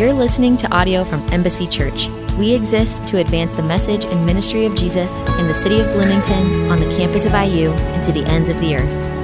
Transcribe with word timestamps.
You're 0.00 0.14
listening 0.14 0.56
to 0.56 0.74
audio 0.74 1.04
from 1.04 1.20
Embassy 1.30 1.66
Church. 1.66 2.08
We 2.38 2.54
exist 2.54 3.06
to 3.08 3.18
advance 3.18 3.52
the 3.52 3.62
message 3.62 4.06
and 4.06 4.24
ministry 4.24 4.64
of 4.64 4.74
Jesus 4.74 5.20
in 5.38 5.46
the 5.46 5.54
city 5.54 5.78
of 5.78 5.92
Bloomington, 5.92 6.70
on 6.70 6.80
the 6.80 6.88
campus 6.96 7.26
of 7.26 7.32
IU, 7.32 7.70
and 7.70 8.02
to 8.04 8.10
the 8.10 8.24
ends 8.24 8.48
of 8.48 8.58
the 8.60 8.76
earth. 8.76 9.19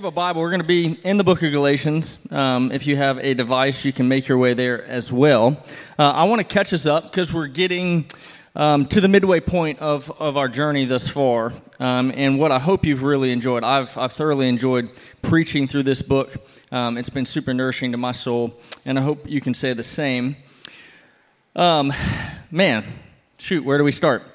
Have 0.00 0.06
a 0.06 0.10
Bible, 0.10 0.40
we're 0.40 0.48
going 0.48 0.62
to 0.62 0.66
be 0.66 0.98
in 1.04 1.18
the 1.18 1.24
book 1.24 1.42
of 1.42 1.52
Galatians. 1.52 2.16
Um, 2.30 2.72
if 2.72 2.86
you 2.86 2.96
have 2.96 3.18
a 3.18 3.34
device, 3.34 3.84
you 3.84 3.92
can 3.92 4.08
make 4.08 4.28
your 4.28 4.38
way 4.38 4.54
there 4.54 4.82
as 4.86 5.12
well. 5.12 5.62
Uh, 5.98 6.10
I 6.10 6.24
want 6.24 6.38
to 6.38 6.44
catch 6.44 6.72
us 6.72 6.86
up 6.86 7.12
because 7.12 7.34
we're 7.34 7.48
getting 7.48 8.06
um, 8.56 8.86
to 8.86 9.02
the 9.02 9.08
midway 9.08 9.40
point 9.40 9.78
of, 9.80 10.10
of 10.18 10.38
our 10.38 10.48
journey 10.48 10.86
thus 10.86 11.06
far. 11.06 11.52
Um, 11.78 12.12
and 12.16 12.38
what 12.38 12.50
I 12.50 12.58
hope 12.58 12.86
you've 12.86 13.02
really 13.02 13.30
enjoyed. 13.30 13.62
I've, 13.62 13.94
I've 13.98 14.14
thoroughly 14.14 14.48
enjoyed 14.48 14.88
preaching 15.20 15.68
through 15.68 15.82
this 15.82 16.00
book. 16.00 16.34
Um, 16.72 16.96
it's 16.96 17.10
been 17.10 17.26
super 17.26 17.52
nourishing 17.52 17.92
to 17.92 17.98
my 17.98 18.12
soul, 18.12 18.58
and 18.86 18.98
I 18.98 19.02
hope 19.02 19.28
you 19.28 19.42
can 19.42 19.52
say 19.52 19.74
the 19.74 19.82
same. 19.82 20.34
Um, 21.54 21.92
man, 22.50 22.86
shoot, 23.36 23.66
where 23.66 23.76
do 23.76 23.84
we 23.84 23.92
start? 23.92 24.29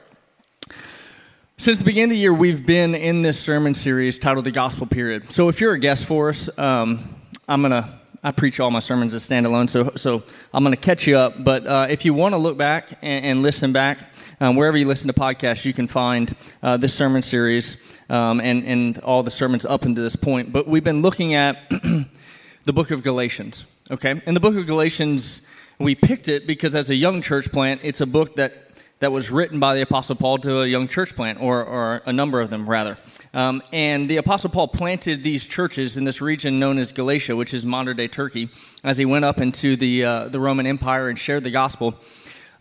Since 1.57 1.79
the 1.79 1.85
beginning 1.85 2.03
of 2.05 2.09
the 2.11 2.17
year, 2.17 2.33
we've 2.33 2.65
been 2.65 2.93
in 2.93 3.21
this 3.21 3.39
sermon 3.39 3.73
series 3.73 4.19
titled 4.19 4.45
The 4.45 4.51
Gospel 4.51 4.85
Period. 4.85 5.31
So 5.31 5.47
if 5.47 5.61
you're 5.61 5.73
a 5.73 5.79
guest 5.79 6.03
for 6.05 6.29
us, 6.29 6.49
um, 6.59 7.15
I'm 7.47 7.61
going 7.61 7.71
to, 7.71 7.97
I 8.21 8.31
preach 8.31 8.59
all 8.59 8.69
my 8.69 8.81
sermons 8.81 9.13
as 9.13 9.27
standalone, 9.27 9.69
so, 9.69 9.91
so 9.95 10.23
I'm 10.53 10.65
going 10.65 10.75
to 10.75 10.81
catch 10.81 11.07
you 11.07 11.17
up. 11.17 11.43
But 11.43 11.65
uh, 11.65 11.87
if 11.89 12.03
you 12.03 12.13
want 12.13 12.33
to 12.33 12.37
look 12.37 12.57
back 12.57 12.99
and, 13.01 13.25
and 13.25 13.41
listen 13.41 13.71
back, 13.71 13.99
um, 14.41 14.57
wherever 14.57 14.77
you 14.77 14.85
listen 14.85 15.07
to 15.07 15.13
podcasts, 15.13 15.63
you 15.63 15.73
can 15.73 15.87
find 15.87 16.35
uh, 16.61 16.75
this 16.75 16.93
sermon 16.93 17.21
series 17.21 17.77
um, 18.09 18.41
and, 18.41 18.65
and 18.65 18.99
all 18.99 19.23
the 19.23 19.31
sermons 19.31 19.65
up 19.65 19.85
until 19.85 20.03
this 20.03 20.17
point. 20.17 20.51
But 20.51 20.67
we've 20.67 20.83
been 20.83 21.01
looking 21.01 21.35
at 21.35 21.69
the 22.65 22.73
book 22.73 22.91
of 22.91 23.01
Galatians, 23.01 23.65
okay? 23.89 24.21
In 24.25 24.33
the 24.33 24.41
book 24.41 24.57
of 24.57 24.67
Galatians, 24.67 25.41
we 25.79 25.95
picked 25.95 26.27
it 26.27 26.45
because 26.45 26.75
as 26.75 26.89
a 26.89 26.95
young 26.95 27.21
church 27.21 27.49
plant, 27.49 27.79
it's 27.81 28.01
a 28.01 28.05
book 28.05 28.35
that 28.35 28.65
that 28.99 29.11
was 29.11 29.29
written 29.29 29.59
by 29.59 29.75
the 29.75 29.81
Apostle 29.81 30.15
Paul 30.15 30.37
to 30.39 30.61
a 30.61 30.67
young 30.67 30.87
church 30.87 31.15
plant, 31.15 31.41
or, 31.41 31.63
or 31.63 32.01
a 32.05 32.13
number 32.13 32.39
of 32.41 32.49
them, 32.49 32.69
rather. 32.69 32.97
Um, 33.33 33.61
and 33.73 34.09
the 34.09 34.17
Apostle 34.17 34.49
Paul 34.49 34.69
planted 34.69 35.23
these 35.23 35.45
churches 35.45 35.97
in 35.97 36.05
this 36.05 36.21
region 36.21 36.59
known 36.59 36.77
as 36.77 36.91
Galatia, 36.93 37.35
which 37.35 37.53
is 37.53 37.65
modern 37.65 37.97
day 37.97 38.07
Turkey, 38.07 38.49
as 38.83 38.97
he 38.97 39.03
went 39.05 39.25
up 39.25 39.41
into 39.41 39.75
the, 39.75 40.05
uh, 40.05 40.27
the 40.29 40.39
Roman 40.39 40.65
Empire 40.65 41.09
and 41.09 41.19
shared 41.19 41.43
the 41.43 41.51
gospel. 41.51 41.95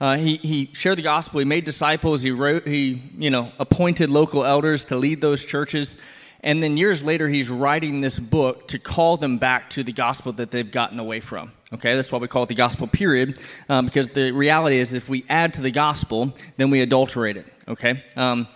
Uh, 0.01 0.17
he, 0.17 0.37
he 0.39 0.71
shared 0.75 0.99
the 0.99 1.03
gospel, 1.03 1.39
he 1.39 1.45
made 1.45 1.65
disciples, 1.65 2.23
he, 2.23 2.33
wrote, 2.33 2.67
he 2.67 3.01
you 3.17 3.31
know, 3.31 3.53
appointed 3.61 4.11
local 4.11 4.45
elders 4.45 4.85
to 4.87 4.97
lead 4.97 5.21
those 5.21 5.45
churches. 5.45 5.97
And 6.45 6.62
then 6.62 6.77
years 6.77 7.03
later, 7.03 7.27
he's 7.27 7.48
writing 7.48 8.03
this 8.03 8.19
book 8.19 8.69
to 8.69 8.78
call 8.78 9.17
them 9.17 9.39
back 9.39 9.70
to 9.70 9.83
the 9.83 9.92
gospel 9.92 10.31
that 10.34 10.50
they've 10.50 10.70
gotten 10.70 11.00
away 11.00 11.20
from. 11.20 11.53
Okay, 11.73 11.97
that's 11.97 12.12
why 12.12 12.19
we 12.19 12.28
call 12.28 12.42
it 12.42 12.50
the 12.50 12.55
gospel 12.55 12.87
period, 12.87 13.41
um, 13.70 13.87
because 13.87 14.11
the 14.11 14.31
reality 14.31 14.77
is 14.77 14.92
if 14.92 15.09
we 15.09 15.25
add 15.31 15.55
to 15.55 15.62
the 15.62 15.70
gospel, 15.70 16.37
then 16.59 16.70
we 16.70 16.83
adulterate 16.83 17.39
it. 17.39 17.47
Okay? 17.67 18.05
Um, 18.15 18.47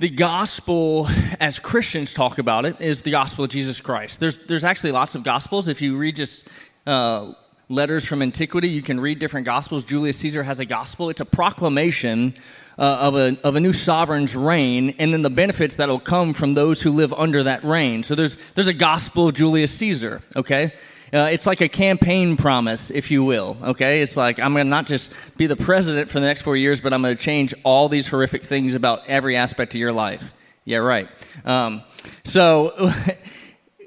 the 0.00 0.10
gospel, 0.10 1.08
as 1.38 1.60
Christians 1.60 2.12
talk 2.12 2.38
about 2.38 2.64
it, 2.64 2.80
is 2.80 3.02
the 3.02 3.12
gospel 3.12 3.44
of 3.44 3.50
Jesus 3.50 3.80
Christ. 3.80 4.18
There's, 4.18 4.40
there's 4.40 4.64
actually 4.64 4.90
lots 4.90 5.14
of 5.14 5.22
gospels. 5.22 5.68
If 5.68 5.80
you 5.80 5.96
read 5.96 6.16
just 6.16 6.48
uh, 6.84 7.32
letters 7.68 8.04
from 8.04 8.22
antiquity, 8.22 8.68
you 8.68 8.82
can 8.82 8.98
read 8.98 9.20
different 9.20 9.46
gospels. 9.46 9.84
Julius 9.84 10.16
Caesar 10.16 10.42
has 10.42 10.58
a 10.58 10.64
gospel, 10.64 11.10
it's 11.10 11.20
a 11.20 11.24
proclamation 11.24 12.34
uh, 12.78 12.82
of, 12.82 13.14
a, 13.14 13.36
of 13.44 13.56
a 13.56 13.60
new 13.60 13.72
sovereign's 13.72 14.34
reign 14.34 14.94
and 14.98 15.12
then 15.12 15.22
the 15.22 15.30
benefits 15.30 15.76
that 15.76 15.88
will 15.88 16.00
come 16.00 16.34
from 16.34 16.54
those 16.54 16.82
who 16.82 16.90
live 16.90 17.12
under 17.12 17.42
that 17.42 17.64
reign. 17.64 18.02
So 18.02 18.14
there's, 18.14 18.36
there's 18.54 18.66
a 18.66 18.74
gospel 18.74 19.28
of 19.28 19.34
Julius 19.34 19.72
Caesar, 19.72 20.22
okay? 20.36 20.72
Uh, 21.12 21.28
it's 21.30 21.46
like 21.46 21.60
a 21.60 21.68
campaign 21.68 22.36
promise, 22.36 22.90
if 22.90 23.08
you 23.08 23.22
will. 23.22 23.56
Okay, 23.62 24.02
it's 24.02 24.16
like 24.16 24.40
I'm 24.40 24.52
going 24.52 24.66
to 24.66 24.70
not 24.70 24.86
just 24.86 25.12
be 25.36 25.46
the 25.46 25.54
president 25.54 26.10
for 26.10 26.18
the 26.18 26.26
next 26.26 26.42
four 26.42 26.56
years, 26.56 26.80
but 26.80 26.92
I'm 26.92 27.02
going 27.02 27.16
to 27.16 27.22
change 27.22 27.54
all 27.62 27.88
these 27.88 28.08
horrific 28.08 28.44
things 28.44 28.74
about 28.74 29.06
every 29.06 29.36
aspect 29.36 29.74
of 29.74 29.80
your 29.80 29.92
life. 29.92 30.32
Yeah, 30.64 30.78
right. 30.78 31.08
Um, 31.44 31.82
so, 32.24 32.72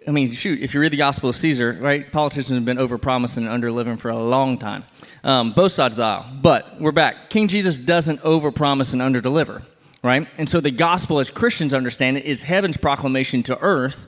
I 0.08 0.12
mean, 0.12 0.32
shoot, 0.32 0.62
if 0.62 0.74
you 0.74 0.80
read 0.80 0.94
the 0.94 0.98
Gospel 0.98 1.30
of 1.30 1.36
Caesar, 1.36 1.78
right? 1.82 2.10
Politicians 2.10 2.54
have 2.54 2.64
been 2.64 2.78
overpromising 2.78 3.46
and 3.46 3.62
underliving 3.64 4.00
for 4.00 4.08
a 4.08 4.18
long 4.18 4.58
time, 4.58 4.86
um, 5.26 5.52
both 5.52 5.74
sides 5.74 5.96
of 5.96 5.98
the 5.98 6.04
aisle. 6.04 6.26
But 6.42 6.80
we're 6.80 6.94
back. 6.94 7.30
King 7.30 7.50
Jesus 7.50 7.76
doesn't 7.76 8.22
overpromise 8.22 8.94
and 8.94 9.02
underdeliver, 9.02 9.64
right? 10.02 10.26
And 10.38 10.48
so 10.48 10.62
the 10.62 10.72
gospel, 10.72 11.20
as 11.20 11.30
Christians 11.30 11.74
understand 11.74 12.16
it, 12.16 12.24
is 12.24 12.44
heaven's 12.44 12.78
proclamation 12.78 13.44
to 13.44 13.60
earth 13.60 14.08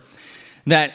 that 0.65 0.93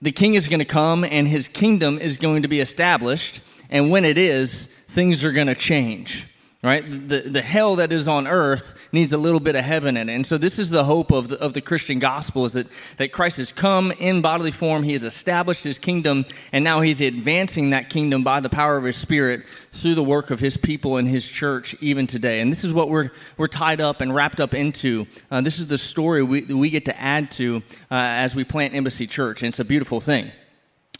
the 0.00 0.12
king 0.12 0.34
is 0.34 0.46
going 0.46 0.60
to 0.60 0.64
come 0.64 1.02
and 1.02 1.26
his 1.26 1.48
kingdom 1.48 1.98
is 1.98 2.16
going 2.16 2.42
to 2.42 2.48
be 2.48 2.60
established. 2.60 3.40
And 3.68 3.90
when 3.90 4.04
it 4.04 4.16
is, 4.16 4.68
things 4.86 5.24
are 5.24 5.32
going 5.32 5.48
to 5.48 5.56
change, 5.56 6.28
right? 6.66 7.08
The, 7.08 7.20
the 7.20 7.42
hell 7.42 7.76
that 7.76 7.92
is 7.92 8.08
on 8.08 8.26
earth 8.26 8.74
needs 8.90 9.12
a 9.12 9.18
little 9.18 9.38
bit 9.38 9.54
of 9.54 9.64
heaven 9.64 9.96
in 9.96 10.08
it. 10.08 10.14
And 10.14 10.26
so 10.26 10.36
this 10.36 10.58
is 10.58 10.68
the 10.68 10.82
hope 10.82 11.12
of 11.12 11.28
the, 11.28 11.40
of 11.40 11.52
the 11.52 11.60
Christian 11.60 12.00
gospel 12.00 12.44
is 12.44 12.52
that, 12.54 12.66
that 12.96 13.12
Christ 13.12 13.36
has 13.36 13.52
come 13.52 13.92
in 13.92 14.20
bodily 14.20 14.50
form. 14.50 14.82
He 14.82 14.92
has 14.94 15.04
established 15.04 15.62
his 15.62 15.78
kingdom 15.78 16.26
and 16.50 16.64
now 16.64 16.80
he's 16.80 17.00
advancing 17.00 17.70
that 17.70 17.88
kingdom 17.88 18.24
by 18.24 18.40
the 18.40 18.48
power 18.48 18.76
of 18.76 18.82
his 18.82 18.96
spirit 18.96 19.44
through 19.70 19.94
the 19.94 20.02
work 20.02 20.32
of 20.32 20.40
his 20.40 20.56
people 20.56 20.96
and 20.96 21.06
his 21.06 21.28
church 21.28 21.76
even 21.80 22.08
today. 22.08 22.40
And 22.40 22.50
this 22.50 22.64
is 22.64 22.74
what 22.74 22.88
we're, 22.90 23.12
we're 23.36 23.46
tied 23.46 23.80
up 23.80 24.00
and 24.00 24.12
wrapped 24.12 24.40
up 24.40 24.52
into. 24.52 25.06
Uh, 25.30 25.42
this 25.42 25.60
is 25.60 25.68
the 25.68 25.78
story 25.78 26.24
we, 26.24 26.42
we 26.42 26.68
get 26.68 26.84
to 26.86 27.00
add 27.00 27.30
to 27.32 27.62
uh, 27.92 27.94
as 27.94 28.34
we 28.34 28.42
plant 28.42 28.74
Embassy 28.74 29.06
Church. 29.06 29.40
And 29.40 29.50
it's 29.50 29.60
a 29.60 29.64
beautiful 29.64 30.00
thing. 30.00 30.32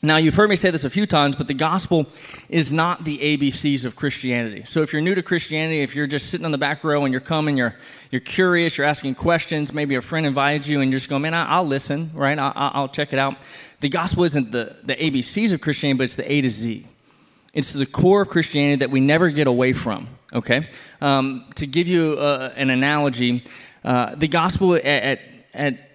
Now, 0.06 0.18
you've 0.18 0.36
heard 0.36 0.48
me 0.48 0.54
say 0.54 0.70
this 0.70 0.84
a 0.84 0.90
few 0.90 1.04
times, 1.04 1.34
but 1.34 1.48
the 1.48 1.54
gospel 1.54 2.06
is 2.48 2.72
not 2.72 3.04
the 3.04 3.18
ABCs 3.18 3.84
of 3.84 3.96
Christianity. 3.96 4.62
So, 4.64 4.80
if 4.82 4.92
you're 4.92 5.02
new 5.02 5.16
to 5.16 5.22
Christianity, 5.22 5.80
if 5.80 5.96
you're 5.96 6.06
just 6.06 6.30
sitting 6.30 6.44
on 6.44 6.52
the 6.52 6.58
back 6.58 6.84
row 6.84 7.04
and 7.04 7.10
you're 7.10 7.20
coming, 7.20 7.56
you're, 7.56 7.74
you're 8.12 8.20
curious, 8.20 8.78
you're 8.78 8.86
asking 8.86 9.16
questions, 9.16 9.72
maybe 9.72 9.96
a 9.96 10.00
friend 10.00 10.24
invited 10.24 10.68
you 10.68 10.80
and 10.80 10.92
you're 10.92 11.00
just 11.00 11.10
going, 11.10 11.22
man, 11.22 11.34
I, 11.34 11.58
will 11.58 11.66
listen, 11.66 12.12
right? 12.14 12.38
I'll, 12.38 12.52
I'll 12.54 12.88
check 12.88 13.12
it 13.12 13.18
out. 13.18 13.34
The 13.80 13.88
gospel 13.88 14.22
isn't 14.22 14.52
the, 14.52 14.76
the 14.84 14.94
ABCs 14.94 15.52
of 15.52 15.60
Christianity, 15.60 15.98
but 15.98 16.04
it's 16.04 16.16
the 16.16 16.30
A 16.30 16.40
to 16.40 16.50
Z. 16.50 16.86
It's 17.52 17.72
the 17.72 17.84
core 17.84 18.22
of 18.22 18.28
Christianity 18.28 18.76
that 18.76 18.90
we 18.90 19.00
never 19.00 19.28
get 19.30 19.48
away 19.48 19.72
from, 19.72 20.06
okay? 20.32 20.68
Um, 21.00 21.46
to 21.56 21.66
give 21.66 21.88
you 21.88 22.12
uh, 22.12 22.52
an 22.54 22.70
analogy, 22.70 23.42
uh, 23.84 24.14
the 24.14 24.28
gospel 24.28 24.76
at, 24.76 24.84
at, 24.84 25.20
at 25.52 25.85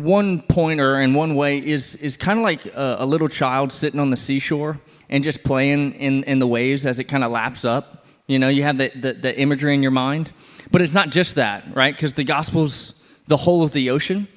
one 0.00 0.42
pointer 0.42 1.00
in 1.00 1.14
one 1.14 1.34
way 1.34 1.58
is 1.58 1.96
is 1.96 2.16
kind 2.16 2.38
of 2.38 2.42
like 2.42 2.66
a, 2.66 2.96
a, 3.00 3.06
little 3.06 3.28
child 3.28 3.72
sitting 3.72 4.00
on 4.00 4.10
the 4.10 4.16
seashore 4.16 4.80
and 5.08 5.24
just 5.24 5.42
playing 5.42 5.92
in, 5.92 6.24
in 6.24 6.38
the 6.38 6.46
waves 6.46 6.86
as 6.86 6.98
it 6.98 7.04
kind 7.04 7.24
of 7.24 7.32
laps 7.32 7.64
up. 7.64 8.04
You 8.26 8.38
know, 8.38 8.48
you 8.48 8.62
have 8.64 8.78
the, 8.78 8.90
the, 8.94 9.12
the 9.12 9.38
imagery 9.38 9.74
in 9.74 9.82
your 9.82 9.92
mind. 9.92 10.32
But 10.70 10.82
it's 10.82 10.92
not 10.92 11.10
just 11.10 11.36
that, 11.36 11.74
right? 11.74 11.94
Because 11.94 12.14
the 12.14 12.24
gospel's 12.24 12.92
the 13.28 13.36
whole 13.36 13.62
of 13.62 13.72
the 13.72 13.90
ocean. 13.90 14.28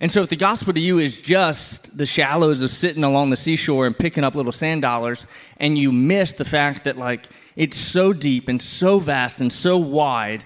And 0.00 0.12
so 0.12 0.22
if 0.22 0.28
the 0.28 0.36
gospel 0.36 0.72
to 0.72 0.80
you 0.80 0.98
is 0.98 1.20
just 1.20 1.96
the 1.96 2.06
shallows 2.06 2.62
of 2.62 2.70
sitting 2.70 3.02
along 3.02 3.30
the 3.30 3.36
seashore 3.36 3.86
and 3.86 3.98
picking 3.98 4.22
up 4.22 4.34
little 4.34 4.52
sand 4.52 4.82
dollars, 4.82 5.26
and 5.56 5.76
you 5.76 5.90
miss 5.90 6.34
the 6.34 6.44
fact 6.44 6.84
that 6.84 6.96
like 6.96 7.26
it's 7.56 7.76
so 7.76 8.12
deep 8.12 8.48
and 8.48 8.62
so 8.62 9.00
vast 9.00 9.40
and 9.40 9.52
so 9.52 9.76
wide 9.76 10.44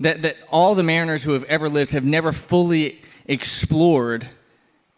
that, 0.00 0.22
that 0.22 0.36
all 0.50 0.74
the 0.74 0.82
mariners 0.82 1.22
who 1.22 1.32
have 1.32 1.44
ever 1.44 1.68
lived 1.68 1.92
have 1.92 2.04
never 2.04 2.32
fully 2.32 3.00
explored 3.26 4.28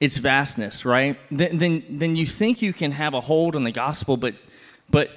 its 0.00 0.18
vastness, 0.18 0.84
right? 0.84 1.18
Then, 1.30 1.58
then, 1.58 1.84
then 1.88 2.16
you 2.16 2.26
think 2.26 2.60
you 2.60 2.72
can 2.72 2.92
have 2.92 3.14
a 3.14 3.20
hold 3.20 3.56
on 3.56 3.64
the 3.64 3.72
gospel, 3.72 4.16
but, 4.16 4.34
but 4.90 5.10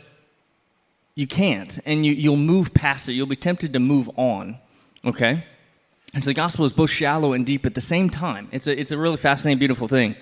you 1.16 1.28
can't. 1.28 1.80
And 1.86 2.06
you, 2.06 2.14
you'll 2.14 2.38
move 2.38 2.74
past 2.74 3.10
it. 3.10 3.14
You'll 3.14 3.28
be 3.28 3.36
tempted 3.36 3.74
to 3.74 3.80
move 3.80 4.10
on, 4.16 4.58
okay? 5.04 5.44
And 6.14 6.24
so 6.24 6.30
the 6.30 6.34
gospel 6.34 6.66
is 6.66 6.74
both 6.74 6.90
shallow 6.90 7.34
and 7.34 7.46
deep 7.46 7.66
at 7.66 7.76
the 7.76 7.82
same 7.82 8.10
time. 8.10 8.48
It's 8.52 8.68
a, 8.68 8.80
it's 8.80 8.92
a 8.92 8.98
really 8.98 9.18
fascinating, 9.18 9.60
beautiful 9.60 9.88
thing. 9.88 10.16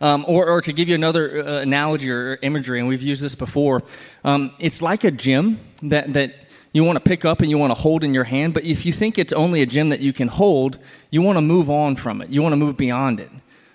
Um, 0.00 0.24
or, 0.26 0.48
or 0.48 0.60
to 0.62 0.72
give 0.72 0.88
you 0.88 0.94
another 0.94 1.46
uh, 1.46 1.60
analogy 1.60 2.10
or 2.10 2.38
imagery, 2.42 2.80
and 2.80 2.88
we've 2.88 3.02
used 3.02 3.22
this 3.22 3.36
before, 3.36 3.82
um, 4.24 4.52
it's 4.58 4.82
like 4.82 5.04
a 5.04 5.10
gym 5.10 5.60
that, 5.82 6.12
that 6.12 6.34
you 6.72 6.84
want 6.84 6.96
to 6.96 7.00
pick 7.00 7.24
up 7.24 7.40
and 7.40 7.50
you 7.50 7.58
want 7.58 7.70
to 7.70 7.74
hold 7.74 8.02
in 8.02 8.14
your 8.14 8.24
hand. 8.24 8.54
But 8.54 8.64
if 8.64 8.86
you 8.86 8.92
think 8.92 9.18
it's 9.18 9.32
only 9.32 9.62
a 9.62 9.66
gem 9.66 9.90
that 9.90 10.00
you 10.00 10.12
can 10.12 10.28
hold, 10.28 10.78
you 11.10 11.20
want 11.22 11.36
to 11.36 11.42
move 11.42 11.68
on 11.68 11.96
from 11.96 12.22
it. 12.22 12.30
You 12.30 12.42
want 12.42 12.52
to 12.52 12.56
move 12.56 12.76
beyond 12.76 13.20
it. 13.20 13.30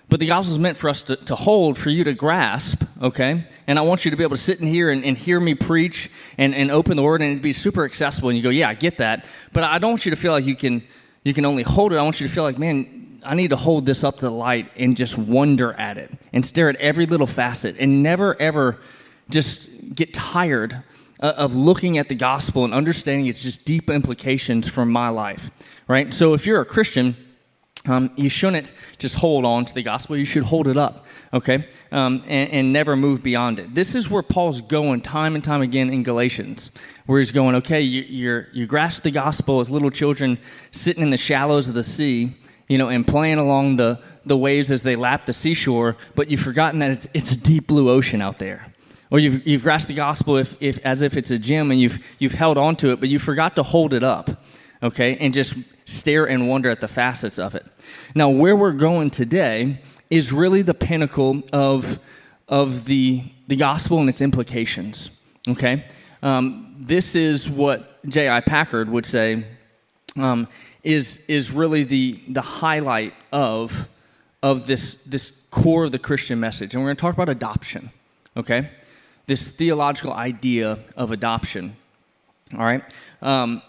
But 0.08 0.20
the 0.20 0.26
gospel 0.26 0.54
is 0.54 0.58
meant 0.58 0.78
for 0.78 0.88
us 0.88 1.02
to, 1.04 1.16
to 1.16 1.36
hold, 1.36 1.76
for 1.76 1.90
you 1.90 2.02
to 2.04 2.14
grasp, 2.14 2.82
okay? 3.02 3.46
And 3.66 3.78
I 3.78 3.82
want 3.82 4.04
you 4.04 4.10
to 4.10 4.16
be 4.16 4.22
able 4.22 4.36
to 4.36 4.42
sit 4.42 4.58
in 4.58 4.66
here 4.66 4.90
and, 4.90 5.04
and 5.04 5.18
hear 5.18 5.38
me 5.38 5.54
preach 5.54 6.10
and, 6.38 6.54
and 6.54 6.70
open 6.70 6.96
the 6.96 7.02
word 7.02 7.20
and 7.20 7.32
it'd 7.32 7.42
be 7.42 7.52
super 7.52 7.84
accessible. 7.84 8.30
And 8.30 8.38
you 8.38 8.42
go, 8.42 8.48
yeah, 8.48 8.70
I 8.70 8.74
get 8.74 8.98
that. 8.98 9.26
But 9.52 9.64
I 9.64 9.78
don't 9.78 9.92
want 9.92 10.06
you 10.06 10.10
to 10.10 10.16
feel 10.16 10.32
like 10.32 10.46
you 10.46 10.56
can, 10.56 10.82
you 11.24 11.34
can 11.34 11.44
only 11.44 11.62
hold 11.62 11.92
it. 11.92 11.96
I 11.96 12.02
want 12.02 12.20
you 12.20 12.26
to 12.26 12.32
feel 12.32 12.44
like, 12.44 12.58
man, 12.58 13.20
I 13.22 13.34
need 13.34 13.50
to 13.50 13.56
hold 13.56 13.84
this 13.84 14.02
up 14.02 14.16
to 14.18 14.26
the 14.26 14.32
light 14.32 14.72
and 14.76 14.96
just 14.96 15.18
wonder 15.18 15.74
at 15.74 15.98
it 15.98 16.10
and 16.32 16.44
stare 16.44 16.70
at 16.70 16.76
every 16.76 17.04
little 17.04 17.26
facet 17.26 17.76
and 17.78 18.02
never, 18.02 18.40
ever 18.40 18.80
just 19.28 19.68
get 19.94 20.14
tired 20.14 20.82
uh, 21.20 21.34
of 21.36 21.54
looking 21.54 21.98
at 21.98 22.08
the 22.08 22.14
gospel 22.14 22.64
and 22.64 22.72
understanding 22.72 23.26
its 23.26 23.42
just 23.42 23.64
deep 23.64 23.90
implications 23.90 24.68
for 24.68 24.84
my 24.84 25.08
life, 25.08 25.50
right? 25.86 26.12
So 26.14 26.34
if 26.34 26.46
you're 26.46 26.60
a 26.60 26.66
Christian, 26.66 27.16
um, 27.86 28.10
you 28.16 28.28
shouldn't 28.28 28.72
just 28.98 29.14
hold 29.14 29.44
on 29.44 29.64
to 29.64 29.74
the 29.74 29.82
gospel. 29.82 30.16
You 30.16 30.24
should 30.24 30.42
hold 30.42 30.68
it 30.68 30.76
up, 30.76 31.06
okay, 31.32 31.68
um, 31.90 32.22
and, 32.26 32.50
and, 32.50 32.72
never 32.72 32.96
move 32.96 33.22
beyond 33.22 33.58
it. 33.58 33.74
This 33.74 33.94
is 33.94 34.10
where 34.10 34.22
Paul's 34.22 34.60
going 34.60 35.00
time 35.00 35.34
and 35.34 35.42
time 35.42 35.62
again 35.62 35.88
in 35.90 36.02
Galatians, 36.02 36.70
where 37.06 37.18
he's 37.18 37.32
going, 37.32 37.54
okay, 37.56 37.80
you, 37.80 38.44
you 38.52 38.66
grasp 38.66 39.04
the 39.04 39.10
gospel 39.10 39.60
as 39.60 39.70
little 39.70 39.90
children 39.90 40.38
sitting 40.70 41.02
in 41.02 41.10
the 41.10 41.16
shallows 41.16 41.68
of 41.68 41.74
the 41.74 41.84
sea, 41.84 42.36
you 42.68 42.76
know, 42.76 42.88
and 42.88 43.06
playing 43.06 43.38
along 43.38 43.76
the, 43.76 43.98
the 44.26 44.36
waves 44.36 44.70
as 44.70 44.82
they 44.82 44.96
lap 44.96 45.24
the 45.24 45.32
seashore, 45.32 45.96
but 46.14 46.28
you've 46.28 46.40
forgotten 46.40 46.80
that 46.80 46.90
it's, 46.90 47.08
it's 47.14 47.32
a 47.32 47.38
deep 47.38 47.66
blue 47.66 47.88
ocean 47.88 48.20
out 48.20 48.38
there. 48.38 48.74
Or 49.10 49.18
you've, 49.18 49.46
you've 49.46 49.62
grasped 49.62 49.88
the 49.88 49.94
gospel 49.94 50.36
if, 50.36 50.60
if, 50.60 50.78
as 50.84 51.02
if 51.02 51.16
it's 51.16 51.30
a 51.30 51.38
gem 51.38 51.70
and 51.70 51.80
you've, 51.80 51.98
you've 52.18 52.32
held 52.32 52.58
on 52.58 52.76
to 52.76 52.90
it, 52.90 53.00
but 53.00 53.08
you 53.08 53.18
forgot 53.18 53.56
to 53.56 53.62
hold 53.62 53.94
it 53.94 54.02
up, 54.02 54.42
okay, 54.82 55.16
and 55.16 55.32
just 55.32 55.54
stare 55.86 56.26
and 56.26 56.48
wonder 56.48 56.68
at 56.68 56.80
the 56.80 56.88
facets 56.88 57.38
of 57.38 57.54
it. 57.54 57.64
Now, 58.14 58.28
where 58.28 58.54
we're 58.54 58.72
going 58.72 59.10
today 59.10 59.80
is 60.10 60.32
really 60.32 60.62
the 60.62 60.74
pinnacle 60.74 61.42
of, 61.52 61.98
of 62.48 62.84
the, 62.84 63.24
the 63.46 63.56
gospel 63.56 64.00
and 64.00 64.08
its 64.08 64.20
implications, 64.20 65.10
okay? 65.48 65.84
Um, 66.22 66.76
this 66.78 67.14
is 67.14 67.48
what 67.48 68.04
J.I. 68.08 68.40
Packer 68.40 68.84
would 68.84 69.06
say 69.06 69.44
um, 70.16 70.48
is, 70.82 71.20
is 71.28 71.50
really 71.50 71.84
the, 71.84 72.20
the 72.28 72.42
highlight 72.42 73.14
of, 73.32 73.88
of 74.42 74.66
this, 74.66 74.98
this 75.06 75.32
core 75.50 75.84
of 75.84 75.92
the 75.92 75.98
Christian 75.98 76.40
message. 76.40 76.74
And 76.74 76.82
we're 76.82 76.88
going 76.88 76.96
to 76.96 77.00
talk 77.00 77.14
about 77.14 77.28
adoption, 77.28 77.90
okay? 78.36 78.70
This 79.28 79.50
theological 79.50 80.14
idea 80.14 80.78
of 80.96 81.12
adoption, 81.12 81.76
all 82.54 82.64
right? 82.64 82.82
Um, 83.20 83.60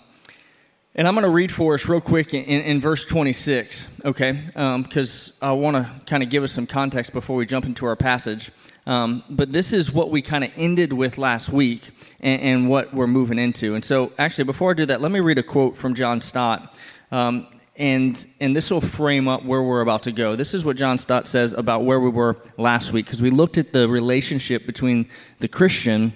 and 0.95 1.05
I'm 1.05 1.13
going 1.15 1.25
to 1.25 1.29
read 1.29 1.51
for 1.51 1.73
us 1.73 1.85
real 1.85 1.99
quick 1.99 2.33
in, 2.33 2.45
in 2.45 2.79
verse 2.79 3.03
26, 3.03 3.85
okay? 4.05 4.39
Because 4.53 5.33
um, 5.41 5.49
I 5.49 5.51
want 5.51 5.75
to 5.75 5.91
kind 6.05 6.23
of 6.23 6.29
give 6.29 6.43
us 6.43 6.53
some 6.53 6.65
context 6.65 7.11
before 7.11 7.35
we 7.35 7.45
jump 7.45 7.65
into 7.65 7.85
our 7.85 7.97
passage. 7.97 8.51
Um, 8.87 9.21
but 9.29 9.51
this 9.51 9.73
is 9.73 9.91
what 9.91 10.11
we 10.11 10.21
kind 10.21 10.45
of 10.45 10.51
ended 10.55 10.93
with 10.93 11.17
last 11.17 11.49
week 11.49 11.89
and, 12.21 12.41
and, 12.41 12.69
what 12.69 12.93
we're 12.93 13.05
moving 13.05 13.37
into. 13.37 13.75
And 13.75 13.83
so, 13.83 14.13
actually, 14.17 14.45
before 14.45 14.71
I 14.71 14.75
do 14.75 14.85
that, 14.85 15.01
let 15.01 15.11
me 15.11 15.19
read 15.19 15.37
a 15.37 15.43
quote 15.43 15.77
from 15.77 15.93
John 15.93 16.21
Stott. 16.21 16.73
Um, 17.11 17.47
and, 17.79 18.27
and 18.41 18.55
this 18.55 18.69
will 18.69 18.81
frame 18.81 19.27
up 19.27 19.45
where 19.45 19.63
we're 19.63 19.81
about 19.81 20.03
to 20.03 20.11
go. 20.11 20.35
This 20.35 20.53
is 20.53 20.65
what 20.65 20.75
John 20.75 20.97
Stott 20.97 21.27
says 21.27 21.53
about 21.53 21.85
where 21.85 21.99
we 21.99 22.09
were 22.09 22.35
last 22.57 22.91
week, 22.91 23.05
because 23.05 23.21
we 23.21 23.29
looked 23.29 23.57
at 23.57 23.71
the 23.71 23.87
relationship 23.87 24.65
between 24.65 25.07
the 25.39 25.47
Christian 25.47 26.13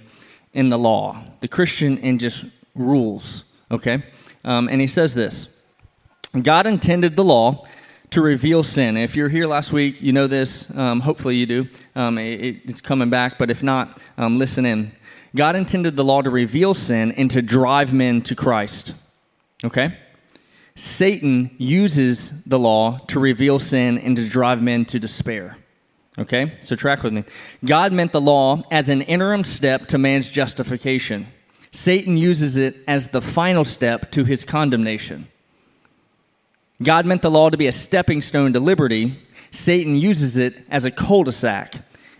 and 0.52 0.70
the 0.70 0.76
law, 0.78 1.24
the 1.40 1.48
Christian 1.48 1.98
and 1.98 2.20
just 2.20 2.44
rules, 2.74 3.44
okay? 3.70 4.02
Um, 4.44 4.68
and 4.68 4.80
he 4.80 4.86
says 4.86 5.14
this 5.14 5.48
God 6.42 6.66
intended 6.66 7.16
the 7.16 7.24
law 7.24 7.66
to 8.10 8.20
reveal 8.20 8.62
sin. 8.62 8.96
If 8.96 9.16
you're 9.16 9.30
here 9.30 9.46
last 9.46 9.72
week, 9.72 10.02
you 10.02 10.12
know 10.12 10.26
this. 10.26 10.66
Um, 10.74 11.00
hopefully, 11.00 11.36
you 11.36 11.46
do. 11.46 11.68
Um, 11.96 12.18
it, 12.18 12.60
it's 12.64 12.80
coming 12.80 13.10
back, 13.10 13.38
but 13.38 13.50
if 13.50 13.62
not, 13.62 14.00
um, 14.18 14.38
listen 14.38 14.66
in. 14.66 14.92
God 15.34 15.56
intended 15.56 15.96
the 15.96 16.04
law 16.04 16.22
to 16.22 16.30
reveal 16.30 16.74
sin 16.74 17.10
and 17.12 17.30
to 17.30 17.42
drive 17.42 17.92
men 17.92 18.22
to 18.22 18.36
Christ. 18.36 18.94
Okay? 19.64 19.96
Satan 20.76 21.54
uses 21.56 22.32
the 22.46 22.58
law 22.58 22.98
to 23.06 23.20
reveal 23.20 23.58
sin 23.58 23.96
and 23.98 24.16
to 24.16 24.26
drive 24.26 24.60
men 24.60 24.84
to 24.86 24.98
despair. 24.98 25.56
Okay? 26.18 26.56
So, 26.60 26.76
track 26.76 27.02
with 27.02 27.12
me. 27.12 27.24
God 27.64 27.92
meant 27.92 28.12
the 28.12 28.20
law 28.20 28.62
as 28.70 28.88
an 28.88 29.02
interim 29.02 29.44
step 29.44 29.86
to 29.88 29.98
man's 29.98 30.30
justification. 30.30 31.28
Satan 31.70 32.16
uses 32.16 32.56
it 32.56 32.76
as 32.86 33.08
the 33.08 33.20
final 33.20 33.64
step 33.64 34.10
to 34.12 34.24
his 34.24 34.44
condemnation. 34.44 35.28
God 36.82 37.06
meant 37.06 37.22
the 37.22 37.30
law 37.30 37.50
to 37.50 37.56
be 37.56 37.66
a 37.66 37.72
stepping 37.72 38.20
stone 38.20 38.52
to 38.52 38.60
liberty. 38.60 39.20
Satan 39.50 39.96
uses 39.96 40.38
it 40.38 40.64
as 40.70 40.84
a 40.84 40.90
cul 40.90 41.24
de 41.24 41.32
sac, 41.32 41.76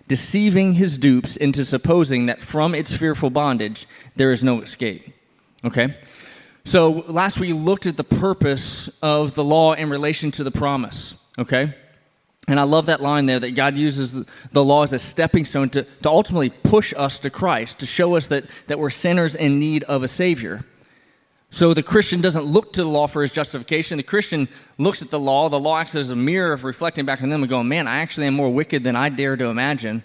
deceiving 0.08 0.74
his 0.74 0.98
dupes 0.98 1.36
into 1.36 1.64
supposing 1.64 2.26
that 2.26 2.40
from 2.40 2.74
its 2.74 2.96
fearful 2.96 3.30
bondage 3.30 3.86
there 4.16 4.32
is 4.32 4.44
no 4.44 4.60
escape. 4.60 5.12
Okay? 5.64 5.96
So 6.64 7.04
last 7.08 7.38
we 7.38 7.52
looked 7.52 7.86
at 7.86 7.96
the 7.96 8.04
purpose 8.04 8.88
of 9.02 9.34
the 9.34 9.44
law 9.44 9.74
in 9.74 9.90
relation 9.90 10.30
to 10.32 10.44
the 10.44 10.50
promise. 10.50 11.14
Okay? 11.38 11.74
And 12.46 12.60
I 12.60 12.64
love 12.64 12.86
that 12.86 13.00
line 13.00 13.26
there 13.26 13.40
that 13.40 13.52
God 13.54 13.76
uses 13.76 14.24
the 14.52 14.64
law 14.64 14.82
as 14.82 14.92
a 14.92 14.98
stepping 14.98 15.44
stone 15.44 15.70
to, 15.70 15.84
to 16.02 16.08
ultimately 16.08 16.50
push 16.50 16.92
us 16.96 17.18
to 17.20 17.30
Christ, 17.30 17.78
to 17.78 17.86
show 17.86 18.16
us 18.16 18.28
that, 18.28 18.44
that 18.66 18.78
we're 18.78 18.90
sinners 18.90 19.34
in 19.34 19.58
need 19.58 19.84
of 19.84 20.02
a 20.02 20.08
Savior. 20.08 20.64
So 21.50 21.72
the 21.72 21.82
Christian 21.82 22.20
doesn't 22.20 22.44
look 22.44 22.72
to 22.72 22.82
the 22.82 22.88
law 22.88 23.06
for 23.06 23.22
his 23.22 23.30
justification. 23.30 23.96
The 23.96 24.02
Christian 24.02 24.48
looks 24.76 25.00
at 25.02 25.10
the 25.10 25.20
law. 25.20 25.48
The 25.48 25.60
law 25.60 25.78
acts 25.78 25.94
as 25.94 26.10
a 26.10 26.16
mirror 26.16 26.52
of 26.52 26.64
reflecting 26.64 27.06
back 27.06 27.22
on 27.22 27.30
them 27.30 27.42
and 27.42 27.48
going, 27.48 27.68
man, 27.68 27.86
I 27.86 28.00
actually 28.00 28.26
am 28.26 28.34
more 28.34 28.52
wicked 28.52 28.84
than 28.84 28.96
I 28.96 29.08
dare 29.08 29.36
to 29.36 29.46
imagine. 29.46 30.02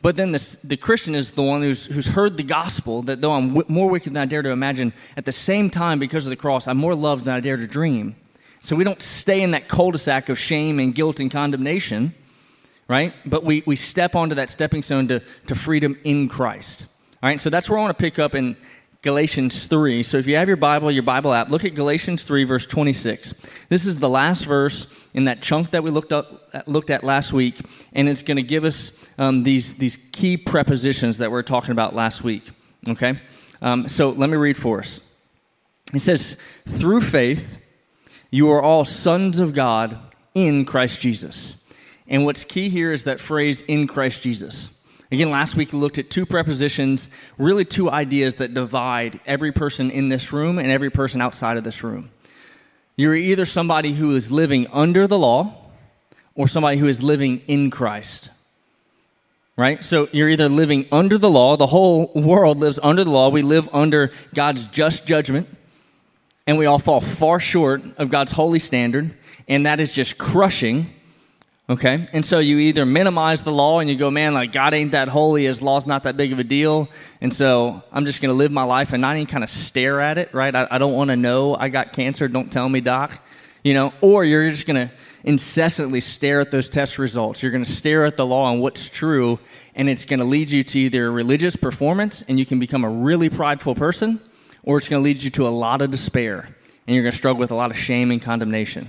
But 0.00 0.16
then 0.16 0.32
the, 0.32 0.56
the 0.62 0.76
Christian 0.76 1.14
is 1.14 1.32
the 1.32 1.42
one 1.42 1.60
who's, 1.60 1.86
who's 1.86 2.06
heard 2.06 2.36
the 2.36 2.44
gospel 2.44 3.02
that 3.02 3.20
though 3.20 3.32
I'm 3.32 3.54
w- 3.54 3.64
more 3.68 3.90
wicked 3.90 4.12
than 4.12 4.22
I 4.22 4.26
dare 4.26 4.42
to 4.42 4.50
imagine, 4.50 4.92
at 5.16 5.24
the 5.24 5.32
same 5.32 5.70
time, 5.70 5.98
because 5.98 6.24
of 6.24 6.30
the 6.30 6.36
cross, 6.36 6.68
I'm 6.68 6.76
more 6.76 6.94
loved 6.94 7.24
than 7.24 7.34
I 7.34 7.40
dare 7.40 7.56
to 7.56 7.66
dream. 7.66 8.14
So 8.60 8.76
we 8.76 8.84
don't 8.84 9.02
stay 9.02 9.42
in 9.42 9.50
that 9.52 9.68
cul 9.68 9.90
de 9.90 9.98
sac 9.98 10.28
of 10.28 10.38
shame 10.38 10.78
and 10.78 10.94
guilt 10.94 11.18
and 11.18 11.30
condemnation, 11.30 12.14
right? 12.86 13.12
But 13.26 13.44
we, 13.44 13.64
we 13.66 13.74
step 13.74 14.14
onto 14.14 14.36
that 14.36 14.50
stepping 14.50 14.82
stone 14.82 15.08
to, 15.08 15.20
to 15.46 15.54
freedom 15.54 15.98
in 16.04 16.28
Christ. 16.28 16.86
All 17.20 17.28
right, 17.28 17.40
so 17.40 17.50
that's 17.50 17.68
where 17.68 17.78
I 17.78 17.82
want 17.82 17.98
to 17.98 18.00
pick 18.00 18.20
up 18.20 18.36
in 18.36 18.56
Galatians 19.02 19.66
3. 19.66 20.02
So 20.02 20.18
if 20.18 20.26
you 20.26 20.36
have 20.36 20.48
your 20.48 20.56
Bible, 20.56 20.90
your 20.90 21.04
Bible 21.04 21.32
app, 21.32 21.50
look 21.50 21.64
at 21.64 21.74
Galatians 21.74 22.24
3, 22.24 22.44
verse 22.44 22.66
26. 22.66 23.32
This 23.68 23.86
is 23.86 24.00
the 24.00 24.08
last 24.08 24.44
verse 24.44 24.88
in 25.14 25.24
that 25.24 25.40
chunk 25.40 25.70
that 25.70 25.84
we 25.84 25.90
looked, 25.90 26.12
up, 26.12 26.52
looked 26.66 26.90
at 26.90 27.04
last 27.04 27.32
week, 27.32 27.60
and 27.92 28.08
it's 28.08 28.22
going 28.22 28.38
to 28.38 28.42
give 28.42 28.64
us 28.64 28.90
um, 29.16 29.44
these, 29.44 29.76
these 29.76 29.98
key 30.10 30.36
prepositions 30.36 31.18
that 31.18 31.30
we 31.30 31.38
are 31.38 31.44
talking 31.44 31.70
about 31.70 31.94
last 31.94 32.24
week. 32.24 32.50
Okay? 32.88 33.20
Um, 33.62 33.88
so 33.88 34.10
let 34.10 34.30
me 34.30 34.36
read 34.36 34.56
for 34.56 34.80
us. 34.80 35.00
It 35.94 36.00
says, 36.00 36.36
Through 36.66 37.02
faith, 37.02 37.56
you 38.30 38.50
are 38.50 38.62
all 38.62 38.84
sons 38.84 39.38
of 39.38 39.54
God 39.54 39.98
in 40.34 40.64
Christ 40.64 41.00
Jesus. 41.00 41.54
And 42.08 42.24
what's 42.24 42.44
key 42.44 42.68
here 42.68 42.92
is 42.92 43.04
that 43.04 43.20
phrase, 43.20 43.62
in 43.62 43.86
Christ 43.86 44.22
Jesus. 44.22 44.70
Again, 45.10 45.30
last 45.30 45.54
week 45.54 45.72
we 45.72 45.78
looked 45.78 45.98
at 45.98 46.10
two 46.10 46.26
prepositions, 46.26 47.08
really 47.38 47.64
two 47.64 47.90
ideas 47.90 48.36
that 48.36 48.52
divide 48.52 49.20
every 49.26 49.52
person 49.52 49.90
in 49.90 50.08
this 50.08 50.32
room 50.32 50.58
and 50.58 50.70
every 50.70 50.90
person 50.90 51.20
outside 51.20 51.56
of 51.56 51.64
this 51.64 51.82
room. 51.82 52.10
You're 52.96 53.14
either 53.14 53.44
somebody 53.44 53.94
who 53.94 54.14
is 54.14 54.30
living 54.30 54.66
under 54.72 55.06
the 55.06 55.18
law 55.18 55.54
or 56.34 56.46
somebody 56.46 56.76
who 56.76 56.88
is 56.88 57.02
living 57.02 57.42
in 57.46 57.70
Christ. 57.70 58.28
Right? 59.56 59.82
So 59.82 60.08
you're 60.12 60.28
either 60.28 60.48
living 60.48 60.86
under 60.92 61.18
the 61.18 61.30
law, 61.30 61.56
the 61.56 61.66
whole 61.66 62.12
world 62.14 62.58
lives 62.58 62.78
under 62.82 63.02
the 63.02 63.10
law. 63.10 63.28
We 63.28 63.42
live 63.42 63.68
under 63.72 64.12
God's 64.34 64.66
just 64.66 65.06
judgment 65.06 65.48
and 66.48 66.56
we 66.56 66.64
all 66.64 66.78
fall 66.78 67.02
far 67.02 67.38
short 67.38 67.82
of 67.98 68.08
God's 68.08 68.32
holy 68.32 68.58
standard, 68.58 69.14
and 69.48 69.66
that 69.66 69.80
is 69.80 69.92
just 69.92 70.16
crushing. 70.16 70.90
Okay? 71.70 72.08
And 72.12 72.24
so 72.24 72.38
you 72.38 72.58
either 72.58 72.86
minimize 72.86 73.44
the 73.44 73.52
law 73.52 73.80
and 73.80 73.90
you 73.90 73.96
go, 73.96 74.10
man, 74.10 74.32
like 74.32 74.52
God 74.52 74.72
ain't 74.72 74.92
that 74.92 75.08
holy, 75.08 75.44
his 75.44 75.60
law's 75.60 75.86
not 75.86 76.04
that 76.04 76.16
big 76.16 76.32
of 76.32 76.38
a 76.38 76.44
deal. 76.44 76.88
And 77.20 77.32
so 77.32 77.82
I'm 77.92 78.06
just 78.06 78.22
going 78.22 78.30
to 78.30 78.34
live 78.34 78.50
my 78.50 78.62
life 78.62 78.92
and 78.92 79.02
not 79.02 79.16
even 79.16 79.26
kind 79.26 79.44
of 79.44 79.50
stare 79.50 80.00
at 80.00 80.16
it, 80.16 80.32
right? 80.32 80.54
I, 80.54 80.66
I 80.70 80.78
don't 80.78 80.94
want 80.94 81.10
to 81.10 81.16
know 81.16 81.54
I 81.54 81.68
got 81.68 81.92
cancer. 81.92 82.26
Don't 82.26 82.50
tell 82.50 82.68
me, 82.68 82.80
doc. 82.80 83.22
You 83.62 83.74
know, 83.74 83.92
or 84.00 84.24
you're 84.24 84.48
just 84.48 84.66
going 84.66 84.88
to 84.88 84.94
incessantly 85.24 86.00
stare 86.00 86.40
at 86.40 86.50
those 86.50 86.68
test 86.68 86.96
results. 86.98 87.42
You're 87.42 87.52
going 87.52 87.64
to 87.64 87.70
stare 87.70 88.06
at 88.06 88.16
the 88.16 88.24
law 88.24 88.50
and 88.50 88.62
what's 88.62 88.88
true, 88.88 89.38
and 89.74 89.90
it's 89.90 90.06
going 90.06 90.20
to 90.20 90.24
lead 90.24 90.48
you 90.48 90.62
to 90.62 90.78
either 90.78 91.10
religious 91.10 91.56
performance 91.56 92.24
and 92.28 92.38
you 92.38 92.46
can 92.46 92.58
become 92.58 92.84
a 92.84 92.88
really 92.88 93.28
prideful 93.28 93.74
person, 93.74 94.20
or 94.62 94.78
it's 94.78 94.88
going 94.88 95.02
to 95.02 95.04
lead 95.04 95.22
you 95.22 95.30
to 95.30 95.46
a 95.46 95.50
lot 95.50 95.82
of 95.82 95.90
despair 95.90 96.54
and 96.88 96.94
you're 96.94 97.04
going 97.04 97.12
to 97.12 97.18
struggle 97.18 97.38
with 97.38 97.50
a 97.50 97.54
lot 97.54 97.70
of 97.70 97.76
shame 97.76 98.10
and 98.10 98.22
condemnation. 98.22 98.88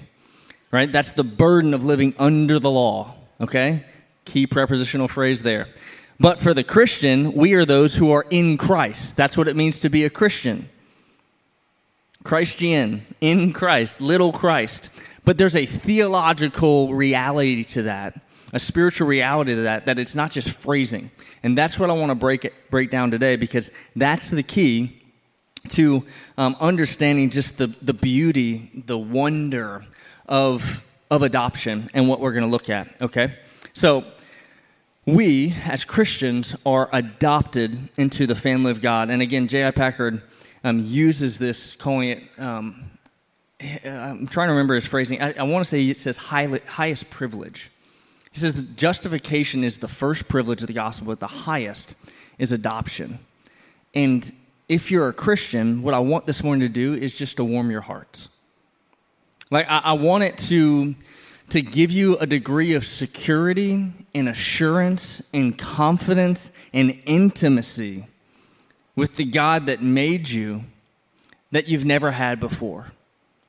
Right? 0.72 0.92
That's 0.92 1.14
the 1.14 1.24
burden 1.24 1.74
of 1.74 1.84
living 1.84 2.14
under 2.20 2.60
the 2.60 2.70
law. 2.70 3.16
Okay? 3.42 3.86
Key 4.26 4.46
prepositional 4.46 5.08
phrase 5.08 5.44
there. 5.44 5.68
But 6.20 6.40
for 6.40 6.54
the 6.54 6.64
Christian, 6.64 7.34
we 7.34 7.54
are 7.54 7.66
those 7.66 7.96
who 7.96 8.12
are 8.12 8.26
in 8.30 8.58
Christ. 8.58 9.16
That's 9.16 9.38
what 9.38 9.48
it 9.48 9.56
means 9.56 9.80
to 9.80 9.90
be 9.90 10.04
a 10.04 10.10
Christian. 10.10 10.70
Christian, 12.24 13.06
in 13.22 13.54
Christ, 13.54 14.02
little 14.02 14.34
Christ. 14.34 14.90
But 15.24 15.38
there's 15.38 15.56
a 15.56 15.66
theological 15.66 16.94
reality 16.94 17.64
to 17.66 17.84
that, 17.84 18.20
a 18.52 18.60
spiritual 18.60 19.08
reality 19.08 19.56
to 19.56 19.62
that, 19.62 19.86
that 19.86 19.98
it's 19.98 20.16
not 20.16 20.32
just 20.32 20.50
phrasing. 20.50 21.12
And 21.44 21.58
that's 21.58 21.80
what 21.80 21.90
I 21.90 21.94
want 21.94 22.10
to 22.10 22.16
break, 22.16 22.44
it, 22.44 22.54
break 22.70 22.90
down 22.90 23.12
today 23.12 23.38
because 23.38 23.72
that's 23.96 24.30
the 24.30 24.44
key 24.44 25.02
to 25.70 26.06
um, 26.38 26.58
understanding 26.60 27.30
just 27.30 27.58
the, 27.58 27.74
the 27.82 27.94
beauty, 27.94 28.84
the 28.86 28.98
wonder 28.98 29.86
of, 30.30 30.84
of 31.12 31.22
adoption 31.22 31.90
and 31.94 32.08
what 32.08 32.22
we're 32.22 32.32
going 32.32 32.46
to 32.46 32.50
look 32.50 32.70
at, 32.70 33.02
okay? 33.02 33.36
So, 33.74 34.06
we 35.06 35.56
as 35.66 35.84
Christians 35.86 36.56
are 36.66 36.88
adopted 36.94 37.90
into 37.98 38.28
the 38.28 38.36
family 38.36 38.70
of 38.70 38.80
God. 38.80 39.10
And 39.10 39.22
again, 39.22 39.48
J.I. 39.48 39.72
Packer 39.72 40.22
um, 40.64 40.86
uses 40.86 41.40
this, 41.40 41.76
calling 41.76 42.10
it, 42.10 42.24
um, 42.38 42.92
I'm 43.84 44.28
trying 44.28 44.48
to 44.48 44.54
remember 44.54 44.76
his 44.76 44.86
phrasing. 44.86 45.22
I, 45.22 45.34
I 45.34 45.44
want 45.44 45.66
to 45.66 45.70
say 45.70 45.84
it 45.84 45.98
says 45.98 46.18
high, 46.18 46.62
highest 46.68 47.10
privilege. 47.10 47.72
He 48.32 48.40
says 48.40 48.62
justification 48.76 49.64
is 49.64 49.80
the 49.80 49.88
first 49.88 50.28
privilege 50.28 50.62
of 50.62 50.68
the 50.68 50.74
gospel, 50.74 51.08
but 51.08 51.20
the 51.20 51.28
highest 51.28 51.96
is 52.38 52.52
adoption. 52.52 53.20
And 53.94 54.32
if 54.68 54.92
you're 54.92 55.10
a 55.10 55.14
Christian, 55.14 55.82
what 55.82 55.94
I 55.94 56.00
want 56.00 56.28
this 56.28 56.44
morning 56.44 56.62
to 56.62 56.74
do 56.74 56.94
is 56.94 57.14
just 57.18 57.38
to 57.38 57.44
warm 57.44 57.72
your 57.72 57.82
hearts. 57.82 58.30
Like, 59.52 59.68
I, 59.70 59.80
I 59.80 59.94
want 59.94 60.24
it 60.24 60.38
to, 60.50 60.96
to 61.50 61.62
give 61.62 61.92
you 61.92 62.18
a 62.18 62.26
degree 62.26 62.74
of 62.74 62.86
security 62.86 63.92
and 64.14 64.30
assurance 64.30 65.22
and 65.34 65.58
confidence 65.58 66.52
and 66.74 67.00
intimacy 67.06 68.08
with 68.96 69.16
the 69.16 69.26
God 69.26 69.66
that 69.66 69.82
made 69.82 70.28
you 70.28 70.64
that 71.52 71.68
you've 71.68 71.86
never 71.86 72.12
had 72.12 72.40
before. 72.40 72.92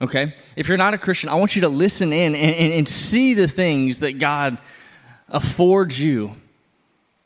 Okay? 0.01 0.35
If 0.57 0.69
you're 0.69 0.79
not 0.79 0.95
a 0.95 0.99
Christian, 0.99 1.29
I 1.29 1.35
want 1.35 1.55
you 1.55 1.63
to 1.63 1.69
listen 1.69 2.13
in 2.13 2.35
and, 2.35 2.55
and, 2.55 2.73
and 2.73 2.89
see 2.89 3.35
the 3.35 3.49
things 3.49 4.01
that 4.01 4.19
God 4.19 4.59
affords 5.29 6.01
you 6.01 6.35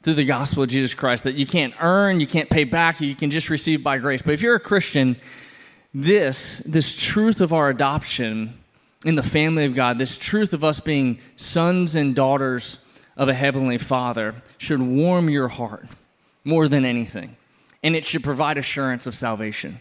through 0.02 0.14
the 0.14 0.24
gospel 0.24 0.64
of 0.64 0.68
Jesus 0.68 0.92
Christ 0.92 1.24
that 1.24 1.34
you 1.34 1.46
can't 1.46 1.72
earn, 1.80 2.20
you 2.20 2.26
can't 2.26 2.50
pay 2.50 2.64
back, 2.64 3.00
you 3.00 3.14
can 3.14 3.30
just 3.30 3.48
receive 3.48 3.82
by 3.82 3.98
grace. 3.98 4.20
But 4.20 4.34
if 4.34 4.42
you're 4.42 4.56
a 4.56 4.60
Christian, 4.60 5.16
this, 5.94 6.60
this 6.66 6.92
truth 6.94 7.40
of 7.40 7.52
our 7.52 7.70
adoption 7.70 8.58
in 9.04 9.16
the 9.16 9.22
family 9.22 9.64
of 9.64 9.74
God, 9.74 9.98
this 9.98 10.16
truth 10.16 10.52
of 10.52 10.64
us 10.64 10.80
being 10.80 11.18
sons 11.36 11.94
and 11.94 12.14
daughters 12.14 12.78
of 13.16 13.28
a 13.28 13.34
heavenly 13.34 13.78
Father, 13.78 14.42
should 14.58 14.80
warm 14.80 15.30
your 15.30 15.48
heart 15.48 15.86
more 16.42 16.66
than 16.68 16.84
anything. 16.84 17.36
And 17.82 17.94
it 17.94 18.04
should 18.04 18.24
provide 18.24 18.58
assurance 18.58 19.06
of 19.06 19.14
salvation. 19.14 19.80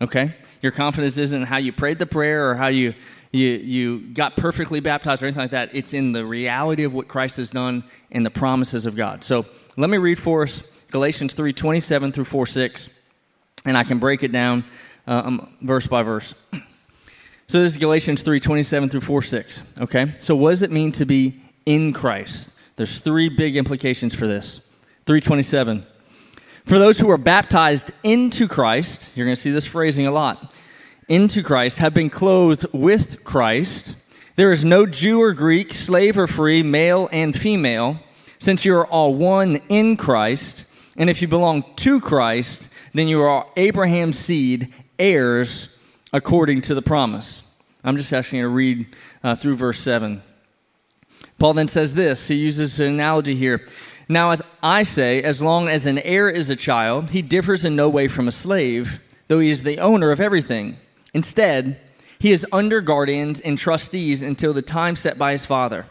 Okay? 0.00 0.34
Your 0.62 0.70
confidence 0.70 1.18
isn't 1.18 1.44
how 1.44 1.56
you 1.56 1.72
prayed 1.72 1.98
the 1.98 2.06
prayer 2.06 2.50
or 2.50 2.54
how 2.54 2.68
you 2.68 2.94
you, 3.30 3.48
you 3.48 4.00
got 4.14 4.36
perfectly 4.36 4.80
baptized 4.80 5.22
or 5.22 5.26
anything 5.26 5.42
like 5.42 5.50
that. 5.50 5.74
It's 5.74 5.92
in 5.92 6.12
the 6.12 6.24
reality 6.24 6.84
of 6.84 6.94
what 6.94 7.08
Christ 7.08 7.36
has 7.36 7.50
done 7.50 7.84
and 8.10 8.24
the 8.24 8.30
promises 8.30 8.86
of 8.86 8.96
God. 8.96 9.22
So 9.22 9.44
let 9.76 9.90
me 9.90 9.98
read 9.98 10.18
for 10.18 10.44
us 10.44 10.62
Galatians 10.90 11.34
3 11.34 11.52
27 11.52 12.12
through 12.12 12.24
4 12.24 12.46
6, 12.46 12.88
and 13.66 13.76
I 13.76 13.84
can 13.84 13.98
break 13.98 14.22
it 14.22 14.32
down 14.32 14.64
uh, 15.06 15.22
um, 15.24 15.56
verse 15.60 15.86
by 15.86 16.02
verse. 16.02 16.34
So 17.50 17.62
this 17.62 17.72
is 17.72 17.78
Galatians 17.78 18.20
3 18.22 18.40
27 18.40 18.90
through 18.90 19.00
4 19.00 19.22
6. 19.22 19.62
Okay? 19.80 20.14
So 20.18 20.36
what 20.36 20.50
does 20.50 20.62
it 20.62 20.70
mean 20.70 20.92
to 20.92 21.06
be 21.06 21.40
in 21.64 21.94
Christ? 21.94 22.52
There's 22.76 23.00
three 23.00 23.30
big 23.30 23.56
implications 23.56 24.14
for 24.14 24.26
this. 24.26 24.60
327. 25.06 25.86
For 26.66 26.78
those 26.78 26.98
who 26.98 27.08
are 27.08 27.16
baptized 27.16 27.90
into 28.02 28.46
Christ, 28.46 29.12
you're 29.14 29.24
going 29.24 29.34
to 29.34 29.40
see 29.40 29.50
this 29.50 29.64
phrasing 29.64 30.06
a 30.06 30.10
lot 30.10 30.52
into 31.08 31.42
Christ, 31.42 31.78
have 31.78 31.94
been 31.94 32.10
clothed 32.10 32.66
with 32.74 33.24
Christ. 33.24 33.96
There 34.36 34.52
is 34.52 34.62
no 34.62 34.84
Jew 34.84 35.22
or 35.22 35.32
Greek, 35.32 35.72
slave 35.72 36.18
or 36.18 36.26
free, 36.26 36.62
male 36.62 37.08
and 37.10 37.36
female, 37.36 38.00
since 38.38 38.66
you 38.66 38.76
are 38.76 38.86
all 38.86 39.14
one 39.14 39.62
in 39.70 39.96
Christ. 39.96 40.66
And 40.98 41.08
if 41.08 41.22
you 41.22 41.28
belong 41.28 41.64
to 41.76 41.98
Christ, 41.98 42.68
then 42.92 43.08
you 43.08 43.22
are 43.22 43.46
Abraham's 43.56 44.18
seed, 44.18 44.70
heirs 44.98 45.70
according 46.12 46.62
to 46.62 46.74
the 46.74 46.82
promise. 46.82 47.42
I'm 47.84 47.96
just 47.96 48.12
actually 48.12 48.40
going 48.40 48.50
to 48.50 48.56
read 48.56 48.96
uh, 49.22 49.34
through 49.34 49.56
verse 49.56 49.80
7. 49.80 50.22
Paul 51.38 51.54
then 51.54 51.68
says 51.68 51.94
this. 51.94 52.28
He 52.28 52.34
uses 52.34 52.80
an 52.80 52.86
analogy 52.86 53.34
here. 53.34 53.66
Now, 54.08 54.30
as 54.30 54.42
I 54.62 54.82
say, 54.82 55.22
as 55.22 55.42
long 55.42 55.68
as 55.68 55.86
an 55.86 55.98
heir 55.98 56.30
is 56.30 56.50
a 56.50 56.56
child, 56.56 57.10
he 57.10 57.22
differs 57.22 57.64
in 57.64 57.76
no 57.76 57.88
way 57.88 58.08
from 58.08 58.26
a 58.26 58.32
slave, 58.32 59.00
though 59.28 59.38
he 59.38 59.50
is 59.50 59.62
the 59.62 59.78
owner 59.78 60.10
of 60.10 60.20
everything. 60.20 60.78
Instead, 61.12 61.78
he 62.18 62.32
is 62.32 62.46
under 62.50 62.80
guardians 62.80 63.38
and 63.40 63.56
trustees 63.56 64.22
until 64.22 64.52
the 64.52 64.62
time 64.62 64.96
set 64.96 65.18
by 65.18 65.32
his 65.32 65.46
father. 65.46 65.86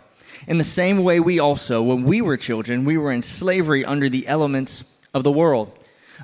In 0.48 0.58
the 0.58 0.64
same 0.64 1.04
way, 1.04 1.20
we 1.20 1.40
also, 1.40 1.82
when 1.82 2.04
we 2.04 2.22
were 2.22 2.38
children, 2.38 2.86
we 2.86 2.98
were 2.98 3.12
in 3.12 3.24
slavery 3.24 3.86
under 3.86 4.10
the 4.10 4.28
elements 4.28 4.84
of 5.14 5.24
the 5.24 5.32
world. 5.32 5.72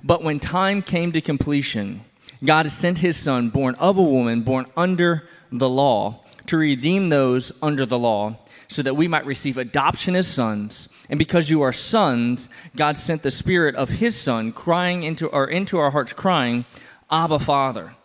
But 0.04 0.24
when 0.24 0.40
time 0.40 0.82
came 0.82 1.12
to 1.12 1.22
completion, 1.22 2.04
God 2.44 2.70
sent 2.72 3.00
his 3.00 3.18
son, 3.18 3.50
born 3.50 3.76
of 3.76 3.98
a 3.98 4.04
woman, 4.04 4.42
born 4.42 4.66
under 4.76 5.28
the 5.52 5.70
law, 5.70 6.22
to 6.48 6.58
redeem 6.58 7.10
those 7.10 7.52
under 7.62 7.86
the 7.86 8.00
law, 8.00 8.38
so 8.68 8.82
that 8.82 8.96
we 8.96 9.08
might 9.08 9.26
receive 9.26 9.58
adoption 9.58 10.16
as 10.16 10.28
sons. 10.28 10.90
And 11.10 11.20
because 11.20 11.50
you 11.50 11.62
are 11.62 11.72
sons, 11.72 12.50
God 12.76 12.98
sent 12.98 13.24
the 13.24 13.32
spirit 13.32 13.76
of 13.76 13.90
his 13.90 14.20
son 14.20 14.52
crying 14.52 15.04
into 15.04 15.30
our 15.32 15.46
into 15.46 15.78
our 15.78 15.92
hearts 15.92 16.14
crying, 16.14 16.66
"Abba, 17.12 17.40
Father." 17.40 17.96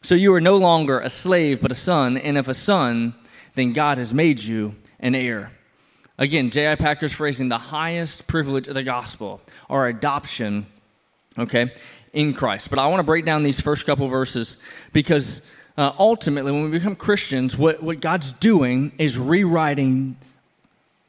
So 0.00 0.14
you 0.14 0.32
are 0.34 0.40
no 0.40 0.56
longer 0.56 0.98
a 1.00 1.10
slave, 1.10 1.60
but 1.60 1.72
a 1.72 1.76
son. 1.76 2.16
And 2.16 2.38
if 2.38 2.48
a 2.48 2.54
son, 2.54 3.14
then 3.54 3.72
God 3.72 3.98
has 3.98 4.14
made 4.14 4.40
you 4.40 4.76
an 5.00 5.14
heir. 5.14 5.52
Again, 6.18 6.50
J.I. 6.50 6.76
Packer's 6.76 7.12
phrasing 7.12 7.48
the 7.48 7.58
highest 7.58 8.26
privilege 8.26 8.68
of 8.68 8.74
the 8.74 8.82
gospel, 8.82 9.40
our 9.68 9.86
adoption, 9.86 10.66
okay, 11.38 11.72
in 12.12 12.34
Christ. 12.34 12.70
But 12.70 12.78
I 12.78 12.86
want 12.86 13.00
to 13.00 13.04
break 13.04 13.24
down 13.24 13.42
these 13.42 13.60
first 13.60 13.86
couple 13.86 14.06
verses 14.08 14.56
because 14.92 15.40
uh, 15.76 15.92
ultimately, 15.98 16.52
when 16.52 16.64
we 16.64 16.70
become 16.70 16.94
Christians, 16.94 17.56
what, 17.56 17.82
what 17.82 18.00
God's 18.00 18.32
doing 18.32 18.92
is 18.98 19.18
rewriting 19.18 20.16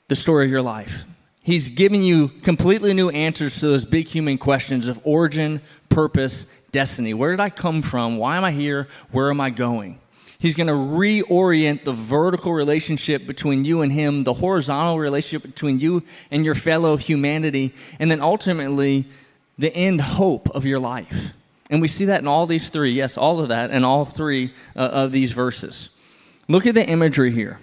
the 0.07 0.15
story 0.15 0.45
of 0.45 0.51
your 0.51 0.61
life. 0.61 1.03
He's 1.41 1.67
giving 1.67 2.03
you 2.03 2.29
completely 2.29 2.93
new 2.93 3.09
answers 3.09 3.59
to 3.59 3.67
those 3.67 3.83
big 3.83 4.07
human 4.07 4.37
questions 4.37 4.87
of 4.87 4.99
origin, 5.03 5.61
purpose, 5.89 6.45
destiny. 6.71 7.13
Where 7.13 7.31
did 7.31 7.41
I 7.41 7.49
come 7.49 7.81
from? 7.81 8.17
Why 8.17 8.37
am 8.37 8.45
I 8.45 8.51
here? 8.51 8.87
Where 9.11 9.29
am 9.29 9.41
I 9.41 9.49
going? 9.49 9.99
He's 10.39 10.55
going 10.55 10.67
to 10.67 10.73
reorient 10.73 11.83
the 11.83 11.93
vertical 11.93 12.53
relationship 12.53 13.27
between 13.27 13.65
you 13.65 13.81
and 13.81 13.91
Him, 13.91 14.23
the 14.23 14.33
horizontal 14.33 14.99
relationship 14.99 15.43
between 15.43 15.79
you 15.79 16.03
and 16.31 16.45
your 16.45 16.55
fellow 16.55 16.95
humanity, 16.95 17.73
and 17.99 18.09
then 18.09 18.21
ultimately 18.21 19.05
the 19.57 19.73
end 19.75 20.01
hope 20.01 20.49
of 20.51 20.65
your 20.65 20.79
life. 20.79 21.33
And 21.69 21.81
we 21.81 21.87
see 21.87 22.05
that 22.05 22.21
in 22.21 22.27
all 22.27 22.45
these 22.45 22.69
three, 22.69 22.91
yes, 22.91 23.17
all 23.17 23.39
of 23.39 23.49
that, 23.49 23.71
in 23.71 23.83
all 23.83 24.05
three 24.05 24.53
uh, 24.75 24.79
of 24.79 25.11
these 25.11 25.31
verses. 25.31 25.89
Look 26.47 26.67
at 26.67 26.75
the 26.75 26.87
imagery 26.87 27.31
here. 27.31 27.59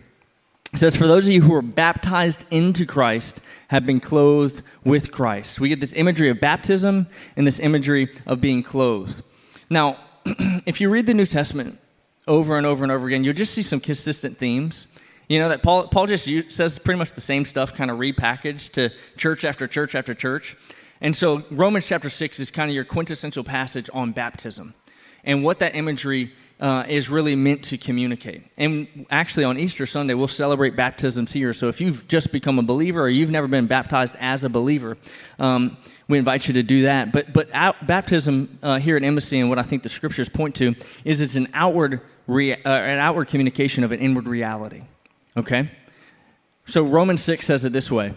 It 0.73 0.79
says, 0.79 0.97
For 0.97 1.07
those 1.07 1.27
of 1.27 1.33
you 1.33 1.43
who 1.43 1.55
are 1.55 1.63
baptized 1.63 2.45
into 2.51 2.87
Christ 2.87 3.41
have 3.69 3.85
been 3.85 4.01
clothed 4.01 4.63
with 4.85 5.11
Christ. 5.11 5.61
We 5.61 5.69
get 5.69 5.81
this 5.81 5.93
imagery 5.93 6.29
of 6.29 6.41
baptism 6.41 7.09
and 7.37 7.47
this 7.47 7.59
imagery 7.59 8.09
of 8.27 8.41
being 8.41 8.63
clothed. 8.63 9.23
Now, 9.69 9.99
if 10.67 10.81
you 10.81 10.91
read 10.91 11.07
the 11.07 11.15
New 11.15 11.27
Testament 11.27 11.79
over 12.27 12.57
and 12.57 12.67
over 12.67 12.85
and 12.85 12.93
over 12.93 13.07
again, 13.07 13.25
you'll 13.25 13.35
just 13.35 13.53
see 13.53 13.63
some 13.63 13.81
consistent 13.81 14.39
themes. 14.39 14.87
You 15.29 15.39
know, 15.41 15.49
that 15.49 15.63
Paul, 15.63 15.89
Paul 15.89 16.07
just 16.07 16.29
says 16.53 16.79
pretty 16.79 16.99
much 16.99 17.13
the 17.13 17.21
same 17.21 17.45
stuff, 17.45 17.75
kind 17.75 17.91
of 17.91 17.99
repackaged 17.99 18.73
to 18.73 18.91
church 19.17 19.45
after 19.45 19.67
church 19.67 19.95
after 19.95 20.15
church. 20.15 20.57
And 21.01 21.17
so 21.17 21.45
Romans 21.51 21.87
chapter 21.87 22.11
6 22.11 22.39
is 22.41 22.51
kind 22.51 22.71
of 22.71 22.75
your 22.75 22.85
quintessential 22.85 23.45
passage 23.45 23.89
on 23.93 24.13
baptism 24.13 24.75
and 25.25 25.43
what 25.45 25.59
that 25.61 25.75
imagery 25.75 26.33
uh, 26.61 26.85
is 26.89 27.09
really 27.09 27.35
meant 27.35 27.65
to 27.65 27.79
communicate. 27.79 28.43
And 28.59 29.07
actually, 29.11 29.45
on 29.45 29.59
Easter 29.59 29.87
Sunday, 29.87 30.13
we'll 30.13 30.29
celebrate 30.29 30.77
baptisms 30.77 31.33
here. 31.33 31.53
So 31.55 31.69
if 31.69 31.81
you've 31.81 32.07
just 32.07 32.33
become 32.33 32.59
a 32.59 32.63
believer 32.63 33.03
or 33.03 33.09
you've 33.09 33.31
never 33.31 33.49
been 33.49 33.67
baptized 33.67 34.15
as 34.21 34.45
a 34.45 34.51
believer, 34.51 34.99
um, 35.39 35.79
we 36.07 36.19
invite 36.19 36.49
you 36.49 36.55
to 36.55 36.63
do 36.63 36.83
that. 36.83 37.13
But 37.13 37.33
but 37.33 37.49
out, 37.55 37.87
baptism 37.87 38.59
uh, 38.63 38.79
here 38.79 38.97
at 38.97 39.03
Embassy, 39.03 39.41
and 39.41 39.49
what 39.49 39.59
I 39.59 39.63
think 39.63 39.83
the 39.83 39.89
scriptures 39.89 40.29
point 40.29 40.55
to, 40.57 40.75
is 41.05 41.23
it's 41.23 41.37
an 41.37 41.49
outward 41.55 42.03
rea- 42.27 42.63
uh, 42.63 42.69
an 42.69 42.99
outward 42.99 43.29
communication 43.29 43.83
of 43.83 43.93
an 43.93 44.01
inward 44.01 44.29
reality. 44.29 44.83
Okay. 45.37 45.71
So 46.67 46.83
Romans 46.83 47.23
six 47.23 47.47
says 47.47 47.65
it 47.65 47.73
this 47.73 47.91
way: 47.91 48.13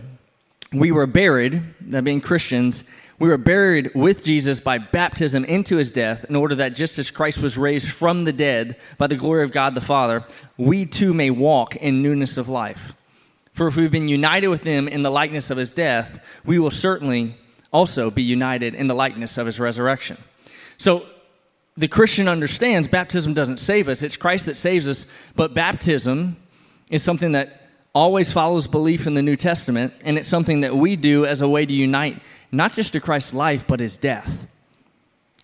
We 0.74 0.92
were 0.92 1.06
buried, 1.06 1.62
that 1.82 2.03
being 2.03 2.20
Christians, 2.20 2.84
we 3.20 3.30
were 3.30 3.38
buried 3.38 3.92
with 3.94 4.25
Jesus 4.25 4.60
by 4.60 4.80
baptism 4.80 5.46
into 5.46 5.77
his 5.77 5.92
death, 5.92 6.25
in 6.27 6.36
order 6.36 6.56
that 6.56 6.75
just 6.75 6.98
as 6.98 7.12
Christ 7.12 7.38
was 7.38 7.58
raised 7.58 7.89
from 7.89 8.25
the 8.25 8.34
dead 8.34 8.77
by 8.98 9.08
the 9.08 9.15
glory 9.15 9.44
of 9.44 9.51
God 9.51 9.75
the 9.75 9.82
Father, 9.82 10.25
we 10.58 10.86
too 10.86 11.13
may 11.13 11.30
walk 11.30 11.75
in 11.75 12.01
newness 12.01 12.38
of 12.38 12.50
life. 12.50 12.96
For 13.53 13.68
if 13.68 13.75
we've 13.75 13.92
been 13.92 14.08
united 14.08 14.48
with 14.48 14.63
him 14.63 14.88
in 14.88 15.03
the 15.03 15.12
likeness 15.12 15.51
of 15.51 15.58
his 15.58 15.70
death, 15.70 16.20
we 16.44 16.58
will 16.58 16.72
certainly 16.72 17.38
also 17.72 18.10
be 18.10 18.24
united 18.24 18.74
in 18.74 18.88
the 18.88 18.96
likeness 18.96 19.38
of 19.38 19.46
his 19.46 19.60
resurrection. 19.60 20.18
So 20.77 21.06
the 21.77 21.88
Christian 21.88 22.27
understands 22.27 22.88
baptism 22.88 23.36
doesn't 23.36 23.58
save 23.58 23.88
us, 23.88 24.01
it's 24.01 24.18
Christ 24.18 24.48
that 24.48 24.58
saves 24.58 24.89
us, 24.89 25.06
but 25.36 25.53
baptism 25.53 26.36
is 26.89 27.03
something 27.03 27.34
that 27.34 27.62
always 27.94 28.32
follows 28.32 28.68
belief 28.68 29.06
in 29.08 29.14
the 29.14 29.22
New 29.22 29.36
Testament, 29.36 29.94
and 30.04 30.18
it's 30.18 30.28
something 30.28 30.62
that 30.62 30.76
we 30.76 30.96
do 30.96 31.26
as 31.26 31.42
a 31.42 31.48
way 31.48 31.66
to 31.66 31.74
unite 31.74 32.22
not 32.54 32.74
just 32.74 32.94
to 32.94 33.00
Christ's 33.00 33.34
life, 33.34 33.66
but 33.68 33.80
his 33.80 33.98
death. 33.98 34.46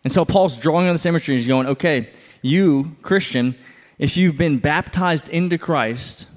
And 0.04 0.14
so 0.14 0.24
Paul's 0.24 0.56
drawing 0.56 0.88
on 0.88 0.94
this 0.94 1.06
imagery. 1.08 1.36
He's 1.36 1.48
going, 1.48 1.66
okay, 1.66 2.12
you, 2.42 2.96
Christian, 3.02 3.56
if 3.98 4.16
you've 4.16 4.38
been 4.38 4.60
baptized 4.60 5.28
into 5.28 5.58
Christ, 5.58 6.28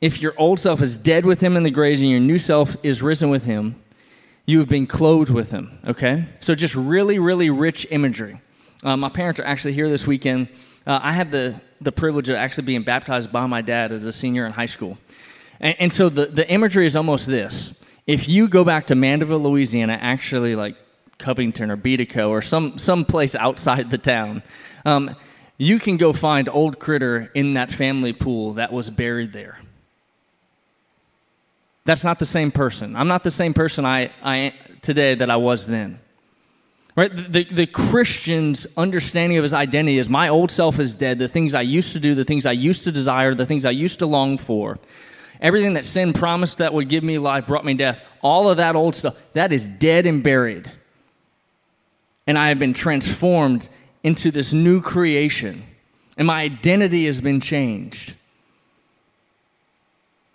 if 0.00 0.20
your 0.20 0.34
old 0.38 0.58
self 0.58 0.80
is 0.80 0.96
dead 0.96 1.26
with 1.26 1.40
him 1.40 1.56
in 1.56 1.62
the 1.62 1.70
grave 1.70 2.00
and 2.00 2.10
your 2.10 2.18
new 2.18 2.38
self 2.38 2.76
is 2.82 3.02
risen 3.02 3.28
with 3.30 3.44
him, 3.44 3.76
you 4.46 4.58
have 4.58 4.68
been 4.68 4.86
clothed 4.86 5.30
with 5.30 5.52
him. 5.52 5.78
Okay? 5.86 6.24
So 6.40 6.54
just 6.54 6.74
really, 6.74 7.18
really 7.18 7.50
rich 7.50 7.86
imagery. 7.90 8.40
Uh, 8.82 8.96
my 8.96 9.10
parents 9.10 9.38
are 9.38 9.44
actually 9.44 9.74
here 9.74 9.88
this 9.88 10.06
weekend. 10.06 10.48
Uh, 10.86 10.98
I 11.02 11.12
had 11.12 11.30
the, 11.30 11.60
the 11.80 11.92
privilege 11.92 12.28
of 12.28 12.36
actually 12.36 12.64
being 12.64 12.82
baptized 12.82 13.30
by 13.30 13.46
my 13.46 13.62
dad 13.62 13.92
as 13.92 14.04
a 14.04 14.12
senior 14.12 14.46
in 14.46 14.52
high 14.52 14.66
school. 14.66 14.98
And, 15.60 15.76
and 15.78 15.92
so 15.92 16.08
the, 16.08 16.26
the 16.26 16.48
imagery 16.50 16.86
is 16.86 16.96
almost 16.96 17.26
this. 17.26 17.72
If 18.06 18.28
you 18.28 18.48
go 18.48 18.64
back 18.64 18.86
to 18.88 18.94
Mandeville, 18.94 19.38
Louisiana, 19.40 19.98
actually 20.00 20.56
like 20.56 20.76
Covington 21.18 21.70
or 21.70 21.76
Betico 21.76 22.30
or 22.30 22.42
some, 22.42 22.78
some 22.78 23.04
place 23.04 23.34
outside 23.34 23.90
the 23.90 23.98
town, 23.98 24.42
um, 24.84 25.14
you 25.56 25.78
can 25.78 25.96
go 25.96 26.12
find 26.12 26.48
old 26.48 26.80
critter 26.80 27.30
in 27.34 27.54
that 27.54 27.70
family 27.70 28.12
pool 28.12 28.54
that 28.54 28.72
was 28.72 28.90
buried 28.90 29.32
there. 29.32 29.60
That's 31.84 32.02
not 32.02 32.18
the 32.18 32.24
same 32.24 32.50
person. 32.50 32.96
I'm 32.96 33.08
not 33.08 33.22
the 33.22 33.30
same 33.30 33.54
person 33.54 33.84
I, 33.84 34.10
I 34.22 34.54
today 34.82 35.14
that 35.14 35.30
I 35.30 35.36
was 35.36 35.66
then. 35.66 36.00
Right? 36.94 37.10
The, 37.10 37.44
the 37.44 37.66
Christian's 37.66 38.66
understanding 38.76 39.38
of 39.38 39.42
his 39.44 39.54
identity 39.54 39.96
is 39.96 40.10
my 40.10 40.28
old 40.28 40.50
self 40.50 40.78
is 40.78 40.94
dead. 40.94 41.18
The 41.18 41.28
things 41.28 41.54
I 41.54 41.62
used 41.62 41.92
to 41.94 42.00
do, 42.00 42.14
the 42.14 42.24
things 42.24 42.44
I 42.44 42.52
used 42.52 42.84
to 42.84 42.92
desire, 42.92 43.34
the 43.34 43.46
things 43.46 43.64
I 43.64 43.70
used 43.70 44.00
to 44.00 44.06
long 44.06 44.36
for, 44.36 44.78
everything 45.40 45.74
that 45.74 45.86
sin 45.86 46.12
promised 46.12 46.58
that 46.58 46.74
would 46.74 46.88
give 46.88 47.02
me 47.02 47.18
life 47.18 47.46
brought 47.46 47.64
me 47.64 47.74
death. 47.74 48.04
All 48.20 48.50
of 48.50 48.58
that 48.58 48.76
old 48.76 48.94
stuff, 48.94 49.16
that 49.32 49.52
is 49.52 49.66
dead 49.66 50.06
and 50.06 50.22
buried. 50.22 50.70
And 52.26 52.38
I 52.38 52.48
have 52.48 52.58
been 52.58 52.74
transformed 52.74 53.68
into 54.02 54.30
this 54.30 54.52
new 54.52 54.80
creation. 54.80 55.64
And 56.18 56.26
my 56.26 56.42
identity 56.42 57.06
has 57.06 57.20
been 57.22 57.40
changed. 57.40 58.14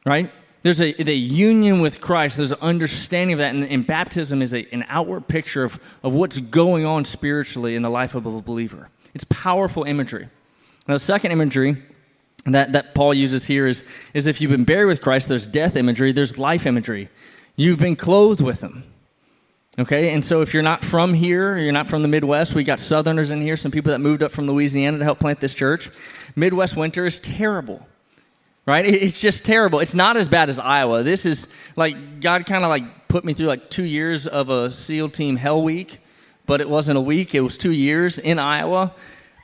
Right? 0.06 0.32
There's 0.64 0.82
a, 0.82 1.10
a 1.10 1.14
union 1.14 1.82
with 1.82 2.02
Christ. 2.02 2.38
There's 2.38 2.52
an 2.52 2.60
understanding 2.62 3.34
of 3.34 3.40
that. 3.40 3.56
And, 3.56 3.64
and 3.66 3.86
baptism 3.86 4.42
is 4.42 4.54
a, 4.54 4.68
an 4.74 4.86
outward 4.90 5.28
picture 5.28 5.64
of, 5.64 5.80
of 6.04 6.16
what's 6.16 6.40
going 6.40 6.86
on 6.86 7.06
spiritually 7.06 7.76
in 7.76 7.82
the 7.82 7.90
life 7.90 8.16
of 8.16 8.26
a 8.26 8.42
believer. 8.42 8.90
It's 9.14 9.26
powerful 9.30 9.84
imagery. 9.84 10.30
Now, 10.88 10.96
the 10.96 11.00
second 11.00 11.32
imagery 11.32 11.82
that, 12.46 12.74
that 12.74 12.96
Paul 12.96 13.14
uses 13.14 13.46
here 13.46 13.68
is, 13.68 13.84
is 14.14 14.28
if 14.28 14.42
you've 14.42 14.52
been 14.52 14.64
buried 14.64 14.86
with 14.86 15.02
Christ, 15.02 15.28
there's 15.28 15.46
death 15.46 15.76
imagery, 15.76 16.12
there's 16.12 16.38
life 16.38 16.66
imagery. 16.66 17.10
You've 17.56 17.80
been 17.80 17.96
clothed 17.96 18.42
with 18.42 18.62
him. 18.62 18.84
Okay, 19.80 20.12
and 20.14 20.26
so 20.26 20.42
if 20.42 20.56
you're 20.56 20.64
not 20.64 20.84
from 20.84 21.14
here, 21.14 21.56
you're 21.58 21.72
not 21.72 21.88
from 21.88 22.02
the 22.02 22.08
Midwest, 22.08 22.56
we 22.56 22.64
got 22.64 22.80
Southerners 22.80 23.30
in 23.30 23.42
here, 23.42 23.56
some 23.56 23.72
people 23.72 23.92
that 23.92 24.00
moved 24.00 24.24
up 24.24 24.32
from 24.32 24.48
Louisiana 24.48 24.98
to 24.98 25.04
help 25.04 25.20
plant 25.20 25.40
this 25.40 25.54
church. 25.54 25.92
Midwest 26.36 26.76
winter 26.76 27.06
is 27.06 27.20
terrible 27.20 27.86
right? 28.68 28.86
It's 28.86 29.20
just 29.20 29.44
terrible. 29.46 29.80
It's 29.80 29.94
not 29.94 30.18
as 30.18 30.28
bad 30.28 30.50
as 30.50 30.60
Iowa. 30.60 31.02
This 31.02 31.26
is 31.26 31.48
like 31.76 32.20
God 32.20 32.46
kind 32.46 32.64
of 32.64 32.70
like 32.70 33.08
put 33.08 33.24
me 33.24 33.34
through 33.34 33.48
like 33.48 33.70
two 33.70 33.86
years 33.86 34.28
of 34.28 34.50
a 34.50 34.70
SEAL 34.70 35.10
team 35.10 35.38
hell 35.38 35.64
week, 35.64 36.00
but 36.46 36.60
it 36.60 36.70
wasn't 36.70 36.98
a 36.98 37.02
week, 37.02 37.34
it 37.34 37.40
was 37.40 37.58
two 37.58 37.72
years 37.72 38.20
in 38.20 38.38
Iowa, 38.38 38.94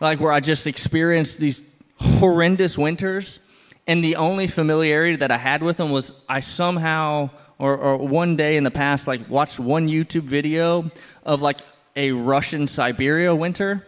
like 0.01 0.19
where 0.19 0.33
I 0.33 0.41
just 0.41 0.67
experienced 0.67 1.39
these 1.39 1.63
horrendous 1.95 2.77
winters. 2.77 3.39
And 3.87 4.03
the 4.03 4.17
only 4.17 4.47
familiarity 4.47 5.15
that 5.17 5.31
I 5.31 5.37
had 5.37 5.63
with 5.63 5.77
them 5.77 5.91
was 5.91 6.13
I 6.27 6.41
somehow, 6.41 7.29
or, 7.59 7.77
or 7.77 7.97
one 7.97 8.35
day 8.35 8.57
in 8.57 8.63
the 8.63 8.71
past, 8.71 9.07
like 9.07 9.29
watched 9.29 9.59
one 9.59 9.87
YouTube 9.87 10.23
video 10.23 10.91
of 11.25 11.41
like 11.41 11.59
a 11.95 12.11
Russian 12.11 12.67
Siberia 12.67 13.33
winter. 13.33 13.87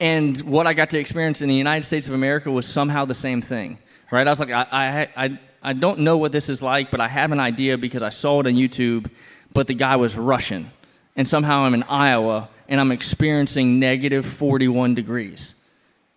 And 0.00 0.40
what 0.42 0.66
I 0.66 0.74
got 0.74 0.90
to 0.90 0.98
experience 0.98 1.40
in 1.40 1.48
the 1.48 1.54
United 1.54 1.84
States 1.84 2.08
of 2.08 2.14
America 2.14 2.50
was 2.50 2.66
somehow 2.66 3.04
the 3.04 3.14
same 3.14 3.42
thing 3.42 3.78
right? 4.10 4.26
I 4.26 4.30
was 4.30 4.40
like, 4.40 4.50
I, 4.50 4.66
I, 4.70 5.24
I, 5.24 5.38
I 5.62 5.72
don't 5.72 6.00
know 6.00 6.16
what 6.16 6.32
this 6.32 6.48
is 6.48 6.62
like, 6.62 6.90
but 6.90 7.00
I 7.00 7.08
have 7.08 7.32
an 7.32 7.40
idea 7.40 7.78
because 7.78 8.02
I 8.02 8.10
saw 8.10 8.40
it 8.40 8.46
on 8.46 8.54
YouTube, 8.54 9.10
but 9.52 9.66
the 9.66 9.74
guy 9.74 9.96
was 9.96 10.16
Russian. 10.16 10.70
And 11.16 11.26
somehow 11.26 11.62
I'm 11.62 11.74
in 11.74 11.82
Iowa 11.84 12.48
and 12.68 12.80
I'm 12.80 12.92
experiencing 12.92 13.78
negative 13.78 14.24
41 14.24 14.94
degrees. 14.94 15.54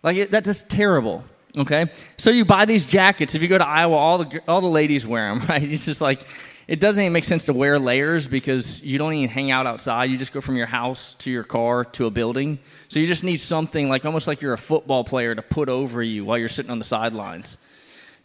Like, 0.02 0.16
it, 0.16 0.30
that's 0.30 0.46
just 0.46 0.68
terrible, 0.68 1.24
okay? 1.56 1.86
So 2.18 2.30
you 2.30 2.44
buy 2.44 2.64
these 2.64 2.84
jackets. 2.84 3.34
If 3.34 3.42
you 3.42 3.48
go 3.48 3.58
to 3.58 3.66
Iowa, 3.66 3.96
all 3.96 4.18
the, 4.18 4.40
all 4.46 4.60
the 4.60 4.68
ladies 4.68 5.06
wear 5.06 5.34
them, 5.34 5.46
right? 5.48 5.62
It's 5.62 5.84
just 5.84 6.00
like, 6.00 6.24
it 6.66 6.80
doesn't 6.80 7.02
even 7.02 7.12
make 7.12 7.24
sense 7.24 7.44
to 7.46 7.52
wear 7.52 7.78
layers 7.78 8.26
because 8.26 8.80
you 8.80 8.96
don't 8.96 9.12
even 9.12 9.28
hang 9.28 9.50
out 9.50 9.66
outside. 9.66 10.04
You 10.04 10.16
just 10.16 10.32
go 10.32 10.40
from 10.40 10.56
your 10.56 10.66
house 10.66 11.14
to 11.18 11.30
your 11.30 11.44
car 11.44 11.84
to 11.84 12.06
a 12.06 12.10
building. 12.10 12.58
So 12.88 12.98
you 12.98 13.06
just 13.06 13.22
need 13.22 13.38
something 13.38 13.90
like 13.90 14.06
almost 14.06 14.26
like 14.26 14.40
you're 14.40 14.54
a 14.54 14.58
football 14.58 15.04
player 15.04 15.34
to 15.34 15.42
put 15.42 15.68
over 15.68 16.02
you 16.02 16.24
while 16.24 16.38
you're 16.38 16.48
sitting 16.48 16.70
on 16.70 16.78
the 16.78 16.84
sidelines. 16.84 17.58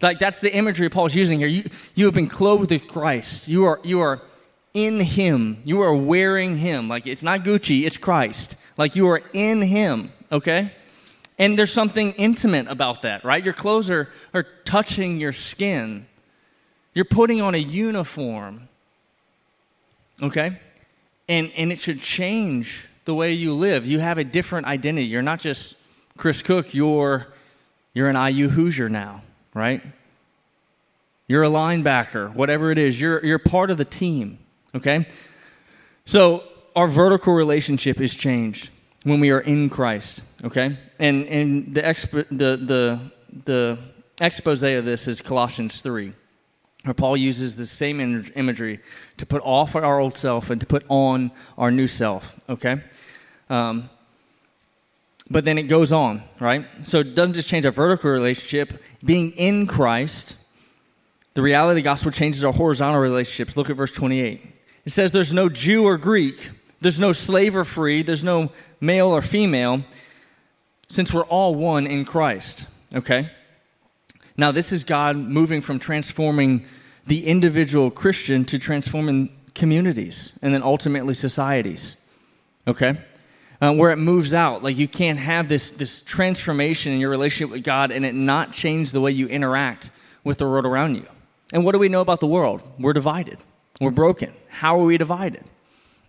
Like 0.01 0.19
that's 0.19 0.39
the 0.39 0.53
imagery 0.53 0.89
Paul's 0.89 1.13
using 1.13 1.39
here. 1.39 1.47
You, 1.47 1.69
you 1.93 2.05
have 2.05 2.13
been 2.13 2.29
clothed 2.29 2.71
with 2.71 2.87
Christ. 2.87 3.47
You 3.47 3.65
are, 3.65 3.79
you 3.83 3.99
are 3.99 4.21
in 4.73 4.99
Him. 5.01 5.61
You 5.65 5.81
are 5.81 5.93
wearing 5.93 6.57
Him. 6.57 6.87
Like 6.87 7.05
it's 7.05 7.23
not 7.23 7.43
Gucci, 7.43 7.85
it's 7.85 7.97
Christ. 7.97 8.55
Like 8.77 8.95
you 8.95 9.09
are 9.09 9.21
in 9.33 9.61
Him, 9.61 10.11
okay? 10.31 10.73
And 11.37 11.57
there's 11.57 11.71
something 11.71 12.11
intimate 12.13 12.67
about 12.67 13.01
that, 13.01 13.23
right? 13.23 13.43
Your 13.43 13.53
clothes 13.53 13.89
are, 13.89 14.09
are 14.33 14.43
touching 14.65 15.17
your 15.17 15.33
skin. 15.33 16.05
You're 16.93 17.05
putting 17.05 17.41
on 17.41 17.55
a 17.55 17.59
uniform, 17.59 18.67
okay? 20.21 20.59
And, 21.27 21.51
and 21.55 21.71
it 21.71 21.79
should 21.79 21.99
change 22.01 22.85
the 23.05 23.13
way 23.13 23.33
you 23.33 23.53
live. 23.53 23.85
You 23.85 23.99
have 23.99 24.17
a 24.17 24.23
different 24.23 24.67
identity. 24.67 25.07
You're 25.07 25.21
not 25.21 25.39
just 25.39 25.75
Chris 26.17 26.41
Cook, 26.41 26.73
you're, 26.73 27.27
you're 27.93 28.09
an 28.09 28.33
IU 28.33 28.49
Hoosier 28.49 28.89
now 28.89 29.23
right? 29.53 29.81
You're 31.27 31.43
a 31.43 31.49
linebacker, 31.49 32.33
whatever 32.33 32.71
it 32.71 32.77
is, 32.77 32.99
you're, 32.99 33.23
you're 33.23 33.39
part 33.39 33.69
of 33.69 33.77
the 33.77 33.85
team, 33.85 34.39
okay? 34.73 35.07
So 36.05 36.43
our 36.75 36.87
vertical 36.87 37.33
relationship 37.33 38.01
is 38.01 38.15
changed 38.15 38.71
when 39.03 39.19
we 39.19 39.29
are 39.29 39.39
in 39.39 39.69
Christ, 39.69 40.21
okay? 40.43 40.77
And, 40.97 41.25
and 41.27 41.75
the, 41.75 41.81
expo, 41.81 42.25
the, 42.29 42.57
the, 42.57 42.99
the 43.45 43.77
expose 44.19 44.63
of 44.63 44.85
this 44.85 45.07
is 45.07 45.21
Colossians 45.21 45.81
3, 45.81 46.13
where 46.83 46.93
Paul 46.93 47.15
uses 47.15 47.55
the 47.55 47.65
same 47.65 47.99
imagery 48.35 48.79
to 49.17 49.25
put 49.25 49.41
off 49.43 49.75
our 49.75 49.99
old 49.99 50.17
self 50.17 50.49
and 50.49 50.59
to 50.59 50.67
put 50.67 50.83
on 50.89 51.31
our 51.57 51.71
new 51.71 51.87
self, 51.87 52.35
okay? 52.49 52.81
Um, 53.49 53.89
but 55.29 55.45
then 55.45 55.57
it 55.57 55.63
goes 55.63 55.91
on, 55.91 56.23
right? 56.39 56.65
So 56.83 56.99
it 56.99 57.15
doesn't 57.15 57.33
just 57.33 57.47
change 57.47 57.65
our 57.65 57.71
vertical 57.71 58.11
relationship. 58.11 58.81
Being 59.03 59.31
in 59.31 59.67
Christ, 59.67 60.35
the 61.33 61.41
reality 61.41 61.71
of 61.71 61.75
the 61.75 61.81
gospel 61.83 62.11
changes 62.11 62.43
our 62.43 62.53
horizontal 62.53 62.99
relationships. 62.99 63.55
Look 63.55 63.69
at 63.69 63.75
verse 63.75 63.91
28. 63.91 64.41
It 64.85 64.91
says, 64.91 65.11
There's 65.11 65.33
no 65.33 65.49
Jew 65.49 65.85
or 65.85 65.97
Greek, 65.97 66.49
there's 66.81 66.99
no 66.99 67.11
slave 67.11 67.55
or 67.55 67.63
free, 67.63 68.01
there's 68.01 68.23
no 68.23 68.51
male 68.81 69.07
or 69.07 69.21
female, 69.21 69.83
since 70.87 71.13
we're 71.13 71.25
all 71.25 71.53
one 71.53 71.85
in 71.85 72.05
Christ, 72.05 72.65
okay? 72.93 73.29
Now, 74.35 74.51
this 74.51 74.71
is 74.71 74.83
God 74.83 75.15
moving 75.17 75.61
from 75.61 75.79
transforming 75.79 76.65
the 77.05 77.27
individual 77.27 77.91
Christian 77.91 78.45
to 78.45 78.57
transforming 78.57 79.35
communities 79.53 80.31
and 80.41 80.53
then 80.53 80.63
ultimately 80.63 81.13
societies, 81.13 81.95
okay? 82.65 82.97
Uh, 83.61 83.73
where 83.73 83.91
it 83.91 83.97
moves 83.97 84.33
out. 84.33 84.63
Like 84.63 84.77
you 84.77 84.87
can't 84.87 85.19
have 85.19 85.49
this, 85.49 85.71
this 85.71 86.01
transformation 86.01 86.93
in 86.93 86.99
your 86.99 87.09
relationship 87.09 87.51
with 87.51 87.63
God 87.63 87.91
and 87.91 88.05
it 88.05 88.15
not 88.15 88.51
change 88.51 88.91
the 88.91 89.01
way 89.01 89.11
you 89.11 89.27
interact 89.27 89.89
with 90.23 90.37
the 90.37 90.45
world 90.45 90.65
around 90.65 90.95
you. 90.95 91.05
And 91.51 91.65
what 91.65 91.73
do 91.73 91.79
we 91.79 91.89
know 91.89 92.01
about 92.01 92.19
the 92.19 92.27
world? 92.27 92.61
We're 92.77 92.93
divided. 92.93 93.39
We're 93.81 93.91
broken. 93.91 94.33
How 94.49 94.79
are 94.79 94.85
we 94.85 94.97
divided? 94.97 95.43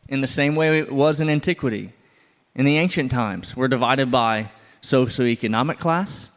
In 0.08 0.20
the 0.20 0.26
same 0.26 0.54
way 0.54 0.78
it 0.78 0.92
was 0.92 1.20
in 1.20 1.30
antiquity. 1.30 1.92
In 2.54 2.64
the 2.64 2.78
ancient 2.78 3.10
times, 3.10 3.56
we're 3.56 3.68
divided 3.68 4.10
by 4.10 4.50
socioeconomic 4.82 5.78
class. 5.78 6.28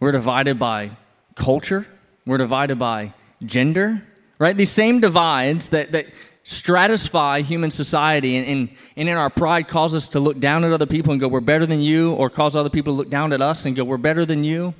We're 0.00 0.12
divided 0.12 0.58
by 0.58 0.92
culture. 1.34 1.86
We're 2.24 2.38
divided 2.38 2.78
by 2.78 3.12
gender, 3.44 4.02
right? 4.38 4.56
These 4.56 4.70
same 4.70 5.00
divides 5.00 5.68
that, 5.70 5.92
that 5.92 6.06
stratify 6.48 7.42
human 7.42 7.70
society 7.70 8.38
and, 8.38 8.48
and, 8.48 8.68
and 8.96 9.06
in 9.06 9.14
our 9.18 9.28
pride 9.28 9.68
cause 9.68 9.94
us 9.94 10.08
to 10.08 10.18
look 10.18 10.40
down 10.40 10.64
at 10.64 10.72
other 10.72 10.86
people 10.86 11.12
and 11.12 11.20
go, 11.20 11.28
we're 11.28 11.40
better 11.40 11.66
than 11.66 11.82
you, 11.82 12.14
or 12.14 12.30
cause 12.30 12.56
other 12.56 12.70
people 12.70 12.94
to 12.94 12.96
look 12.96 13.10
down 13.10 13.34
at 13.34 13.42
us 13.42 13.66
and 13.66 13.76
go, 13.76 13.84
we're 13.84 13.98
better 13.98 14.24
than 14.24 14.44
you. 14.44 14.72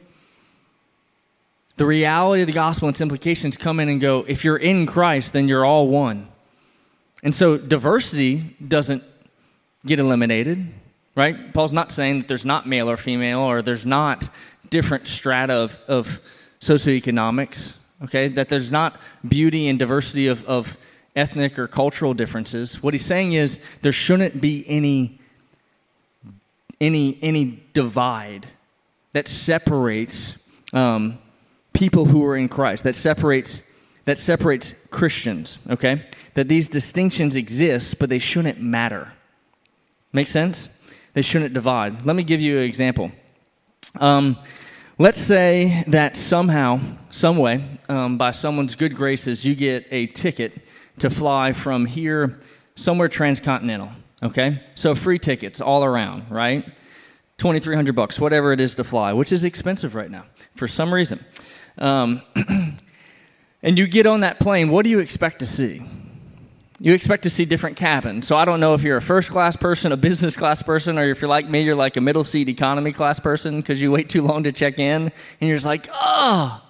The 1.77 1.85
reality 1.85 2.41
of 2.41 2.47
the 2.47 2.55
gospel 2.55 2.89
and 2.89 2.95
its 2.95 3.03
implications 3.03 3.59
come 3.59 3.81
in 3.81 3.91
and 3.91 4.01
go, 4.01 4.25
if 4.27 4.45
you're 4.45 4.57
in 4.57 4.87
Christ, 4.87 5.35
then 5.35 5.47
you're 5.47 5.67
all 5.67 5.89
one. 5.89 6.29
And 7.23 7.35
so 7.35 7.59
diversity 7.59 8.57
doesn't 8.67 9.05
get 9.85 9.99
eliminated, 9.99 10.73
right? 11.15 11.53
Paul's 11.53 11.73
not 11.73 11.93
saying 11.93 12.21
that 12.21 12.29
there's 12.29 12.47
not 12.47 12.67
male 12.67 12.89
or 12.89 12.97
female 12.97 13.41
or 13.41 13.61
there's 13.61 13.85
not 13.85 14.31
different 14.71 15.07
strata 15.07 15.53
of, 15.53 15.79
of 15.87 16.23
socioeconomics, 16.61 17.75
okay? 18.05 18.29
That 18.29 18.49
there's 18.49 18.73
not 18.73 18.99
beauty 19.29 19.69
and 19.69 19.79
diversity 19.79 20.29
of, 20.29 20.47
of 20.47 20.79
ethnic 21.19 21.59
or 21.59 21.67
cultural 21.67 22.15
differences. 22.15 22.83
What 22.83 22.95
he's 22.95 23.05
saying 23.05 23.33
is 23.33 23.61
there 23.83 23.93
shouldn't 23.93 24.41
be 24.41 24.65
any, 24.69 25.21
any, 26.81 27.19
any 27.21 27.63
divide 27.75 28.47
that 29.13 29.29
separates 29.29 30.35
um, 30.73 31.19
people 31.73 32.07
who 32.07 32.25
are 32.25 32.37
in 32.37 32.49
Christ, 32.49 32.85
that 32.85 32.95
separates 32.95 33.63
that 34.09 34.17
separates 34.17 34.73
Christians, 34.89 35.59
okay? 35.69 36.07
That 36.33 36.49
these 36.49 36.71
distinctions 36.71 37.37
exist, 37.37 37.99
but 37.99 38.09
they 38.09 38.19
shouldn't 38.19 38.59
matter. 38.59 39.13
Make 40.15 40.29
sense? 40.29 40.71
They 41.13 41.21
shouldn't 41.21 41.53
divide. 41.53 42.07
Let 42.07 42.17
me 42.17 42.23
give 42.23 42.41
you 42.41 42.57
an 42.57 42.65
example. 42.65 43.13
Um, 44.01 44.39
let's 44.97 45.21
say 45.21 45.85
that 45.89 46.17
somehow, 46.17 46.81
some 47.11 47.37
way, 47.37 47.63
um, 47.91 48.17
by 48.17 48.33
someone's 48.33 48.77
good 48.77 48.95
graces, 48.95 49.45
you 49.45 49.55
get 49.55 49.87
a 49.91 50.07
ticket 50.07 50.55
to 51.01 51.11
fly 51.11 51.53
from 51.53 51.87
here 51.87 52.41
somewhere 52.75 53.09
transcontinental, 53.09 53.91
okay? 54.23 54.63
So 54.75 54.95
free 54.95 55.19
tickets 55.19 55.61
all 55.61 55.85
around, 55.85 56.31
right? 56.31 56.65
2300 57.39 57.95
bucks, 57.95 58.19
whatever 58.19 58.53
it 58.53 58.61
is 58.61 58.75
to 58.75 58.85
fly, 58.85 59.13
which 59.13 59.33
is 59.33 59.45
expensive 59.45 59.95
right 59.95 60.11
now 60.11 60.25
for 60.57 60.67
some 60.67 60.93
reason. 60.93 61.25
Um, 61.79 62.23
and 63.63 63.79
you 63.79 63.87
get 63.87 64.07
on 64.07 64.21
that 64.21 64.41
plane, 64.41 64.71
what 64.71 64.83
do 64.83 64.91
you 64.91 64.99
expect 64.99 65.39
to 65.39 65.47
see? 65.47 65.83
You 66.81 66.95
expect 66.95 67.25
to 67.25 67.31
see 67.31 67.45
different 67.45 67.77
cabins. 67.77 68.27
So 68.27 68.37
I 68.37 68.45
don't 68.45 68.61
know 68.61 68.75
if 68.75 68.83
you're 68.83 68.97
a 68.97 69.03
first 69.03 69.31
class 69.31 69.57
person, 69.57 69.91
a 69.91 69.97
business 69.97 70.37
class 70.37 70.63
person, 70.63 70.99
or 70.99 71.05
if 71.05 71.21
you're 71.21 71.29
like 71.29 71.49
me, 71.49 71.63
you're 71.63 71.75
like 71.75 71.97
a 71.97 72.01
middle 72.01 72.25
seat 72.25 72.49
economy 72.49 72.93
class 72.93 73.19
person 73.19 73.61
because 73.61 73.83
you 73.83 73.91
wait 73.91 74.09
too 74.09 74.23
long 74.23 74.45
to 74.45 74.53
check 74.53 74.79
in 74.79 75.03
and 75.03 75.49
you're 75.49 75.57
just 75.57 75.67
like, 75.67 75.89
oh, 75.93 76.63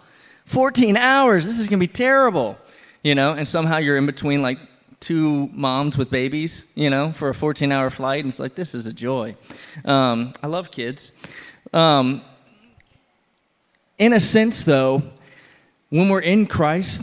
14 0.47 0.97
hours, 0.97 1.45
this 1.45 1.59
is 1.59 1.69
going 1.69 1.79
to 1.79 1.87
be 1.87 1.93
terrible. 1.93 2.57
You 3.03 3.15
know, 3.15 3.33
and 3.33 3.47
somehow 3.47 3.79
you're 3.79 3.97
in 3.97 4.07
between 4.07 4.43
like 4.43 4.59
two 5.01 5.49
moms 5.53 5.97
with 5.97 6.11
babies, 6.11 6.65
you 6.75 6.91
know, 6.91 7.13
for 7.13 7.29
a 7.29 7.35
14 7.35 7.71
hour 7.71 7.91
flight. 7.91 8.25
And 8.25 8.31
it's 8.31 8.39
like, 8.39 8.55
this 8.55 8.75
is 8.75 8.87
a 8.87 8.93
joy. 8.93 9.37
Um, 9.85 10.35
I 10.43 10.49
love 10.49 10.71
kids. 10.71 11.13
Um, 11.73 12.23
in 13.99 14.13
a 14.13 14.21
sense, 14.21 14.65
though, 14.65 15.03
when 15.91 16.09
we're 16.09 16.21
in 16.21 16.47
Christ, 16.47 17.03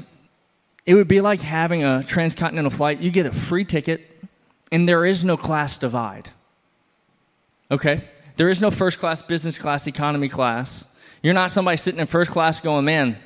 it 0.85 0.93
would 0.93 1.07
be 1.07 1.21
like 1.21 1.41
having 1.41 1.83
a 1.83 2.03
transcontinental 2.03 2.71
flight. 2.71 3.01
You 3.01 3.11
get 3.11 3.25
a 3.25 3.31
free 3.31 3.65
ticket, 3.65 4.01
and 4.71 4.87
there 4.87 5.05
is 5.05 5.23
no 5.23 5.37
class 5.37 5.77
divide. 5.77 6.29
Okay? 7.71 8.03
There 8.37 8.49
is 8.49 8.61
no 8.61 8.69
first 8.69 8.99
class, 8.99 9.21
business 9.21 9.57
class, 9.57 9.87
economy 9.87 10.29
class. 10.29 10.83
You're 11.23 11.33
not 11.33 11.51
somebody 11.51 11.77
sitting 11.77 11.99
in 11.99 12.07
first 12.07 12.29
class 12.29 12.61
going, 12.61 12.85
man, 12.85 13.17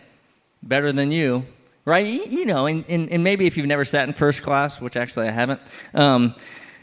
better 0.64 0.92
than 0.92 1.12
you, 1.12 1.46
right? 1.90 2.06
You 2.06 2.46
know, 2.46 2.68
and, 2.68 2.86
and, 2.88 3.10
and 3.10 3.24
maybe 3.24 3.48
if 3.48 3.58
you've 3.58 3.66
never 3.66 3.84
sat 3.84 4.08
in 4.08 4.14
first 4.14 4.44
class, 4.44 4.80
which 4.80 4.96
actually 4.96 5.28
I 5.28 5.32
haven't, 5.32 5.60
um, 5.94 6.36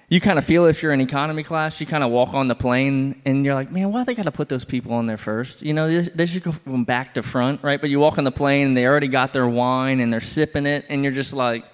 you 0.08 0.20
kind 0.20 0.38
of 0.38 0.44
feel 0.44 0.66
if 0.66 0.82
you're 0.82 0.92
in 0.92 1.00
economy 1.00 1.42
class, 1.42 1.80
you 1.80 1.86
kind 1.86 2.04
of 2.04 2.10
walk 2.10 2.34
on 2.34 2.46
the 2.48 2.54
plane 2.54 3.20
and 3.24 3.44
you're 3.44 3.54
like, 3.54 3.72
man, 3.72 3.90
why 3.90 4.04
they 4.04 4.14
got 4.14 4.24
to 4.24 4.30
put 4.30 4.48
those 4.48 4.64
people 4.64 4.92
on 4.92 5.06
there 5.06 5.16
first? 5.16 5.62
You 5.62 5.74
know, 5.74 5.88
they, 5.88 6.08
they 6.08 6.26
should 6.26 6.42
go 6.42 6.52
from 6.52 6.84
back 6.84 7.14
to 7.14 7.22
front, 7.22 7.62
right? 7.62 7.80
But 7.80 7.90
you 7.90 7.98
walk 7.98 8.18
on 8.18 8.24
the 8.24 8.30
plane 8.30 8.68
and 8.68 8.76
they 8.76 8.86
already 8.86 9.08
got 9.08 9.32
their 9.32 9.48
wine 9.48 10.00
and 10.00 10.12
they're 10.12 10.20
sipping 10.20 10.66
it, 10.66 10.84
and 10.88 11.02
you're 11.02 11.12
just 11.12 11.32
like, 11.32 11.64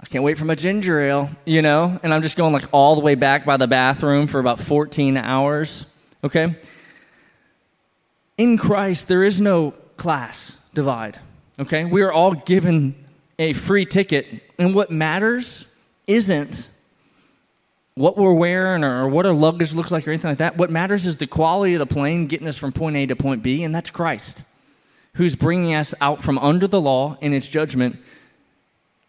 I 0.00 0.06
can't 0.06 0.24
wait 0.24 0.36
for 0.36 0.44
my 0.44 0.56
ginger 0.56 1.00
ale, 1.00 1.30
you 1.44 1.62
know? 1.62 1.98
And 2.02 2.12
I'm 2.12 2.22
just 2.22 2.36
going 2.36 2.52
like 2.52 2.66
all 2.72 2.96
the 2.96 3.00
way 3.00 3.14
back 3.14 3.44
by 3.44 3.56
the 3.56 3.68
bathroom 3.68 4.26
for 4.26 4.40
about 4.40 4.58
14 4.58 5.16
hours, 5.16 5.86
okay? 6.24 6.56
In 8.36 8.58
Christ, 8.58 9.06
there 9.06 9.22
is 9.22 9.40
no 9.40 9.72
class 9.96 10.56
divide, 10.74 11.20
okay? 11.58 11.84
We 11.84 12.02
are 12.02 12.12
all 12.12 12.32
given 12.32 12.94
a 13.38 13.52
free 13.52 13.84
ticket, 13.84 14.26
and 14.58 14.74
what 14.74 14.90
matters 14.90 15.64
isn't 16.06 16.68
what 17.94 18.16
we're 18.16 18.32
wearing 18.32 18.84
or 18.84 19.06
what 19.08 19.26
our 19.26 19.34
luggage 19.34 19.74
looks 19.74 19.90
like 19.90 20.06
or 20.06 20.10
anything 20.10 20.30
like 20.30 20.38
that. 20.38 20.56
What 20.56 20.70
matters 20.70 21.06
is 21.06 21.18
the 21.18 21.26
quality 21.26 21.74
of 21.74 21.78
the 21.78 21.86
plane 21.86 22.26
getting 22.26 22.48
us 22.48 22.56
from 22.56 22.72
point 22.72 22.96
A 22.96 23.06
to 23.06 23.16
point 23.16 23.42
B, 23.42 23.62
and 23.64 23.74
that's 23.74 23.90
Christ, 23.90 24.44
who's 25.14 25.36
bringing 25.36 25.74
us 25.74 25.94
out 26.00 26.22
from 26.22 26.38
under 26.38 26.66
the 26.66 26.80
law 26.80 27.18
and 27.20 27.34
its 27.34 27.46
judgment 27.46 27.98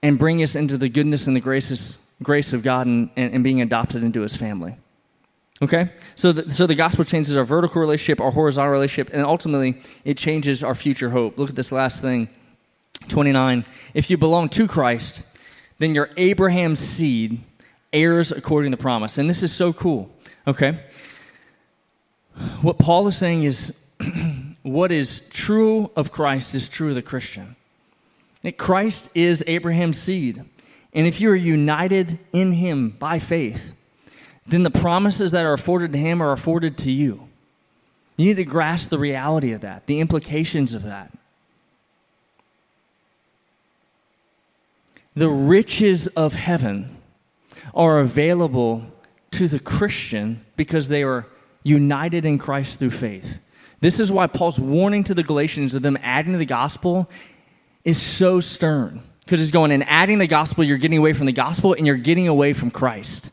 and 0.01 0.19
bringing 0.19 0.43
us 0.43 0.55
into 0.55 0.77
the 0.77 0.89
goodness 0.89 1.27
and 1.27 1.35
the 1.35 1.39
graces, 1.39 1.97
grace 2.21 2.51
of 2.51 2.61
God 2.61 2.87
and, 2.87 3.09
and, 3.15 3.35
and 3.35 3.43
being 3.43 3.61
adopted 3.61 4.03
into 4.03 4.21
his 4.21 4.35
family. 4.35 4.75
Okay? 5.63 5.89
So 6.15 6.33
the, 6.33 6.51
so 6.51 6.67
the 6.67 6.75
gospel 6.75 7.05
changes 7.05 7.37
our 7.37 7.45
vertical 7.45 7.79
relationship, 7.79 8.19
our 8.19 8.31
horizontal 8.31 8.73
relationship, 8.73 9.13
and 9.13 9.25
ultimately 9.25 9.81
it 10.03 10.17
changes 10.17 10.61
our 10.61 10.75
future 10.75 11.11
hope. 11.11 11.37
Look 11.37 11.49
at 11.49 11.55
this 11.55 11.71
last 11.71 12.01
thing 12.01 12.27
29. 13.07 13.65
If 13.93 14.09
you 14.09 14.17
belong 14.17 14.49
to 14.49 14.67
Christ, 14.67 15.21
then 15.79 15.95
you're 15.95 16.09
Abraham's 16.17 16.79
seed 16.79 17.41
heirs 17.93 18.31
according 18.31 18.71
to 18.71 18.77
promise. 18.77 19.17
And 19.17 19.29
this 19.29 19.41
is 19.41 19.53
so 19.53 19.71
cool, 19.71 20.09
okay? 20.45 20.79
What 22.61 22.77
Paul 22.77 23.07
is 23.07 23.15
saying 23.15 23.43
is 23.43 23.73
what 24.63 24.91
is 24.91 25.21
true 25.29 25.91
of 25.95 26.11
Christ 26.11 26.55
is 26.55 26.67
true 26.67 26.89
of 26.89 26.95
the 26.95 27.01
Christian. 27.01 27.55
That 28.41 28.57
Christ 28.57 29.09
is 29.13 29.43
Abraham's 29.47 29.97
seed. 29.97 30.43
And 30.93 31.07
if 31.07 31.21
you 31.21 31.29
are 31.29 31.35
united 31.35 32.19
in 32.33 32.53
him 32.53 32.89
by 32.89 33.19
faith, 33.19 33.73
then 34.45 34.63
the 34.63 34.71
promises 34.71 35.31
that 35.31 35.45
are 35.45 35.53
afforded 35.53 35.93
to 35.93 35.99
him 35.99 36.21
are 36.21 36.31
afforded 36.31 36.77
to 36.79 36.91
you. 36.91 37.27
You 38.17 38.27
need 38.27 38.37
to 38.37 38.43
grasp 38.43 38.89
the 38.89 38.99
reality 38.99 39.51
of 39.53 39.61
that, 39.61 39.87
the 39.87 39.99
implications 39.99 40.73
of 40.73 40.83
that. 40.83 41.11
The 45.15 45.29
riches 45.29 46.07
of 46.07 46.33
heaven 46.33 46.97
are 47.73 47.99
available 47.99 48.83
to 49.31 49.47
the 49.47 49.59
Christian 49.59 50.43
because 50.55 50.89
they 50.89 51.03
are 51.03 51.27
united 51.63 52.25
in 52.25 52.37
Christ 52.37 52.79
through 52.79 52.91
faith. 52.91 53.39
This 53.79 53.99
is 53.99 54.11
why 54.11 54.27
Paul's 54.27 54.59
warning 54.59 55.03
to 55.05 55.13
the 55.13 55.23
Galatians 55.23 55.75
of 55.75 55.81
them 55.81 55.97
adding 56.01 56.33
to 56.33 56.37
the 56.37 56.45
gospel 56.45 57.09
is 57.83 58.01
so 58.01 58.39
stern. 58.39 59.01
Because 59.19 59.39
he's 59.39 59.51
going, 59.51 59.71
and 59.71 59.83
adding 59.87 60.17
the 60.17 60.27
gospel, 60.27 60.63
you're 60.63 60.77
getting 60.77 60.97
away 60.97 61.13
from 61.13 61.27
the 61.27 61.31
gospel 61.31 61.73
and 61.73 61.87
you're 61.87 61.95
getting 61.95 62.27
away 62.27 62.53
from 62.53 62.71
Christ. 62.71 63.29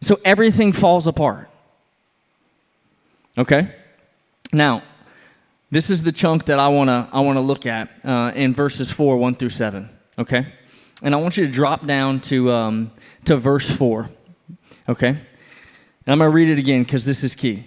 So 0.00 0.20
everything 0.24 0.72
falls 0.72 1.06
apart. 1.06 1.48
Okay? 3.36 3.74
Now, 4.52 4.82
this 5.70 5.90
is 5.90 6.04
the 6.04 6.12
chunk 6.12 6.46
that 6.46 6.58
I 6.58 6.68
want 6.68 6.88
to 6.88 7.08
I 7.12 7.20
wanna 7.20 7.40
look 7.40 7.66
at 7.66 7.90
uh, 8.04 8.32
in 8.34 8.54
verses 8.54 8.90
4, 8.90 9.16
1 9.16 9.34
through 9.34 9.50
7. 9.50 9.88
Okay? 10.18 10.46
And 11.02 11.14
I 11.14 11.18
want 11.18 11.36
you 11.36 11.46
to 11.46 11.52
drop 11.52 11.86
down 11.86 12.20
to, 12.22 12.50
um, 12.50 12.90
to 13.24 13.36
verse 13.36 13.68
4. 13.68 14.10
Okay? 14.88 15.08
And 16.08 16.12
I'm 16.12 16.18
going 16.18 16.30
to 16.30 16.34
read 16.34 16.48
it 16.48 16.58
again 16.58 16.84
because 16.84 17.04
this 17.04 17.22
is 17.22 17.34
key. 17.34 17.64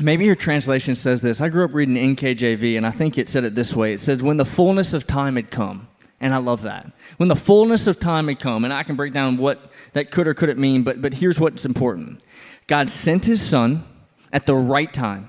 Maybe 0.00 0.24
your 0.24 0.36
translation 0.36 0.94
says 0.94 1.20
this. 1.20 1.40
I 1.40 1.48
grew 1.48 1.64
up 1.64 1.74
reading 1.74 1.96
NKJV, 2.16 2.76
and 2.76 2.86
I 2.86 2.92
think 2.92 3.18
it 3.18 3.28
said 3.28 3.44
it 3.44 3.54
this 3.56 3.74
way 3.74 3.92
it 3.92 4.00
says, 4.00 4.22
When 4.22 4.36
the 4.36 4.44
fullness 4.44 4.92
of 4.92 5.06
time 5.06 5.36
had 5.36 5.50
come. 5.50 5.88
And 6.24 6.32
I 6.32 6.38
love 6.38 6.62
that. 6.62 6.90
When 7.18 7.28
the 7.28 7.36
fullness 7.36 7.86
of 7.86 8.00
time 8.00 8.28
had 8.28 8.40
come, 8.40 8.64
and 8.64 8.72
I 8.72 8.82
can 8.82 8.96
break 8.96 9.12
down 9.12 9.36
what 9.36 9.70
that 9.92 10.10
could 10.10 10.26
or 10.26 10.32
couldn't 10.32 10.58
mean, 10.58 10.82
but, 10.82 11.02
but 11.02 11.12
here's 11.12 11.38
what's 11.38 11.66
important 11.66 12.22
God 12.66 12.88
sent 12.88 13.26
his 13.26 13.42
son 13.42 13.84
at 14.32 14.46
the 14.46 14.54
right 14.54 14.90
time, 14.90 15.28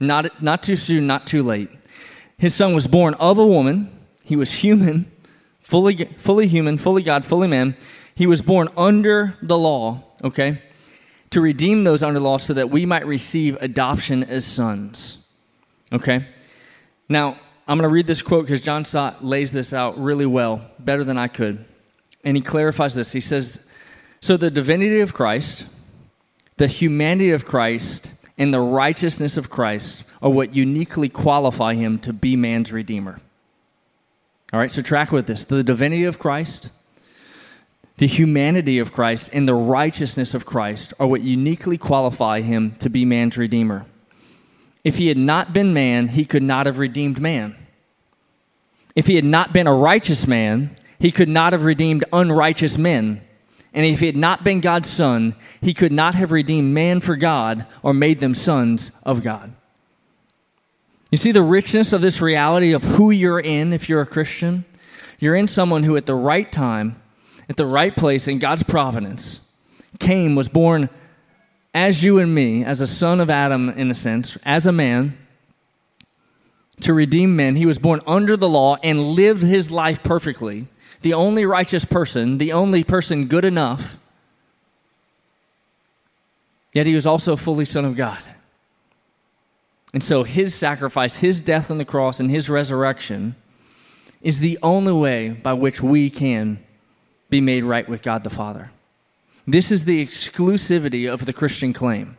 not, 0.00 0.42
not 0.42 0.64
too 0.64 0.74
soon, 0.74 1.06
not 1.06 1.28
too 1.28 1.44
late. 1.44 1.70
His 2.38 2.56
son 2.56 2.74
was 2.74 2.88
born 2.88 3.14
of 3.14 3.38
a 3.38 3.46
woman, 3.46 3.96
he 4.24 4.34
was 4.34 4.52
human, 4.52 5.08
fully, 5.60 5.94
fully 6.18 6.48
human, 6.48 6.76
fully 6.76 7.04
God, 7.04 7.24
fully 7.24 7.46
man. 7.46 7.76
He 8.16 8.26
was 8.26 8.42
born 8.42 8.68
under 8.76 9.38
the 9.42 9.56
law, 9.56 10.02
okay, 10.24 10.60
to 11.30 11.40
redeem 11.40 11.84
those 11.84 12.02
under 12.02 12.18
law 12.18 12.38
so 12.38 12.52
that 12.52 12.68
we 12.68 12.84
might 12.84 13.06
receive 13.06 13.56
adoption 13.60 14.24
as 14.24 14.44
sons, 14.44 15.18
okay? 15.92 16.26
Now, 17.08 17.38
I'm 17.68 17.78
going 17.78 17.88
to 17.88 17.92
read 17.92 18.06
this 18.06 18.22
quote 18.22 18.44
because 18.46 18.60
John 18.60 18.84
Stott 18.84 19.24
lays 19.24 19.50
this 19.50 19.72
out 19.72 19.98
really 19.98 20.26
well, 20.26 20.70
better 20.78 21.02
than 21.02 21.18
I 21.18 21.26
could. 21.26 21.64
And 22.24 22.36
he 22.36 22.42
clarifies 22.42 22.94
this. 22.94 23.12
He 23.12 23.20
says, 23.20 23.58
So 24.20 24.36
the 24.36 24.50
divinity 24.50 25.00
of 25.00 25.12
Christ, 25.12 25.66
the 26.58 26.68
humanity 26.68 27.30
of 27.30 27.44
Christ, 27.44 28.12
and 28.38 28.54
the 28.54 28.60
righteousness 28.60 29.36
of 29.36 29.50
Christ 29.50 30.04
are 30.22 30.30
what 30.30 30.54
uniquely 30.54 31.08
qualify 31.08 31.74
him 31.74 31.98
to 32.00 32.12
be 32.12 32.36
man's 32.36 32.72
redeemer. 32.72 33.20
All 34.52 34.60
right, 34.60 34.70
so 34.70 34.80
track 34.80 35.10
with 35.10 35.26
this. 35.26 35.44
The 35.44 35.64
divinity 35.64 36.04
of 36.04 36.20
Christ, 36.20 36.70
the 37.96 38.06
humanity 38.06 38.78
of 38.78 38.92
Christ, 38.92 39.30
and 39.32 39.48
the 39.48 39.54
righteousness 39.54 40.34
of 40.34 40.46
Christ 40.46 40.94
are 41.00 41.06
what 41.06 41.22
uniquely 41.22 41.78
qualify 41.78 42.42
him 42.42 42.76
to 42.76 42.88
be 42.88 43.04
man's 43.04 43.36
redeemer. 43.36 43.86
If 44.86 44.98
he 44.98 45.08
had 45.08 45.18
not 45.18 45.52
been 45.52 45.74
man, 45.74 46.06
he 46.06 46.24
could 46.24 46.44
not 46.44 46.66
have 46.66 46.78
redeemed 46.78 47.20
man. 47.20 47.56
If 48.94 49.08
he 49.08 49.16
had 49.16 49.24
not 49.24 49.52
been 49.52 49.66
a 49.66 49.74
righteous 49.74 50.28
man, 50.28 50.76
he 51.00 51.10
could 51.10 51.28
not 51.28 51.52
have 51.52 51.64
redeemed 51.64 52.04
unrighteous 52.12 52.78
men. 52.78 53.20
And 53.74 53.84
if 53.84 53.98
he 53.98 54.06
had 54.06 54.16
not 54.16 54.44
been 54.44 54.60
God's 54.60 54.88
son, 54.88 55.34
he 55.60 55.74
could 55.74 55.90
not 55.90 56.14
have 56.14 56.30
redeemed 56.30 56.72
man 56.72 57.00
for 57.00 57.16
God 57.16 57.66
or 57.82 57.92
made 57.92 58.20
them 58.20 58.32
sons 58.32 58.92
of 59.02 59.24
God. 59.24 59.52
You 61.10 61.18
see 61.18 61.32
the 61.32 61.42
richness 61.42 61.92
of 61.92 62.00
this 62.00 62.22
reality 62.22 62.70
of 62.70 62.84
who 62.84 63.10
you're 63.10 63.40
in 63.40 63.72
if 63.72 63.88
you're 63.88 64.02
a 64.02 64.06
Christian? 64.06 64.64
You're 65.18 65.34
in 65.34 65.48
someone 65.48 65.82
who, 65.82 65.96
at 65.96 66.06
the 66.06 66.14
right 66.14 66.52
time, 66.52 67.02
at 67.48 67.56
the 67.56 67.66
right 67.66 67.96
place 67.96 68.28
in 68.28 68.38
God's 68.38 68.62
providence, 68.62 69.40
came, 69.98 70.36
was 70.36 70.48
born 70.48 70.90
as 71.76 72.02
you 72.02 72.18
and 72.18 72.34
me, 72.34 72.64
as 72.64 72.80
a 72.80 72.86
son 72.86 73.20
of 73.20 73.28
Adam, 73.28 73.68
in 73.68 73.90
a 73.90 73.94
sense, 73.94 74.38
as 74.46 74.66
a 74.66 74.72
man, 74.72 75.14
to 76.80 76.94
redeem 76.94 77.36
men. 77.36 77.54
He 77.54 77.66
was 77.66 77.78
born 77.78 78.00
under 78.06 78.34
the 78.34 78.48
law 78.48 78.78
and 78.82 79.10
lived 79.10 79.42
his 79.42 79.70
life 79.70 80.02
perfectly. 80.02 80.68
The 81.02 81.12
only 81.12 81.44
righteous 81.44 81.84
person, 81.84 82.38
the 82.38 82.50
only 82.50 82.82
person 82.82 83.26
good 83.26 83.44
enough. 83.44 83.98
Yet 86.72 86.86
he 86.86 86.94
was 86.94 87.06
also 87.06 87.36
fully 87.36 87.66
Son 87.66 87.84
of 87.84 87.94
God. 87.94 88.22
And 89.92 90.02
so 90.02 90.24
his 90.24 90.54
sacrifice, 90.54 91.16
his 91.16 91.42
death 91.42 91.70
on 91.70 91.76
the 91.76 91.84
cross, 91.84 92.18
and 92.18 92.30
his 92.30 92.48
resurrection 92.48 93.36
is 94.22 94.40
the 94.40 94.58
only 94.62 94.94
way 94.94 95.28
by 95.28 95.52
which 95.52 95.82
we 95.82 96.08
can 96.08 96.58
be 97.28 97.42
made 97.42 97.64
right 97.64 97.86
with 97.86 98.02
God 98.02 98.24
the 98.24 98.30
Father. 98.30 98.70
This 99.46 99.70
is 99.70 99.84
the 99.84 100.04
exclusivity 100.04 101.10
of 101.10 101.24
the 101.24 101.32
Christian 101.32 101.72
claim 101.72 102.16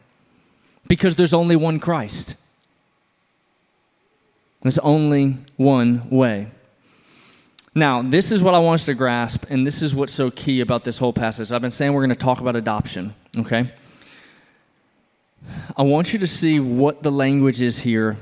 because 0.87 1.15
there's 1.15 1.33
only 1.33 1.55
one 1.55 1.79
Christ. 1.79 2.35
There's 4.61 4.79
only 4.79 5.37
one 5.57 6.09
way. 6.09 6.51
Now, 7.75 8.01
this 8.01 8.31
is 8.31 8.41
what 8.41 8.55
I 8.55 8.59
want 8.59 8.81
us 8.81 8.85
to 8.85 8.95
grasp, 8.95 9.45
and 9.49 9.67
this 9.67 9.83
is 9.83 9.93
what's 9.93 10.13
so 10.13 10.31
key 10.31 10.61
about 10.61 10.83
this 10.83 10.97
whole 10.97 11.13
passage. 11.13 11.51
I've 11.51 11.61
been 11.61 11.69
saying 11.69 11.93
we're 11.93 12.01
going 12.01 12.09
to 12.09 12.15
talk 12.15 12.39
about 12.39 12.55
adoption, 12.55 13.13
okay? 13.37 13.71
I 15.75 15.83
want 15.83 16.11
you 16.11 16.17
to 16.19 16.27
see 16.27 16.59
what 16.59 17.03
the 17.03 17.11
language 17.11 17.61
is 17.61 17.79
here 17.79 18.17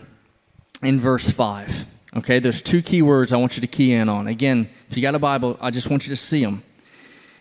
in 0.81 0.99
verse 0.99 1.29
5. 1.29 1.85
Okay, 2.17 2.39
there's 2.39 2.61
two 2.61 2.81
key 2.81 3.01
words 3.01 3.31
I 3.31 3.37
want 3.37 3.55
you 3.55 3.61
to 3.61 3.67
key 3.67 3.93
in 3.93 4.09
on. 4.09 4.27
Again, 4.27 4.69
if 4.89 4.97
you 4.97 5.01
got 5.01 5.15
a 5.15 5.19
Bible, 5.19 5.57
I 5.61 5.69
just 5.69 5.89
want 5.89 6.05
you 6.05 6.09
to 6.09 6.21
see 6.21 6.43
them. 6.43 6.63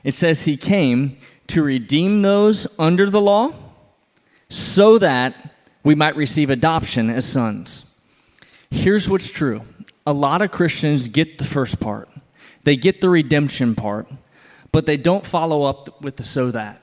It 0.04 0.14
says, 0.14 0.42
He 0.42 0.56
came 0.56 1.16
to 1.48 1.62
redeem 1.62 2.22
those 2.22 2.66
under 2.78 3.08
the 3.08 3.20
law 3.20 3.52
so 4.48 4.98
that 4.98 5.54
we 5.82 5.94
might 5.94 6.16
receive 6.16 6.50
adoption 6.50 7.10
as 7.10 7.24
sons. 7.24 7.84
Here's 8.70 9.08
what's 9.08 9.30
true 9.30 9.62
a 10.06 10.12
lot 10.12 10.42
of 10.42 10.50
Christians 10.50 11.08
get 11.08 11.38
the 11.38 11.44
first 11.44 11.80
part, 11.80 12.08
they 12.64 12.76
get 12.76 13.00
the 13.00 13.08
redemption 13.08 13.74
part, 13.74 14.08
but 14.72 14.86
they 14.86 14.96
don't 14.96 15.24
follow 15.24 15.62
up 15.62 16.02
with 16.02 16.16
the 16.16 16.24
so 16.24 16.50
that. 16.50 16.82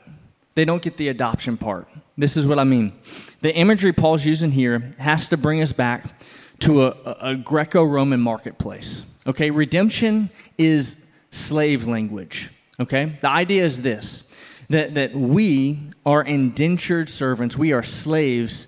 They 0.53 0.65
don't 0.65 0.81
get 0.81 0.97
the 0.97 1.07
adoption 1.07 1.55
part. 1.55 1.87
This 2.17 2.35
is 2.35 2.45
what 2.45 2.59
I 2.59 2.65
mean. 2.65 2.93
The 3.41 3.55
imagery 3.55 3.93
Paul's 3.93 4.25
using 4.25 4.51
here 4.51 4.93
has 4.99 5.27
to 5.29 5.37
bring 5.37 5.61
us 5.61 5.71
back 5.71 6.21
to 6.59 6.83
a, 6.83 7.17
a 7.21 7.35
Greco 7.35 7.83
Roman 7.83 8.19
marketplace. 8.19 9.03
Okay, 9.25 9.49
redemption 9.49 10.29
is 10.57 10.97
slave 11.31 11.87
language. 11.87 12.51
Okay, 12.79 13.17
the 13.21 13.29
idea 13.29 13.63
is 13.63 13.81
this 13.81 14.23
that, 14.71 14.95
that 14.95 15.15
we 15.15 15.79
are 16.05 16.21
indentured 16.21 17.09
servants, 17.09 17.57
we 17.57 17.71
are 17.71 17.83
slaves 17.83 18.67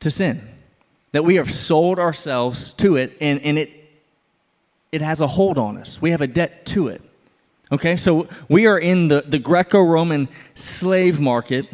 to 0.00 0.10
sin, 0.10 0.46
that 1.12 1.24
we 1.24 1.36
have 1.36 1.50
sold 1.50 1.98
ourselves 1.98 2.72
to 2.74 2.96
it, 2.96 3.16
and, 3.20 3.40
and 3.42 3.58
it, 3.58 3.70
it 4.90 5.02
has 5.02 5.20
a 5.20 5.26
hold 5.26 5.58
on 5.58 5.76
us. 5.76 6.00
We 6.00 6.10
have 6.10 6.20
a 6.20 6.26
debt 6.26 6.66
to 6.66 6.88
it. 6.88 7.02
Okay, 7.70 7.96
so 7.96 8.28
we 8.48 8.66
are 8.66 8.78
in 8.78 9.08
the, 9.08 9.22
the 9.22 9.38
Greco 9.38 9.80
Roman 9.80 10.28
slave 10.54 11.20
market, 11.20 11.66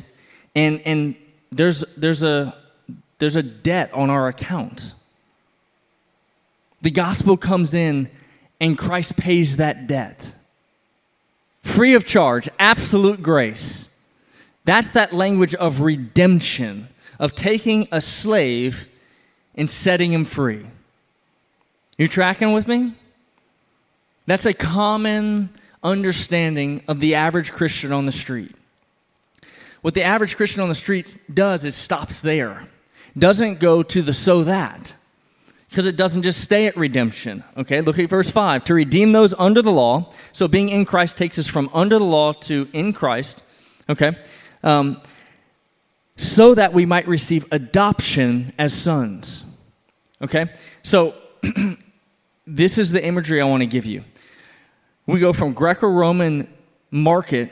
and, 0.55 0.81
and 0.83 1.17
there's, 1.51 1.85
there's, 1.97 2.23
a, 2.23 2.57
there's 3.19 3.37
a 3.37 3.43
debt 3.43 3.93
on 3.93 4.09
our 4.09 4.29
account. 4.29 4.95
The 6.83 6.91
gospel 6.91 7.37
comes 7.37 7.75
in, 7.75 8.09
and 8.61 8.79
Christ 8.79 9.17
pays 9.17 9.57
that 9.57 9.87
debt 9.89 10.35
free 11.63 11.95
of 11.95 12.07
charge, 12.07 12.49
absolute 12.59 13.23
grace. 13.23 13.89
That's 14.65 14.91
that 14.93 15.13
language 15.13 15.55
of 15.55 15.81
redemption, 15.81 16.89
of 17.19 17.35
taking 17.35 17.89
a 17.91 18.01
slave 18.01 18.89
and 19.55 19.69
setting 19.69 20.13
him 20.13 20.25
free. 20.25 20.67
You 21.97 22.07
tracking 22.07 22.53
with 22.53 22.69
me? 22.69 22.95
That's 24.27 24.47
a 24.47 24.53
common 24.53 25.51
understanding 25.83 26.83
of 26.87 27.01
the 27.01 27.15
average 27.15 27.51
Christian 27.51 27.93
on 27.93 28.07
the 28.07 28.13
street. 28.13 28.55
What 29.81 29.95
the 29.95 30.03
average 30.03 30.37
Christian 30.37 30.61
on 30.61 30.69
the 30.69 30.75
street 30.75 31.17
does 31.33 31.65
is 31.65 31.75
stops 31.75 32.21
there, 32.21 32.67
doesn't 33.17 33.61
go 33.61 33.83
to 33.83 34.03
the 34.03 34.13
so 34.13 34.45
that 34.45 34.93
because 35.69 35.87
it 35.87 35.97
doesn't 35.97 36.23
just 36.23 36.41
stay 36.41 36.67
at 36.67 36.77
redemption. 36.77 37.45
Okay, 37.57 37.81
look 37.81 37.99
at 37.99 38.09
verse 38.09 38.31
5. 38.31 38.65
To 38.65 38.75
redeem 38.75 39.13
those 39.13 39.35
under 39.39 39.61
the 39.61 39.73
law. 39.73 40.11
So 40.33 40.49
being 40.49 40.71
in 40.71 40.85
Christ 40.85 41.17
takes 41.17 41.39
us 41.39 41.47
from 41.47 41.69
under 41.75 41.99
the 41.99 42.05
law 42.05 42.33
to 42.33 42.69
in 42.73 42.93
Christ. 42.93 43.43
Okay, 43.89 44.17
um, 44.63 45.01
so 46.17 46.55
that 46.55 46.73
we 46.73 46.87
might 46.87 47.07
receive 47.07 47.47
adoption 47.53 48.53
as 48.59 48.73
sons. 48.73 49.45
Okay, 50.21 50.47
so 50.83 51.15
this 52.47 52.79
is 52.79 52.91
the 52.91 53.05
imagery 53.05 53.41
I 53.41 53.45
want 53.45 53.61
to 53.61 53.67
give 53.67 53.87
you. 53.87 54.05
We 55.07 55.21
go 55.21 55.33
from 55.33 55.53
Greco 55.53 55.89
Roman 55.89 56.53
market 56.91 57.51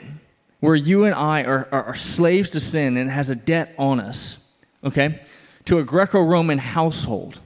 where 0.59 0.75
you 0.75 1.05
and 1.05 1.13
I 1.13 1.43
are, 1.43 1.67
are, 1.71 1.83
are 1.83 1.95
slaves 1.95 2.49
to 2.51 2.59
sin 2.59 2.97
and 2.97 3.09
has 3.09 3.29
a 3.29 3.35
debt 3.35 3.73
on 3.77 3.99
us, 3.99 4.37
okay, 4.83 5.21
to 5.65 5.77
a 5.77 5.83
Greco 5.83 6.21
Roman 6.21 6.57
household 6.57 7.39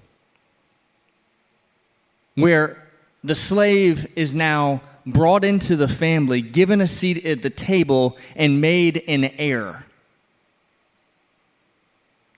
where 2.36 2.82
the 3.24 3.36
slave 3.36 4.12
is 4.16 4.34
now 4.34 4.82
brought 5.06 5.44
into 5.44 5.76
the 5.76 5.88
family, 5.88 6.42
given 6.42 6.82
a 6.82 6.88
seat 6.88 7.26
at 7.26 7.42
the 7.42 7.50
table, 7.50 8.18
and 8.36 8.62
made 8.62 9.04
an 9.08 9.26
heir. 9.38 9.86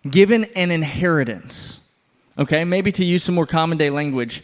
Given 0.10 0.45
an 0.56 0.71
inheritance. 0.71 1.79
Okay, 2.38 2.63
maybe 2.63 2.91
to 2.93 3.06
use 3.06 3.23
some 3.23 3.36
more 3.36 3.45
common 3.45 3.77
day 3.77 3.89
language, 3.89 4.43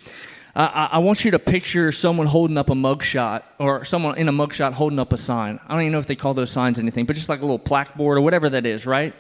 uh, 0.56 0.70
I, 0.74 0.86
I, 0.94 0.98
want 1.00 1.26
you 1.26 1.32
to 1.32 1.40
picture 1.40 1.92
someone 1.92 2.28
holding 2.28 2.58
up 2.58 2.70
a 2.70 2.74
mugshot 2.74 3.44
or 3.60 3.84
someone 3.86 4.18
in 4.18 4.28
a 4.28 4.32
mugshot 4.32 4.74
holding 4.74 5.00
up 5.00 5.14
a 5.14 5.18
sign. 5.18 5.60
I 5.68 5.74
don't 5.74 5.82
even 5.82 5.94
know 5.94 6.00
if 6.00 6.08
they 6.08 6.16
call 6.16 6.34
those 6.34 6.52
signs 6.52 6.80
anything, 6.80 7.06
but 7.06 7.16
just 7.16 7.30
like 7.30 7.40
a 7.40 7.44
little 7.44 7.60
plaque 7.60 7.96
board 7.96 8.18
or 8.18 8.22
whatever 8.22 8.50
that 8.50 8.66
is, 8.66 8.86
right? 8.86 9.14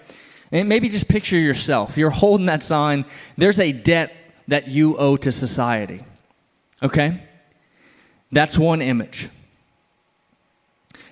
And 0.51 0.69
maybe 0.69 0.89
just 0.89 1.07
picture 1.07 1.37
yourself. 1.37 1.97
You're 1.97 2.09
holding 2.09 2.47
that 2.47 2.63
sign. 2.63 3.05
There's 3.37 3.59
a 3.59 3.71
debt 3.71 4.15
that 4.47 4.67
you 4.67 4.97
owe 4.97 5.17
to 5.17 5.31
society. 5.31 6.03
Okay? 6.81 7.23
That's 8.31 8.57
one 8.57 8.81
image. 8.81 9.29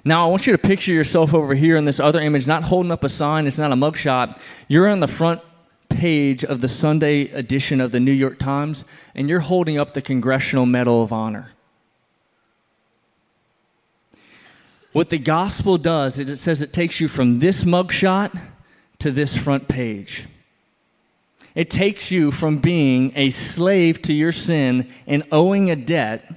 Now, 0.04 0.26
I 0.26 0.30
want 0.30 0.48
you 0.48 0.54
to 0.54 0.58
picture 0.58 0.94
yourself 0.94 1.34
over 1.34 1.54
here 1.54 1.76
in 1.76 1.86
this 1.86 2.00
other 2.00 2.22
image, 2.22 2.48
not 2.48 2.64
holding 2.64 2.92
up 2.92 3.04
a 3.04 3.10
sign, 3.10 3.46
it's 3.46 3.58
not 3.58 3.72
a 3.72 3.76
mugshot. 3.76 4.40
You're 4.68 4.88
on 4.88 5.02
the 5.02 5.08
front 5.08 5.42
page 5.90 6.46
of 6.46 6.62
the 6.62 6.70
Sunday 6.70 7.30
edition 7.32 7.82
of 7.82 7.92
the 7.92 8.00
New 8.00 8.12
York 8.12 8.40
Times, 8.40 8.86
and 9.16 9.28
you're 9.28 9.42
holding 9.42 9.78
up 9.78 9.94
the 9.94 10.02
Congressional 10.02 10.66
Medal 10.66 11.04
of 11.04 11.12
Honor. 11.12 11.52
What 14.94 15.10
the 15.10 15.20
gospel 15.20 15.78
does 15.78 16.20
is 16.20 16.30
it 16.30 16.38
says 16.38 16.62
it 16.62 16.74
takes 16.74 17.00
you 17.00 17.08
from 17.08 17.40
this 17.40 17.64
mugshot 17.64 18.40
to 19.00 19.12
this 19.12 19.38
front 19.38 19.68
page. 19.68 20.28
It 21.58 21.72
takes 21.72 22.12
you 22.12 22.30
from 22.30 22.60
being 22.60 23.12
a 23.16 23.32
slave 23.32 24.04
to 24.04 24.14
your 24.14 24.32
sin 24.32 24.88
and 25.08 25.24
owing 25.32 25.72
a 25.72 25.76
debt 25.76 26.32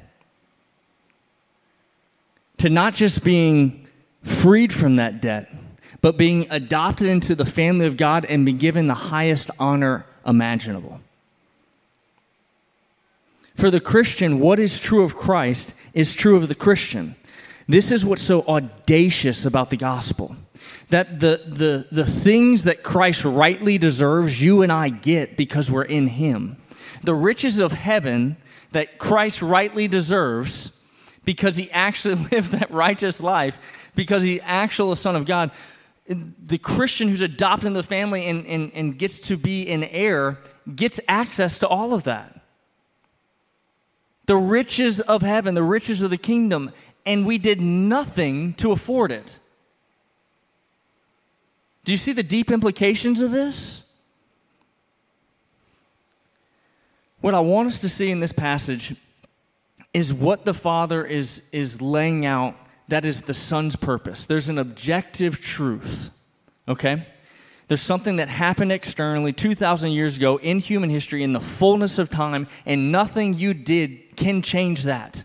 to 2.57 2.71
not 2.71 2.95
just 2.95 3.23
being 3.23 3.87
freed 4.23 4.73
from 4.73 4.97
that 4.97 5.21
debt, 5.21 5.55
but 6.01 6.17
being 6.17 6.47
adopted 6.49 7.07
into 7.07 7.35
the 7.35 7.45
family 7.45 7.85
of 7.85 7.99
God 7.99 8.25
and 8.25 8.47
be 8.47 8.55
given 8.55 8.87
the 8.87 8.95
highest 8.95 9.51
honor 9.59 10.07
imaginable. 10.25 11.03
For 13.55 13.71
the 13.71 13.79
Christian, 13.79 14.41
what 14.41 14.59
is 14.59 14.81
true 14.81 15.05
of 15.05 15.17
Christ 15.17 15.75
is 15.93 16.15
true 16.15 16.37
of 16.37 16.49
the 16.49 16.55
Christian. 16.55 17.15
This 17.69 17.93
is 17.93 18.05
what's 18.05 18.23
so 18.23 18.43
audacious 18.43 19.45
about 19.45 19.71
the 19.71 19.77
gospel 19.77 20.37
that 20.91 21.21
the, 21.21 21.41
the, 21.47 21.87
the 21.91 22.05
things 22.05 22.65
that 22.65 22.83
Christ 22.83 23.25
rightly 23.25 23.79
deserves, 23.79 24.43
you 24.43 24.63
and 24.63 24.71
I 24.71 24.89
get 24.89 25.37
because 25.37 25.71
we're 25.71 25.83
in 25.83 26.09
Him. 26.09 26.57
The 27.03 27.15
riches 27.15 27.61
of 27.61 27.73
heaven 27.73 28.37
that 28.73 28.99
Christ 28.99 29.41
rightly 29.41 29.89
deserves 29.89 30.71
because 31.25 31.57
He 31.57 31.71
actually 31.71 32.15
lived 32.33 32.53
that 32.53 32.71
righteous 32.71 33.21
life, 33.21 33.59
because 33.95 34.23
He 34.23 34.41
actually 34.41 34.93
a 34.93 34.97
Son 34.97 35.17
of 35.17 35.27
God. 35.27 35.53
The 36.09 36.59
Christian 36.59 37.09
who's 37.09 37.21
adopted 37.21 37.69
in 37.69 37.73
the 37.73 37.85
family 37.85 38.27
and, 38.27 38.45
and, 38.47 38.73
and 38.75 38.99
gets 38.99 39.21
to 39.21 39.37
be 39.37 39.71
an 39.71 39.85
heir 39.85 40.39
gets 40.75 40.99
access 41.07 41.61
to 41.61 41.69
all 41.69 41.95
of 41.95 42.03
that. 42.05 42.37
The 44.27 44.37
riches 44.37 45.01
of 45.01 45.23
heaven, 45.23 45.55
the 45.55 45.63
riches 45.63 46.03
of 46.03 46.11
the 46.11 46.17
kingdom, 46.17 46.73
and 47.11 47.27
we 47.27 47.39
did 47.39 47.61
nothing 47.61 48.55
to 48.55 48.71
afford 48.71 49.11
it. 49.11 49.37
Do 51.85 51.91
you 51.91 51.99
see 51.99 52.13
the 52.13 52.23
deep 52.23 52.53
implications 52.53 53.21
of 53.21 53.33
this? 53.33 53.83
What 57.21 57.35
I 57.35 57.41
want 57.41 57.67
us 57.67 57.81
to 57.81 57.89
see 57.89 58.13
in 58.13 58.21
this 58.21 58.31
passage 58.31 58.95
is 59.93 60.15
what 60.15 60.45
the 60.45 60.55
Father 60.55 61.05
is, 61.05 61.43
is 61.51 61.83
laying 61.83 62.27
out 62.27 62.55
that 62.87 63.05
is 63.05 63.23
the 63.23 63.35
Son's 63.35 63.75
purpose. 63.75 64.27
There's 64.27 64.49
an 64.49 64.59
objective 64.59 65.41
truth, 65.41 66.13
okay? 66.69 67.09
There's 67.67 67.83
something 67.83 68.17
that 68.17 68.29
happened 68.29 68.71
externally 68.71 69.33
2,000 69.33 69.91
years 69.91 70.17
ago 70.17 70.37
in 70.37 70.61
human 70.61 70.91
history 70.91 71.25
in 71.25 71.33
the 71.33 71.41
fullness 71.41 71.99
of 71.99 72.09
time, 72.09 72.47
and 72.65 72.93
nothing 72.93 73.35
you 73.35 73.53
did 73.53 74.17
can 74.17 74.43
change 74.43 74.85
that. 74.85 75.25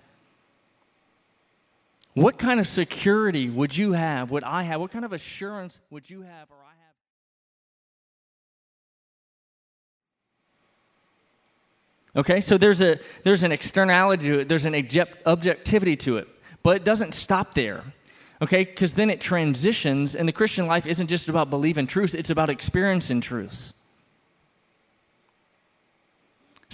What 2.15 2.39
kind 2.39 2.60
of 2.60 2.65
security 2.65 3.49
would 3.49 3.78
you 3.78 3.91
have? 3.91 4.32
Would 4.32 4.43
I 4.43 4.63
have? 4.63 4.82
What 4.82 4.91
kind 4.91 5.06
of 5.06 5.13
assurance 5.13 5.80
would 5.91 6.10
you 6.10 6.23
have 6.23 6.49
or 6.49 6.58
I 6.58 6.73
have? 12.15 12.25
Okay, 12.25 12.41
so 12.41 12.58
there's, 12.58 12.82
a, 12.82 12.97
there's 13.23 13.43
an 13.43 13.51
externality 13.51 14.28
to 14.28 14.39
it, 14.39 14.49
there's 14.49 14.65
an 14.65 14.73
objectivity 15.25 15.97
to 15.97 16.17
it, 16.17 16.28
but 16.63 16.78
it 16.78 16.84
doesn't 16.84 17.13
stop 17.13 17.54
there 17.54 17.84
okay? 18.41 18.63
Because 18.63 18.95
then 18.95 19.10
it 19.10 19.21
transitions, 19.21 20.15
and 20.15 20.28
the 20.28 20.34
Christian 20.34 20.67
life 20.67 20.86
isn't 20.86 21.08
just 21.08 21.30
about 21.30 21.49
believing 21.49 21.88
truths, 21.88 22.13
it's 22.13 22.30
about 22.30 22.49
experiencing 22.49 23.21
truths. 23.21 23.73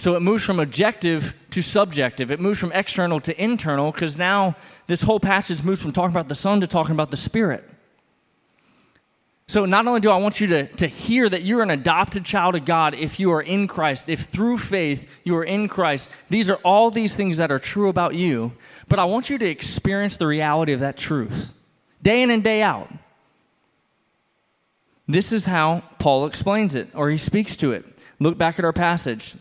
So 0.02 0.16
it 0.16 0.20
moves 0.20 0.42
from 0.42 0.58
objective 0.58 1.32
to 1.50 1.62
subjective. 1.62 2.32
It 2.32 2.40
moves 2.40 2.58
from 2.58 2.72
external 2.72 3.20
to 3.20 3.40
internal 3.40 3.92
because 3.92 4.18
now 4.18 4.56
this 4.88 5.02
whole 5.02 5.20
passage 5.20 5.62
moves 5.62 5.80
from 5.80 5.92
talking 5.92 6.10
about 6.10 6.28
the 6.28 6.34
Son 6.34 6.60
to 6.60 6.66
talking 6.66 6.90
about 6.90 7.12
the 7.12 7.16
Spirit. 7.16 7.62
So 9.46 9.64
not 9.64 9.86
only 9.86 10.00
do 10.00 10.10
I 10.10 10.16
want 10.16 10.40
you 10.40 10.48
to, 10.48 10.66
to 10.66 10.88
hear 10.88 11.28
that 11.28 11.42
you're 11.42 11.62
an 11.62 11.70
adopted 11.70 12.24
child 12.24 12.56
of 12.56 12.64
God 12.64 12.94
if 12.96 13.20
you 13.20 13.30
are 13.30 13.42
in 13.42 13.68
Christ, 13.68 14.08
if 14.08 14.22
through 14.22 14.58
faith 14.58 15.08
you 15.22 15.36
are 15.36 15.44
in 15.44 15.68
Christ, 15.68 16.08
these 16.28 16.50
are 16.50 16.58
all 16.64 16.90
these 16.90 17.14
things 17.14 17.36
that 17.36 17.52
are 17.52 17.60
true 17.60 17.88
about 17.88 18.16
you, 18.16 18.54
but 18.88 18.98
I 18.98 19.04
want 19.04 19.30
you 19.30 19.38
to 19.38 19.46
experience 19.48 20.16
the 20.16 20.26
reality 20.26 20.72
of 20.72 20.80
that 20.80 20.96
truth 20.96 21.54
day 22.02 22.24
in 22.24 22.30
and 22.32 22.42
day 22.42 22.60
out. 22.60 22.92
This 25.06 25.30
is 25.30 25.44
how 25.44 25.84
Paul 26.00 26.26
explains 26.26 26.74
it, 26.74 26.88
or 26.92 27.08
he 27.08 27.16
speaks 27.16 27.54
to 27.54 27.70
it. 27.70 27.84
Look 28.18 28.36
back 28.36 28.58
at 28.58 28.64
our 28.64 28.72
passage. 28.72 29.36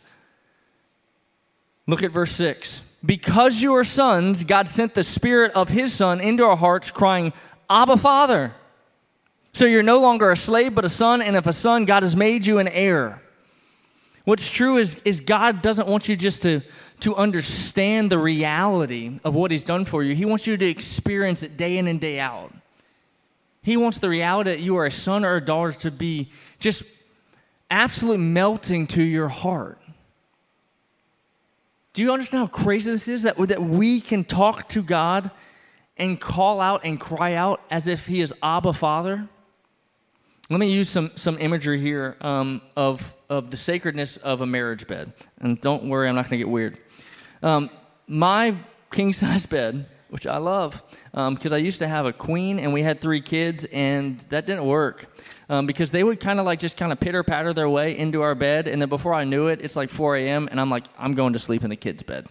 Look 1.92 2.04
at 2.04 2.12
verse 2.12 2.32
6. 2.32 2.82
Because 3.06 3.62
you 3.62 3.76
are 3.76 3.84
sons, 3.84 4.46
God 4.46 4.70
sent 4.70 4.94
the 4.94 5.04
Spirit 5.04 5.52
of 5.52 5.68
His 5.68 5.94
Son 5.94 6.22
into 6.22 6.46
our 6.46 6.56
hearts, 6.56 6.90
crying, 6.90 7.34
Abba, 7.70 7.98
Father. 7.98 8.54
So 9.52 9.66
you're 9.66 9.84
no 9.84 10.00
longer 10.00 10.32
a 10.32 10.38
slave, 10.38 10.74
but 10.74 10.86
a 10.86 10.90
son, 10.90 11.22
and 11.22 11.36
if 11.36 11.48
a 11.48 11.52
son, 11.52 11.84
God 11.84 12.04
has 12.04 12.16
made 12.16 12.46
you 12.46 12.60
an 12.60 12.70
heir. 12.70 13.22
What's 14.24 14.50
true 14.50 14.78
is, 14.78 14.96
is 15.04 15.20
God 15.20 15.62
doesn't 15.62 15.86
want 15.86 16.08
you 16.08 16.16
just 16.16 16.44
to, 16.44 16.62
to 17.02 17.14
understand 17.14 18.10
the 18.10 18.20
reality 18.20 19.20
of 19.26 19.36
what 19.36 19.52
He's 19.52 19.66
done 19.66 19.84
for 19.84 20.02
you, 20.02 20.16
He 20.16 20.24
wants 20.24 20.48
you 20.48 20.56
to 20.56 20.66
experience 20.66 21.44
it 21.44 21.58
day 21.58 21.78
in 21.78 21.90
and 21.90 22.00
day 22.00 22.22
out. 22.22 22.54
He 23.64 23.76
wants 23.76 23.98
the 23.98 24.08
reality 24.08 24.52
that 24.52 24.62
you 24.62 24.78
are 24.78 24.86
a 24.86 24.92
son 24.92 25.26
or 25.26 25.36
a 25.36 25.42
daughter 25.44 25.74
to 25.80 25.92
be 25.92 26.30
just 26.58 26.84
absolutely 27.70 28.24
melting 28.24 28.88
to 28.88 29.04
your 29.04 29.28
heart. 29.28 29.81
Do 31.94 32.02
you 32.02 32.12
understand 32.14 32.48
how 32.48 32.48
crazy 32.48 32.92
this 32.92 33.08
is? 33.08 33.24
That, 33.24 33.38
that 33.38 33.62
we 33.62 34.00
can 34.00 34.24
talk 34.24 34.70
to 34.70 34.82
God 34.82 35.32
and 35.98 36.20
call 36.20 36.62
out 36.62 36.82
and 36.86 37.00
cry 37.00 37.34
out 37.34 37.62
as 37.70 37.88
if 37.88 38.08
He 38.08 38.22
is 38.22 38.34
Abba 38.42 38.74
Father? 38.74 39.28
Let 40.50 40.60
me 40.60 40.72
use 40.72 40.90
some, 40.90 41.12
some 41.16 41.38
imagery 41.40 41.80
here 41.80 42.18
um, 42.22 42.62
of, 42.76 43.16
of 43.30 43.52
the 43.52 43.58
sacredness 43.58 44.18
of 44.18 44.42
a 44.42 44.46
marriage 44.46 44.88
bed. 44.88 45.14
And 45.40 45.60
don't 45.62 45.86
worry, 45.86 46.10
I'm 46.10 46.16
not 46.16 46.24
going 46.24 46.32
to 46.32 46.38
get 46.38 46.50
weird. 46.50 46.78
Um, 47.42 47.70
my 48.08 48.58
king 48.92 49.14
size 49.14 49.46
bed, 49.58 49.86
which 50.12 50.28
I 50.28 50.38
love, 50.38 50.84
because 51.12 51.54
um, 51.54 51.54
I 51.54 51.58
used 51.58 51.80
to 51.80 51.88
have 51.88 52.06
a 52.06 52.12
queen 52.12 52.60
and 52.60 52.74
we 52.74 52.82
had 52.82 53.00
three 53.00 53.22
kids, 53.22 53.66
and 53.72 54.20
that 54.30 54.46
didn't 54.46 54.66
work. 54.66 55.08
Um, 55.50 55.66
because 55.66 55.92
they 55.92 56.04
would 56.04 56.20
kind 56.20 56.40
of 56.40 56.46
like 56.46 56.60
just 56.60 56.78
kind 56.78 56.92
of 56.92 57.00
pitter 57.00 57.24
patter 57.24 57.54
their 57.54 57.70
way 57.70 57.98
into 57.98 58.22
our 58.22 58.36
bed, 58.36 58.68
and 58.68 58.82
then 58.82 58.90
before 58.90 59.14
I 59.14 59.24
knew 59.24 59.48
it, 59.48 59.62
it's 59.62 59.76
like 59.76 59.90
4 59.90 60.18
a.m., 60.18 60.50
and 60.52 60.60
I'm 60.60 60.70
like, 60.70 60.84
I'm 60.98 61.14
going 61.14 61.34
to 61.34 61.40
sleep 61.40 61.64
in 61.64 61.70
the 61.70 61.76
kids' 61.78 62.04
bed. 62.04 62.28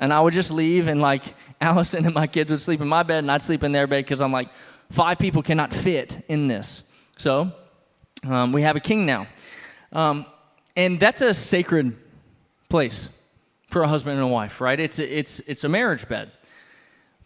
And 0.00 0.12
I 0.12 0.20
would 0.20 0.34
just 0.34 0.50
leave, 0.50 0.88
and 0.88 1.00
like 1.00 1.22
Allison 1.60 2.04
and 2.04 2.14
my 2.14 2.26
kids 2.26 2.50
would 2.50 2.60
sleep 2.60 2.80
in 2.80 2.88
my 2.88 3.04
bed, 3.04 3.20
and 3.20 3.30
I'd 3.30 3.42
sleep 3.42 3.62
in 3.62 3.70
their 3.70 3.86
bed 3.86 4.04
because 4.04 4.20
I'm 4.20 4.32
like, 4.32 4.48
five 4.90 5.18
people 5.18 5.42
cannot 5.42 5.72
fit 5.72 6.24
in 6.28 6.48
this. 6.48 6.82
So 7.16 7.52
um, 8.24 8.52
we 8.52 8.62
have 8.62 8.74
a 8.74 8.80
king 8.80 9.06
now. 9.06 9.28
Um, 9.92 10.26
and 10.76 10.98
that's 10.98 11.20
a 11.20 11.32
sacred 11.32 11.96
place 12.68 13.08
for 13.68 13.82
a 13.82 13.88
husband 13.88 14.18
and 14.18 14.28
a 14.28 14.32
wife, 14.32 14.60
right? 14.60 14.78
It's 14.78 14.98
a, 14.98 15.18
it's, 15.18 15.40
it's 15.40 15.64
a 15.64 15.68
marriage 15.68 16.08
bed. 16.08 16.32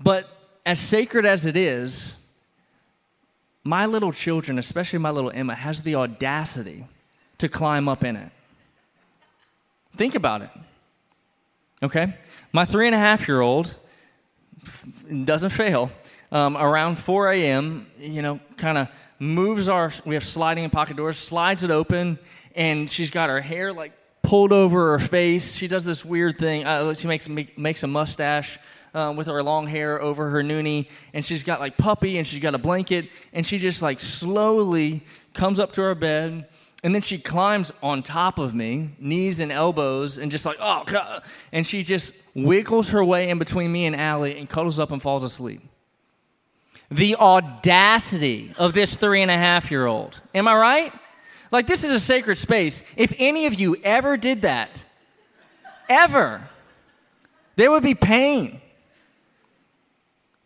But 0.01 0.29
as 0.67 0.79
sacred 0.79 1.27
as 1.27 1.47
it 1.47 1.57
is, 1.57 2.15
my 3.63 3.87
little 3.87 4.13
children, 4.13 4.59
especially 4.59 4.99
my 4.99 5.11
little 5.11 5.31
Emma, 5.31 5.55
has 5.55 5.83
the 5.83 5.95
audacity 5.95 6.87
to 7.39 7.49
climb 7.49 7.89
up 7.89 8.05
in 8.05 8.17
it. 8.17 8.31
Think 9.97 10.15
about 10.15 10.43
it. 10.43 10.51
Okay? 11.83 12.15
My 12.53 12.65
three 12.65 12.87
and 12.87 12.95
a 12.95 12.99
half 12.99 13.27
year 13.27 13.41
old 13.41 13.75
doesn't 15.25 15.51
fail. 15.51 15.91
Um, 16.31 16.57
around 16.57 16.97
4 16.97 17.33
a.m., 17.33 17.87
you 17.99 18.23
know, 18.23 18.41
kind 18.57 18.77
of 18.77 18.89
moves 19.19 19.69
our, 19.69 19.93
we 20.05 20.15
have 20.15 20.25
sliding 20.25 20.65
and 20.65 20.73
pocket 20.73 20.97
doors, 20.97 21.17
slides 21.17 21.63
it 21.63 21.71
open, 21.71 22.19
and 22.55 22.91
she's 22.91 23.11
got 23.11 23.31
her 23.31 23.41
hair 23.41 23.73
like 23.73 23.93
pulled 24.23 24.53
over 24.53 24.93
her 24.93 24.99
face. 24.99 25.55
She 25.55 25.69
does 25.69 25.85
this 25.85 26.05
weird 26.05 26.39
thing. 26.39 26.65
Uh, 26.65 26.93
she 26.95 27.07
makes, 27.07 27.29
make, 27.29 27.57
makes 27.57 27.83
a 27.83 27.87
mustache 27.87 28.59
uh, 28.95 29.13
with 29.17 29.27
her 29.27 29.43
long 29.43 29.67
hair 29.67 30.01
over 30.01 30.31
her 30.31 30.43
noonie, 30.43 30.89
and 31.13 31.25
she's 31.25 31.43
got 31.43 31.61
like 31.61 31.77
puppy, 31.77 32.19
and 32.19 32.27
she's 32.27 32.41
got 32.41 32.55
a 32.55 32.59
blanket, 32.59 33.09
and 33.33 33.47
she 33.47 33.59
just 33.59 33.83
like 33.83 34.01
slowly 34.01 35.03
comes 35.35 35.59
up 35.59 35.73
to 35.73 35.83
our 35.83 35.95
bed, 35.95 36.47
and 36.85 36.95
then 36.95 37.03
she 37.03 37.19
climbs 37.19 37.73
on 37.83 38.03
top 38.03 38.39
of 38.39 38.55
me, 38.55 38.91
knees 38.99 39.41
and 39.41 39.51
elbows, 39.51 40.19
and 40.19 40.31
just 40.31 40.45
like, 40.45 40.59
oh, 40.61 40.85
God. 40.87 41.23
and 41.51 41.67
she 41.67 41.83
just 41.83 42.13
wiggles 42.35 42.91
her 42.91 43.05
way 43.05 43.31
in 43.31 43.39
between 43.39 43.73
me 43.73 43.87
and 43.87 43.97
Allie 43.97 44.39
and 44.39 44.49
cuddles 44.49 44.79
up 44.79 44.91
and 44.91 45.01
falls 45.01 45.25
asleep. 45.25 45.63
The 46.91 47.17
audacity 47.17 48.53
of 48.59 48.75
this 48.75 48.97
three 48.99 49.23
and 49.23 49.31
a 49.31 49.37
half 49.37 49.71
year 49.71 49.87
old. 49.87 50.21
Am 50.35 50.47
I 50.47 50.55
right? 50.55 50.93
Like, 51.51 51.67
this 51.67 51.85
is 51.85 51.93
a 51.93 52.01
sacred 52.01 52.37
space. 52.37 52.83
If 52.97 53.15
any 53.19 53.47
of 53.47 53.55
you 53.55 53.77
ever 53.83 54.17
did 54.17 54.43
that, 54.43 54.83
ever, 55.89 56.49
there 57.57 57.71
would 57.71 57.83
be 57.83 57.95
pain. 57.95 58.61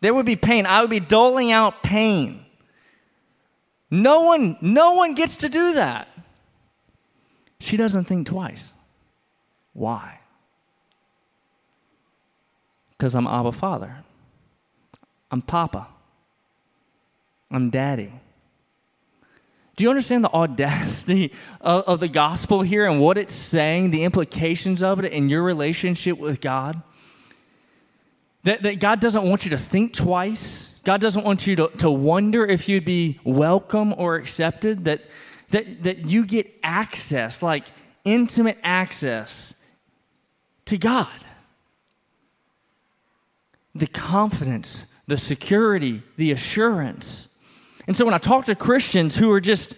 There 0.01 0.13
would 0.13 0.25
be 0.25 0.35
pain. 0.35 0.65
I 0.65 0.81
would 0.81 0.89
be 0.89 0.99
doling 0.99 1.51
out 1.51 1.83
pain. 1.83 2.45
No 3.91 4.21
one, 4.21 4.57
no 4.61 4.93
one 4.93 5.15
gets 5.15 5.37
to 5.37 5.49
do 5.49 5.73
that. 5.73 6.07
She 7.59 7.75
doesn't 7.75 8.05
think 8.05 8.27
twice. 8.27 8.71
Why? 9.73 10.19
Because 12.91 13.15
I'm 13.15 13.27
Abba 13.27 13.51
Father. 13.51 14.03
I'm 15.31 15.41
Papa. 15.41 15.87
I'm 17.51 17.69
Daddy. 17.69 18.11
Do 19.75 19.83
you 19.83 19.89
understand 19.89 20.23
the 20.23 20.31
audacity 20.31 21.31
of, 21.61 21.83
of, 21.85 21.99
the 22.01 22.09
gospel 22.09 22.61
here 22.61 22.85
and 22.85 22.99
what 22.99 23.17
it's 23.17 23.33
saying, 23.33 23.91
the 23.91 24.03
implications 24.03 24.83
of 24.83 24.99
it 24.99 25.11
in 25.13 25.29
your 25.29 25.41
relationship 25.41 26.17
with 26.17 26.41
God? 26.41 26.81
That, 28.43 28.63
that 28.63 28.79
God 28.79 28.99
doesn't 28.99 29.23
want 29.27 29.43
you 29.43 29.51
to 29.51 29.57
think 29.57 29.93
twice. 29.93 30.69
God 30.83 31.01
doesn't 31.01 31.25
want 31.25 31.45
you 31.45 31.55
to, 31.57 31.67
to 31.79 31.91
wonder 31.91 32.45
if 32.45 32.69
you'd 32.69 32.85
be 32.85 33.19
welcome 33.23 33.93
or 33.97 34.15
accepted. 34.15 34.85
That, 34.85 35.01
that, 35.49 35.83
that 35.83 36.05
you 36.05 36.25
get 36.25 36.51
access, 36.63 37.43
like 37.43 37.65
intimate 38.05 38.57
access 38.63 39.53
to 40.65 40.77
God. 40.77 41.09
The 43.75 43.87
confidence, 43.87 44.85
the 45.07 45.17
security, 45.17 46.01
the 46.15 46.31
assurance. 46.31 47.27
And 47.87 47.95
so 47.95 48.05
when 48.05 48.13
I 48.13 48.19
talk 48.19 48.45
to 48.45 48.55
Christians 48.55 49.15
who 49.15 49.31
are 49.31 49.41
just 49.41 49.75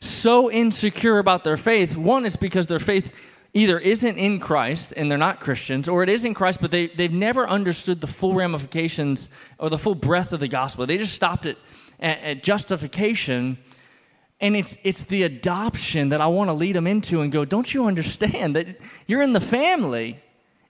so 0.00 0.50
insecure 0.50 1.18
about 1.18 1.44
their 1.44 1.56
faith, 1.56 1.96
one 1.96 2.26
is 2.26 2.36
because 2.36 2.66
their 2.66 2.80
faith 2.80 3.12
either 3.54 3.78
isn't 3.78 4.16
in 4.16 4.38
Christ 4.38 4.92
and 4.96 5.10
they're 5.10 5.18
not 5.18 5.40
Christians, 5.40 5.88
or 5.88 6.02
it 6.02 6.08
is 6.08 6.24
in 6.24 6.34
Christ, 6.34 6.60
but 6.60 6.70
they, 6.70 6.86
they've 6.86 7.12
never 7.12 7.46
understood 7.46 8.00
the 8.00 8.06
full 8.06 8.34
ramifications 8.34 9.28
or 9.58 9.68
the 9.68 9.78
full 9.78 9.94
breadth 9.94 10.32
of 10.32 10.40
the 10.40 10.48
gospel. 10.48 10.86
They 10.86 10.96
just 10.96 11.14
stopped 11.14 11.44
it 11.44 11.58
at, 12.00 12.18
at 12.20 12.42
justification. 12.42 13.58
And 14.40 14.56
it's, 14.56 14.76
it's 14.82 15.04
the 15.04 15.22
adoption 15.24 16.08
that 16.08 16.20
I 16.20 16.26
want 16.26 16.48
to 16.48 16.54
lead 16.54 16.74
them 16.74 16.86
into 16.86 17.20
and 17.20 17.30
go, 17.30 17.44
don't 17.44 17.72
you 17.72 17.86
understand 17.86 18.56
that 18.56 18.66
you're 19.06 19.22
in 19.22 19.34
the 19.34 19.40
family 19.40 20.20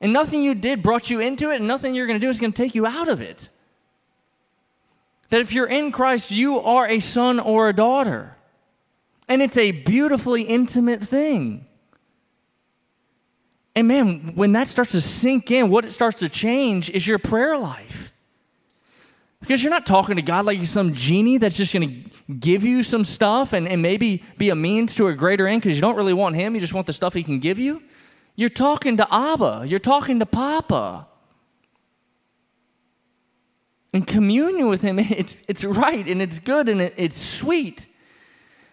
and 0.01 0.13
nothing 0.13 0.43
you 0.43 0.55
did 0.55 0.83
brought 0.83 1.09
you 1.09 1.21
into 1.21 1.51
it 1.51 1.57
and 1.57 1.69
nothing 1.69 1.95
you're 1.95 2.07
going 2.07 2.21
to 2.21 2.27
do 2.27 2.31
is 2.31 2.39
going 2.39 2.53
to 2.53 2.63
take 2.63 2.75
you 2.75 2.85
out 2.85 3.09
of 3.09 3.21
it? 3.21 3.49
That 5.31 5.41
if 5.41 5.53
you're 5.53 5.69
in 5.69 5.93
Christ, 5.93 6.31
you 6.31 6.59
are 6.61 6.87
a 6.87 7.01
son 7.01 7.41
or 7.41 7.69
a 7.69 7.73
daughter. 7.73 8.37
And 9.29 9.41
it's 9.41 9.57
a 9.57 9.71
beautifully 9.71 10.43
intimate 10.43 11.03
thing. 11.03 11.67
And 13.75 13.89
man, 13.89 14.33
when 14.35 14.53
that 14.53 14.69
starts 14.69 14.93
to 14.93 15.01
sink 15.01 15.51
in, 15.51 15.71
what 15.71 15.85
it 15.85 15.93
starts 15.93 16.19
to 16.21 16.29
change 16.29 16.91
is 16.91 17.07
your 17.07 17.19
prayer 17.19 17.57
life. 17.57 18.13
Because 19.41 19.63
you're 19.63 19.71
not 19.71 19.87
talking 19.87 20.17
to 20.17 20.23
God 20.23 20.47
like 20.47 20.59
he's 20.59 20.71
some 20.71 20.93
genie 20.93 21.37
that's 21.39 21.57
just 21.57 21.73
going 21.73 21.89
to 21.89 22.33
give 22.35 22.63
you 22.63 22.83
some 22.83 23.03
stuff 23.03 23.53
and, 23.53 23.67
and 23.67 23.83
maybe 23.83 24.23
be 24.39 24.51
a 24.51 24.55
means 24.55 24.95
to 24.97 25.09
a 25.09 25.15
greater 25.15 25.49
end 25.49 25.63
because 25.63 25.77
you 25.77 25.81
don't 25.81 25.97
really 25.97 26.13
want 26.13 26.37
him. 26.37 26.55
You 26.55 26.61
just 26.61 26.75
want 26.75 26.87
the 26.87 26.93
stuff 26.93 27.13
he 27.15 27.25
can 27.25 27.41
give 27.41 27.59
you. 27.59 27.83
You're 28.37 28.49
talking 28.49 28.97
to 28.99 29.07
Abba. 29.13 29.65
You're 29.67 29.81
talking 29.81 30.21
to 30.21 30.27
Papa. 30.27 31.09
And 33.93 34.07
communion 34.07 34.69
with 34.69 34.83
him, 34.83 34.99
it's, 35.01 35.37
it's 35.49 35.65
right 35.65 36.07
and 36.07 36.23
it's 36.23 36.39
good 36.39 36.69
and 36.69 36.81
it, 36.81 36.95
it's 36.97 37.21
sweet. 37.21 37.87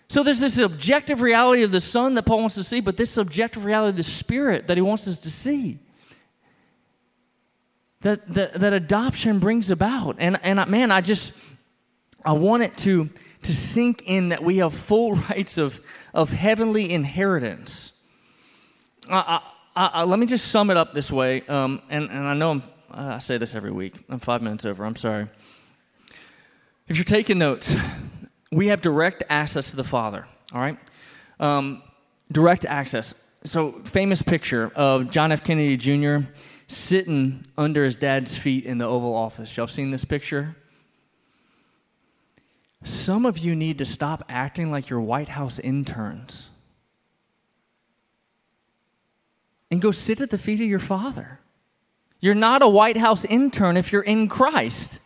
So 0.09 0.23
there's 0.23 0.39
this 0.39 0.57
objective 0.57 1.21
reality 1.21 1.61
of 1.61 1.71
the 1.71 1.79
Son 1.79 2.15
that 2.15 2.23
Paul 2.23 2.39
wants 2.39 2.55
to 2.55 2.63
see, 2.63 2.79
but 2.79 2.97
this 2.97 3.11
subjective 3.11 3.63
reality 3.63 3.91
of 3.91 3.97
the 3.97 4.03
Spirit 4.03 4.67
that 4.67 4.75
he 4.75 4.81
wants 4.81 5.07
us 5.07 5.19
to 5.19 5.29
see 5.29 5.79
that, 8.01 8.27
that, 8.33 8.53
that 8.53 8.73
adoption 8.73 9.39
brings 9.39 9.69
about. 9.69 10.15
And, 10.19 10.39
and 10.43 10.65
man, 10.69 10.91
I 10.91 11.01
just, 11.01 11.31
I 12.25 12.33
want 12.33 12.63
it 12.63 12.75
to, 12.77 13.09
to 13.43 13.53
sink 13.53 14.03
in 14.05 14.29
that 14.29 14.43
we 14.43 14.57
have 14.57 14.73
full 14.73 15.13
rights 15.29 15.57
of, 15.57 15.79
of 16.13 16.31
heavenly 16.31 16.91
inheritance. 16.91 17.91
I, 19.09 19.41
I, 19.75 19.85
I, 19.85 20.03
let 20.03 20.17
me 20.17 20.25
just 20.25 20.47
sum 20.47 20.71
it 20.71 20.77
up 20.77 20.93
this 20.93 21.11
way. 21.11 21.41
Um, 21.47 21.81
and, 21.89 22.09
and 22.09 22.27
I 22.27 22.33
know 22.33 22.51
I'm, 22.51 22.63
I 22.91 23.19
say 23.19 23.37
this 23.37 23.53
every 23.53 23.71
week. 23.71 23.93
I'm 24.09 24.19
five 24.19 24.41
minutes 24.41 24.65
over. 24.65 24.85
I'm 24.85 24.95
sorry. 24.95 25.27
If 26.87 26.97
you're 26.97 27.03
taking 27.03 27.37
notes, 27.37 27.75
we 28.51 28.67
have 28.67 28.81
direct 28.81 29.23
access 29.29 29.71
to 29.71 29.75
the 29.75 29.83
Father, 29.83 30.27
all 30.53 30.61
right? 30.61 30.77
Um, 31.39 31.83
direct 32.31 32.65
access. 32.65 33.13
So, 33.43 33.81
famous 33.85 34.21
picture 34.21 34.71
of 34.75 35.09
John 35.09 35.31
F. 35.31 35.43
Kennedy 35.43 35.77
Jr 35.77 36.25
sitting 36.69 37.43
under 37.57 37.83
his 37.83 37.95
dad's 37.95 38.37
feet 38.37 38.63
in 38.63 38.77
the 38.77 38.85
Oval 38.85 39.15
Office. 39.15 39.57
Y'all 39.57 39.67
seen 39.67 39.89
this 39.89 40.05
picture? 40.05 40.55
Some 42.83 43.25
of 43.25 43.39
you 43.39 43.55
need 43.55 43.79
to 43.79 43.85
stop 43.85 44.23
acting 44.29 44.71
like 44.71 44.89
you're 44.89 45.01
White 45.01 45.29
House 45.29 45.59
interns 45.59 46.47
and 49.71 49.81
go 49.81 49.91
sit 49.91 50.21
at 50.21 50.29
the 50.29 50.37
feet 50.37 50.61
of 50.61 50.67
your 50.67 50.79
father. 50.79 51.39
You're 52.21 52.35
not 52.35 52.61
a 52.61 52.67
White 52.67 52.97
House 52.97 53.25
intern 53.25 53.75
if 53.75 53.91
you're 53.91 54.03
in 54.03 54.27
Christ. 54.27 54.99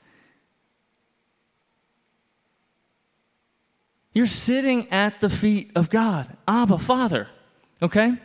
You're 4.14 4.28
sitting 4.28 4.90
at 4.92 5.20
the 5.22 5.30
feet 5.30 5.72
of 5.76 5.90
God, 5.90 6.36
Abba, 6.48 6.78
Father. 6.78 7.28
Okay? 7.82 8.16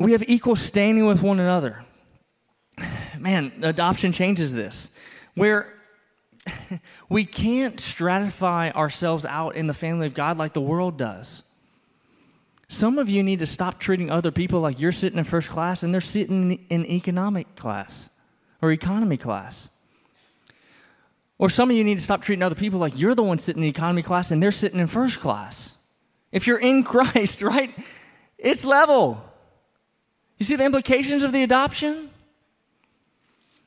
We 0.00 0.12
have 0.12 0.22
equal 0.28 0.56
standing 0.56 1.06
with 1.06 1.22
one 1.22 1.38
another. 1.38 1.84
Man, 3.18 3.52
adoption 3.62 4.12
changes 4.12 4.54
this. 4.54 4.90
Where 5.34 5.74
we 7.08 7.24
can't 7.24 7.76
stratify 7.76 8.72
ourselves 8.74 9.24
out 9.24 9.56
in 9.56 9.66
the 9.66 9.74
family 9.74 10.06
of 10.06 10.14
God 10.14 10.38
like 10.38 10.52
the 10.52 10.60
world 10.60 10.96
does. 10.96 11.42
Some 12.68 12.98
of 12.98 13.08
you 13.08 13.22
need 13.22 13.38
to 13.38 13.46
stop 13.46 13.80
treating 13.80 14.10
other 14.10 14.30
people 14.30 14.60
like 14.60 14.78
you're 14.78 14.92
sitting 14.92 15.18
in 15.18 15.24
first 15.24 15.48
class 15.48 15.82
and 15.82 15.92
they're 15.92 16.00
sitting 16.00 16.64
in 16.68 16.86
economic 16.86 17.56
class 17.56 18.08
or 18.60 18.70
economy 18.70 19.16
class. 19.16 19.68
Or 21.38 21.48
some 21.48 21.70
of 21.70 21.76
you 21.76 21.84
need 21.84 21.98
to 21.98 22.04
stop 22.04 22.22
treating 22.22 22.42
other 22.42 22.56
people 22.56 22.80
like 22.80 22.98
you're 22.98 23.14
the 23.14 23.22
one 23.22 23.38
sitting 23.38 23.62
in 23.62 23.68
economy 23.68 24.02
class 24.02 24.30
and 24.30 24.42
they're 24.42 24.50
sitting 24.50 24.80
in 24.80 24.88
first 24.88 25.20
class. 25.20 25.70
If 26.32 26.46
you're 26.46 26.58
in 26.58 26.82
Christ, 26.84 27.42
right, 27.42 27.72
it's 28.36 28.64
level. 28.64 29.22
You 30.38 30.46
see 30.46 30.56
the 30.56 30.64
implications 30.64 31.22
of 31.22 31.32
the 31.32 31.42
adoption? 31.42 32.10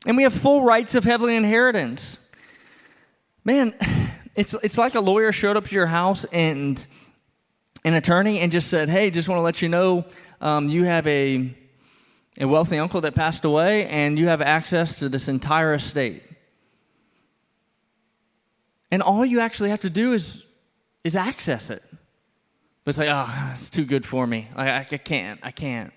And 0.05 0.17
we 0.17 0.23
have 0.23 0.33
full 0.33 0.63
rights 0.63 0.95
of 0.95 1.03
heavenly 1.03 1.35
inheritance. 1.35 2.17
Man, 3.45 3.73
it's, 4.35 4.53
it's 4.63 4.77
like 4.77 4.95
a 4.95 5.01
lawyer 5.01 5.31
showed 5.31 5.57
up 5.57 5.65
to 5.65 5.75
your 5.75 5.87
house 5.87 6.25
and 6.25 6.83
an 7.83 7.93
attorney 7.93 8.39
and 8.39 8.51
just 8.51 8.67
said, 8.67 8.89
Hey, 8.89 9.09
just 9.11 9.27
want 9.27 9.39
to 9.39 9.43
let 9.43 9.61
you 9.61 9.69
know 9.69 10.05
um, 10.39 10.67
you 10.67 10.83
have 10.83 11.07
a, 11.07 11.55
a 12.39 12.47
wealthy 12.47 12.77
uncle 12.77 13.01
that 13.01 13.15
passed 13.15 13.45
away 13.45 13.87
and 13.87 14.19
you 14.19 14.27
have 14.27 14.41
access 14.41 14.99
to 14.99 15.09
this 15.09 15.27
entire 15.27 15.73
estate. 15.73 16.23
And 18.91 19.01
all 19.01 19.25
you 19.25 19.39
actually 19.39 19.69
have 19.69 19.81
to 19.81 19.89
do 19.89 20.13
is, 20.13 20.43
is 21.03 21.15
access 21.15 21.69
it. 21.69 21.81
But 22.83 22.89
it's 22.89 22.97
like, 22.97 23.09
oh, 23.09 23.49
it's 23.53 23.69
too 23.69 23.85
good 23.85 24.05
for 24.05 24.27
me. 24.27 24.49
I, 24.55 24.79
I 24.79 24.83
can't. 24.83 25.39
I 25.41 25.51
can't. 25.51 25.93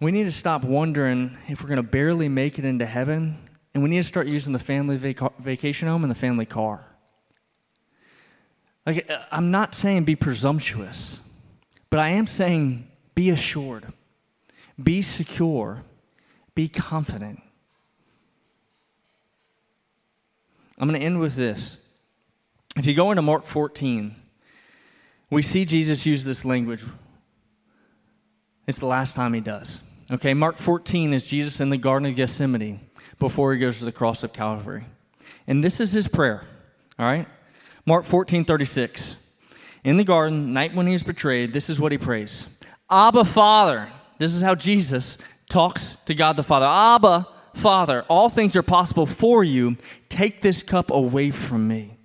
We 0.00 0.10
need 0.10 0.24
to 0.24 0.32
stop 0.32 0.64
wondering 0.64 1.36
if 1.48 1.62
we're 1.62 1.68
going 1.68 1.76
to 1.76 1.82
barely 1.82 2.28
make 2.28 2.58
it 2.58 2.64
into 2.64 2.86
heaven, 2.86 3.38
and 3.72 3.82
we 3.82 3.90
need 3.90 3.98
to 3.98 4.08
start 4.08 4.26
using 4.26 4.52
the 4.52 4.58
family 4.58 4.96
vac- 4.96 5.38
vacation 5.38 5.88
home 5.88 6.02
and 6.02 6.10
the 6.10 6.16
family 6.16 6.46
car. 6.46 6.84
Like, 8.86 9.10
uh, 9.10 9.20
I'm 9.30 9.50
not 9.50 9.74
saying 9.74 10.04
be 10.04 10.16
presumptuous, 10.16 11.20
but 11.90 12.00
I 12.00 12.10
am 12.10 12.26
saying 12.26 12.88
be 13.14 13.30
assured, 13.30 13.92
be 14.82 15.00
secure, 15.00 15.84
be 16.54 16.68
confident. 16.68 17.40
I'm 20.78 20.88
going 20.88 21.00
to 21.00 21.06
end 21.06 21.20
with 21.20 21.36
this. 21.36 21.76
If 22.76 22.86
you 22.86 22.94
go 22.94 23.10
into 23.10 23.22
Mark 23.22 23.44
14, 23.44 24.14
we 25.30 25.42
see 25.42 25.64
Jesus 25.64 26.06
use 26.06 26.24
this 26.24 26.44
language 26.44 26.84
it's 28.66 28.78
the 28.78 28.86
last 28.86 29.14
time 29.14 29.34
he 29.34 29.40
does. 29.40 29.80
Okay, 30.10 30.34
Mark 30.34 30.56
14 30.56 31.12
is 31.12 31.24
Jesus 31.24 31.60
in 31.60 31.70
the 31.70 31.76
Garden 31.76 32.08
of 32.08 32.16
Gethsemane 32.16 32.80
before 33.18 33.52
he 33.52 33.58
goes 33.58 33.78
to 33.78 33.84
the 33.84 33.92
cross 33.92 34.22
of 34.22 34.32
Calvary. 34.32 34.84
And 35.46 35.62
this 35.62 35.80
is 35.80 35.92
his 35.92 36.08
prayer. 36.08 36.44
All 36.98 37.06
right? 37.06 37.26
Mark 37.86 38.04
14, 38.04 38.44
36. 38.44 39.16
In 39.82 39.96
the 39.98 40.04
garden, 40.04 40.54
night 40.54 40.74
when 40.74 40.86
he 40.86 40.96
betrayed, 40.98 41.52
this 41.52 41.68
is 41.68 41.78
what 41.78 41.92
he 41.92 41.98
prays 41.98 42.46
Abba, 42.90 43.24
Father. 43.24 43.88
This 44.18 44.32
is 44.32 44.40
how 44.40 44.54
Jesus 44.54 45.18
talks 45.48 45.96
to 46.06 46.14
God 46.14 46.36
the 46.36 46.42
Father. 46.42 46.66
Abba, 46.66 47.26
Father, 47.54 48.04
all 48.08 48.28
things 48.28 48.56
are 48.56 48.62
possible 48.62 49.06
for 49.06 49.42
you. 49.42 49.76
Take 50.08 50.42
this 50.42 50.62
cup 50.62 50.90
away 50.90 51.30
from 51.30 51.66
me. 51.66 51.96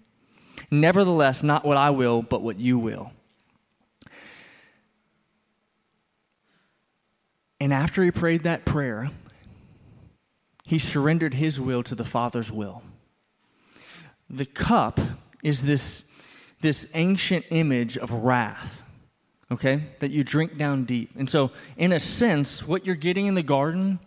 Nevertheless, 0.71 1.43
not 1.43 1.65
what 1.65 1.75
I 1.75 1.89
will, 1.89 2.21
but 2.21 2.41
what 2.41 2.59
you 2.59 2.77
will. 2.77 3.11
And 7.59 7.73
after 7.73 8.03
he 8.03 8.11
prayed 8.11 8.43
that 8.43 8.63
prayer, 8.63 9.09
he 10.63 10.79
surrendered 10.79 11.33
his 11.33 11.59
will 11.59 11.83
to 11.83 11.95
the 11.95 12.05
Father's 12.05 12.51
will. 12.51 12.83
The 14.29 14.45
cup 14.45 14.99
is 15.43 15.63
this, 15.63 16.03
this 16.61 16.87
ancient 16.93 17.45
image 17.49 17.97
of 17.97 18.11
wrath, 18.11 18.83
okay, 19.51 19.85
that 19.99 20.11
you 20.11 20.23
drink 20.23 20.57
down 20.57 20.85
deep. 20.85 21.09
And 21.17 21.27
so, 21.27 21.51
in 21.75 21.91
a 21.91 21.99
sense, 21.99 22.65
what 22.67 22.85
you're 22.85 22.95
getting 22.95 23.25
in 23.25 23.33
the 23.33 23.43
garden 23.43 23.99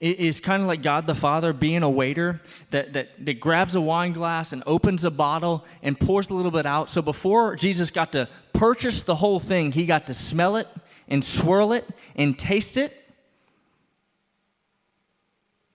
is 0.00 0.40
kind 0.40 0.62
of 0.62 0.68
like 0.68 0.82
God 0.82 1.06
the 1.06 1.14
Father 1.14 1.52
being 1.52 1.82
a 1.82 1.90
waiter 1.90 2.40
that, 2.70 2.94
that, 2.94 3.24
that 3.24 3.38
grabs 3.38 3.74
a 3.74 3.80
wine 3.80 4.12
glass 4.12 4.52
and 4.52 4.62
opens 4.66 5.04
a 5.04 5.10
bottle 5.10 5.64
and 5.82 5.98
pours 5.98 6.30
a 6.30 6.34
little 6.34 6.50
bit 6.50 6.64
out. 6.64 6.88
So 6.88 7.02
before 7.02 7.54
Jesus 7.56 7.90
got 7.90 8.12
to 8.12 8.28
purchase 8.54 9.02
the 9.02 9.14
whole 9.14 9.38
thing, 9.38 9.72
he 9.72 9.84
got 9.84 10.06
to 10.06 10.14
smell 10.14 10.56
it 10.56 10.68
and 11.06 11.22
swirl 11.22 11.72
it 11.72 11.86
and 12.16 12.38
taste 12.38 12.78
it 12.78 12.96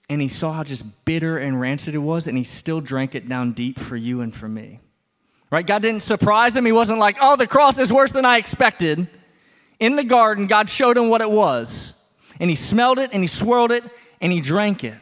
and 0.09 0.21
he 0.21 0.27
saw 0.27 0.53
how 0.53 0.63
just 0.63 0.83
bitter 1.05 1.37
and 1.37 1.59
rancid 1.59 1.95
it 1.95 1.99
was, 1.99 2.27
and 2.27 2.37
he 2.37 2.43
still 2.43 2.79
drank 2.79 3.15
it 3.15 3.27
down 3.27 3.53
deep 3.53 3.79
for 3.79 3.95
you 3.95 4.21
and 4.21 4.35
for 4.35 4.47
me. 4.47 4.79
Right? 5.49 5.65
God 5.65 5.81
didn't 5.81 6.03
surprise 6.03 6.55
him. 6.55 6.65
He 6.65 6.71
wasn't 6.71 6.99
like, 6.99 7.17
oh, 7.19 7.35
the 7.35 7.47
cross 7.47 7.79
is 7.79 7.91
worse 7.91 8.11
than 8.11 8.25
I 8.25 8.37
expected. 8.37 9.07
In 9.79 9.95
the 9.95 10.03
garden, 10.03 10.47
God 10.47 10.69
showed 10.69 10.97
him 10.97 11.09
what 11.09 11.21
it 11.21 11.31
was. 11.31 11.93
And 12.39 12.49
he 12.49 12.55
smelled 12.55 12.99
it, 12.99 13.11
and 13.13 13.23
he 13.23 13.27
swirled 13.27 13.71
it, 13.71 13.83
and 14.25 14.33
he 14.33 14.41
drank 14.41 14.83
it. 14.83 14.97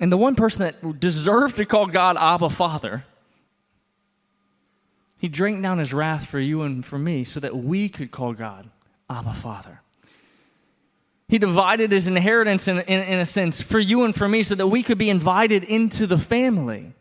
And 0.00 0.10
the 0.10 0.16
one 0.16 0.34
person 0.34 0.60
that 0.60 0.98
deserved 0.98 1.56
to 1.56 1.66
call 1.66 1.84
God 1.84 2.16
Abba 2.18 2.48
Father, 2.48 3.04
he 5.18 5.28
drank 5.28 5.62
down 5.62 5.76
his 5.76 5.92
wrath 5.92 6.24
for 6.24 6.40
you 6.40 6.62
and 6.62 6.82
for 6.82 6.98
me 6.98 7.24
so 7.24 7.40
that 7.40 7.54
we 7.54 7.90
could 7.90 8.10
call 8.10 8.32
God 8.32 8.70
Abba 9.10 9.34
Father. 9.34 9.82
He 11.28 11.36
divided 11.36 11.92
his 11.92 12.08
inheritance 12.08 12.66
in, 12.66 12.78
in, 12.78 13.02
in, 13.02 13.18
a 13.18 13.26
sense 13.26 13.60
for 13.60 13.78
you 13.78 14.04
and 14.04 14.14
for 14.14 14.26
me 14.26 14.42
so 14.42 14.54
that 14.54 14.68
we 14.68 14.82
could 14.82 14.96
be 14.96 15.10
invited 15.10 15.62
into 15.62 16.06
the 16.06 16.16
family. 16.16 16.94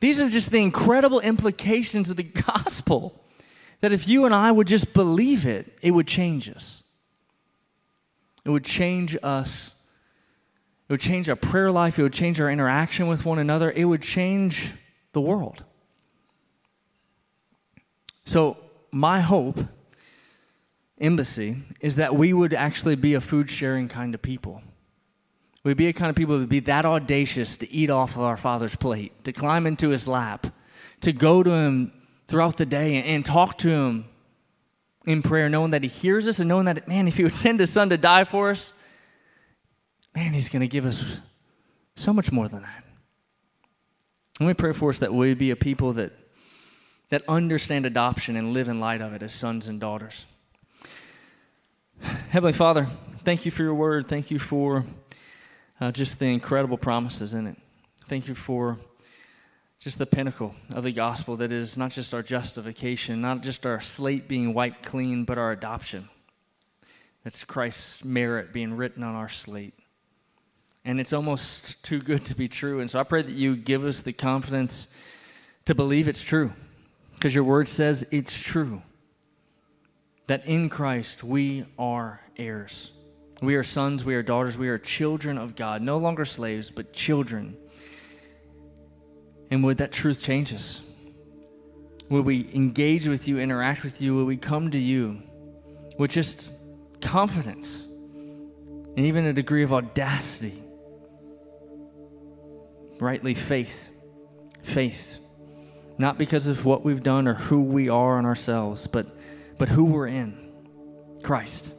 These 0.00 0.22
are 0.22 0.30
just 0.30 0.52
the 0.52 0.62
incredible 0.62 1.20
implications 1.20 2.08
of 2.08 2.16
the 2.16 2.22
gospel. 2.22 3.22
That 3.82 3.92
if 3.92 4.08
you 4.08 4.24
and 4.24 4.34
I 4.34 4.52
would 4.52 4.68
just 4.68 4.94
believe 4.94 5.46
it, 5.46 5.76
it 5.82 5.90
would 5.90 6.06
change 6.06 6.48
us. 6.48 6.82
It 8.44 8.50
would 8.50 8.64
change 8.64 9.16
us. 9.22 9.72
It 10.88 10.92
would 10.92 11.00
change 11.00 11.28
our 11.28 11.36
prayer 11.36 11.70
life. 11.70 11.98
It 11.98 12.02
would 12.02 12.12
change 12.12 12.40
our 12.40 12.50
interaction 12.50 13.06
with 13.06 13.24
one 13.24 13.38
another. 13.38 13.70
It 13.70 13.84
would 13.84 14.02
change 14.02 14.72
the 15.12 15.20
world. 15.20 15.64
So, 18.24 18.56
my 18.90 19.20
hope 19.20 19.60
embassy 21.00 21.62
is 21.80 21.96
that 21.96 22.14
we 22.14 22.32
would 22.32 22.52
actually 22.54 22.96
be 22.96 23.14
a 23.14 23.20
food 23.20 23.50
sharing 23.50 23.88
kind 23.88 24.14
of 24.14 24.22
people. 24.22 24.62
We'd 25.64 25.76
be 25.76 25.88
a 25.88 25.92
kind 25.92 26.10
of 26.10 26.16
people 26.16 26.34
that 26.34 26.40
would 26.40 26.48
be 26.48 26.60
that 26.60 26.84
audacious 26.84 27.56
to 27.58 27.70
eat 27.70 27.90
off 27.90 28.16
of 28.16 28.22
our 28.22 28.36
Father's 28.36 28.76
plate, 28.76 29.24
to 29.24 29.32
climb 29.32 29.66
into 29.66 29.90
his 29.90 30.08
lap, 30.08 30.46
to 31.00 31.12
go 31.12 31.42
to 31.42 31.50
him 31.50 31.92
throughout 32.26 32.56
the 32.56 32.66
day 32.66 33.02
and 33.02 33.24
talk 33.24 33.58
to 33.58 33.70
him 33.70 34.06
in 35.08 35.22
prayer, 35.22 35.48
knowing 35.48 35.70
that 35.70 35.82
he 35.82 35.88
hears 35.88 36.28
us 36.28 36.38
and 36.38 36.50
knowing 36.50 36.66
that, 36.66 36.86
man, 36.86 37.08
if 37.08 37.16
he 37.16 37.22
would 37.22 37.32
send 37.32 37.58
his 37.58 37.70
son 37.70 37.88
to 37.88 37.96
die 37.96 38.24
for 38.24 38.50
us, 38.50 38.74
man, 40.14 40.34
he's 40.34 40.50
going 40.50 40.60
to 40.60 40.68
give 40.68 40.84
us 40.84 41.20
so 41.96 42.12
much 42.12 42.30
more 42.30 42.46
than 42.46 42.60
that. 42.60 42.84
And 44.38 44.46
we 44.46 44.52
pray 44.52 44.74
for 44.74 44.90
us 44.90 44.98
that 44.98 45.14
we 45.14 45.32
be 45.32 45.50
a 45.50 45.56
people 45.56 45.94
that, 45.94 46.12
that 47.08 47.22
understand 47.26 47.86
adoption 47.86 48.36
and 48.36 48.52
live 48.52 48.68
in 48.68 48.80
light 48.80 49.00
of 49.00 49.14
it 49.14 49.22
as 49.22 49.32
sons 49.32 49.66
and 49.66 49.80
daughters. 49.80 50.26
Heavenly 52.28 52.52
Father, 52.52 52.86
thank 53.24 53.46
you 53.46 53.50
for 53.50 53.62
your 53.62 53.74
word. 53.74 54.08
Thank 54.08 54.30
you 54.30 54.38
for 54.38 54.84
uh, 55.80 55.90
just 55.90 56.18
the 56.18 56.26
incredible 56.26 56.76
promises 56.76 57.32
in 57.32 57.46
it. 57.46 57.56
Thank 58.06 58.28
you 58.28 58.34
for 58.34 58.78
just 59.80 59.98
the 59.98 60.06
pinnacle 60.06 60.54
of 60.72 60.82
the 60.84 60.92
gospel 60.92 61.36
that 61.36 61.52
is 61.52 61.76
not 61.76 61.92
just 61.92 62.12
our 62.12 62.22
justification, 62.22 63.20
not 63.20 63.42
just 63.42 63.64
our 63.64 63.80
slate 63.80 64.26
being 64.26 64.52
wiped 64.52 64.84
clean, 64.84 65.24
but 65.24 65.38
our 65.38 65.52
adoption. 65.52 66.08
That's 67.22 67.44
Christ's 67.44 68.04
merit 68.04 68.52
being 68.52 68.74
written 68.74 69.02
on 69.02 69.14
our 69.14 69.28
slate. 69.28 69.74
And 70.84 70.98
it's 70.98 71.12
almost 71.12 71.82
too 71.82 72.00
good 72.00 72.24
to 72.26 72.34
be 72.34 72.48
true. 72.48 72.80
And 72.80 72.90
so 72.90 72.98
I 72.98 73.02
pray 73.02 73.22
that 73.22 73.34
you 73.34 73.56
give 73.56 73.84
us 73.84 74.02
the 74.02 74.12
confidence 74.12 74.86
to 75.66 75.74
believe 75.74 76.08
it's 76.08 76.24
true, 76.24 76.52
because 77.14 77.34
your 77.34 77.44
word 77.44 77.68
says 77.68 78.06
it's 78.10 78.40
true 78.40 78.82
that 80.28 80.46
in 80.46 80.68
Christ 80.68 81.22
we 81.22 81.66
are 81.78 82.22
heirs. 82.36 82.90
We 83.42 83.54
are 83.54 83.62
sons, 83.62 84.04
we 84.04 84.14
are 84.14 84.22
daughters, 84.22 84.58
we 84.58 84.68
are 84.68 84.78
children 84.78 85.38
of 85.38 85.54
God, 85.54 85.82
no 85.82 85.98
longer 85.98 86.24
slaves, 86.24 86.70
but 86.70 86.92
children. 86.92 87.56
And 89.50 89.64
would 89.64 89.78
that 89.78 89.92
truth 89.92 90.22
change 90.22 90.52
us? 90.52 90.80
Will 92.10 92.22
we 92.22 92.48
engage 92.54 93.08
with 93.08 93.28
you, 93.28 93.38
interact 93.38 93.82
with 93.82 94.00
you? 94.00 94.14
Will 94.14 94.24
we 94.24 94.36
come 94.36 94.70
to 94.70 94.78
you 94.78 95.22
with 95.98 96.10
just 96.10 96.48
confidence 97.00 97.82
and 97.82 99.00
even 99.00 99.26
a 99.26 99.32
degree 99.32 99.62
of 99.62 99.72
audacity? 99.72 100.62
Rightly, 102.98 103.34
faith. 103.34 103.90
Faith. 104.62 105.18
Not 105.98 106.18
because 106.18 106.48
of 106.48 106.64
what 106.64 106.84
we've 106.84 107.02
done 107.02 107.28
or 107.28 107.34
who 107.34 107.62
we 107.62 107.88
are 107.88 108.18
in 108.18 108.24
ourselves, 108.24 108.86
but 108.86 109.06
but 109.58 109.68
who 109.68 109.84
we're 109.84 110.06
in 110.06 110.36
Christ. 111.22 111.72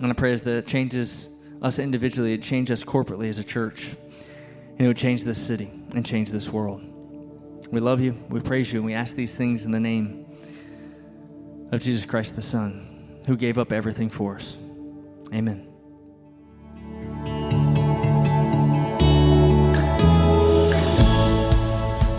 And 0.00 0.10
I 0.10 0.12
pray 0.12 0.34
that 0.34 0.66
changes 0.66 1.28
us 1.62 1.78
individually, 1.78 2.34
it 2.34 2.42
changes 2.42 2.82
us 2.82 2.84
corporately 2.84 3.28
as 3.28 3.38
a 3.38 3.44
church. 3.44 3.94
And 4.76 4.80
it 4.80 4.86
would 4.88 4.96
change 4.96 5.24
this 5.24 5.44
city 5.44 5.70
and 5.94 6.04
change 6.04 6.30
this 6.30 6.50
world. 6.50 6.82
We 7.70 7.80
love 7.80 8.00
you, 8.00 8.16
we 8.28 8.40
praise 8.40 8.72
you, 8.72 8.78
and 8.80 8.86
we 8.86 8.94
ask 8.94 9.16
these 9.16 9.36
things 9.36 9.64
in 9.64 9.70
the 9.70 9.80
name 9.80 10.26
of 11.72 11.82
Jesus 11.82 12.04
Christ 12.04 12.36
the 12.36 12.42
Son, 12.42 13.18
who 13.26 13.36
gave 13.36 13.58
up 13.58 13.72
everything 13.72 14.10
for 14.10 14.36
us. 14.36 14.56
Amen. 15.32 15.66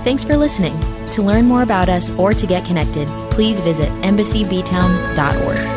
Thanks 0.04 0.24
for 0.24 0.38
listening. 0.38 0.80
To 1.12 1.24
learn 1.24 1.46
more 1.46 1.64
about 1.64 1.90
us 1.90 2.12
or 2.12 2.34
to 2.34 2.46
get 2.46 2.66
connected, 2.66 3.08
please 3.32 3.60
visit 3.60 3.90
embassyBtown.org. 4.04 5.75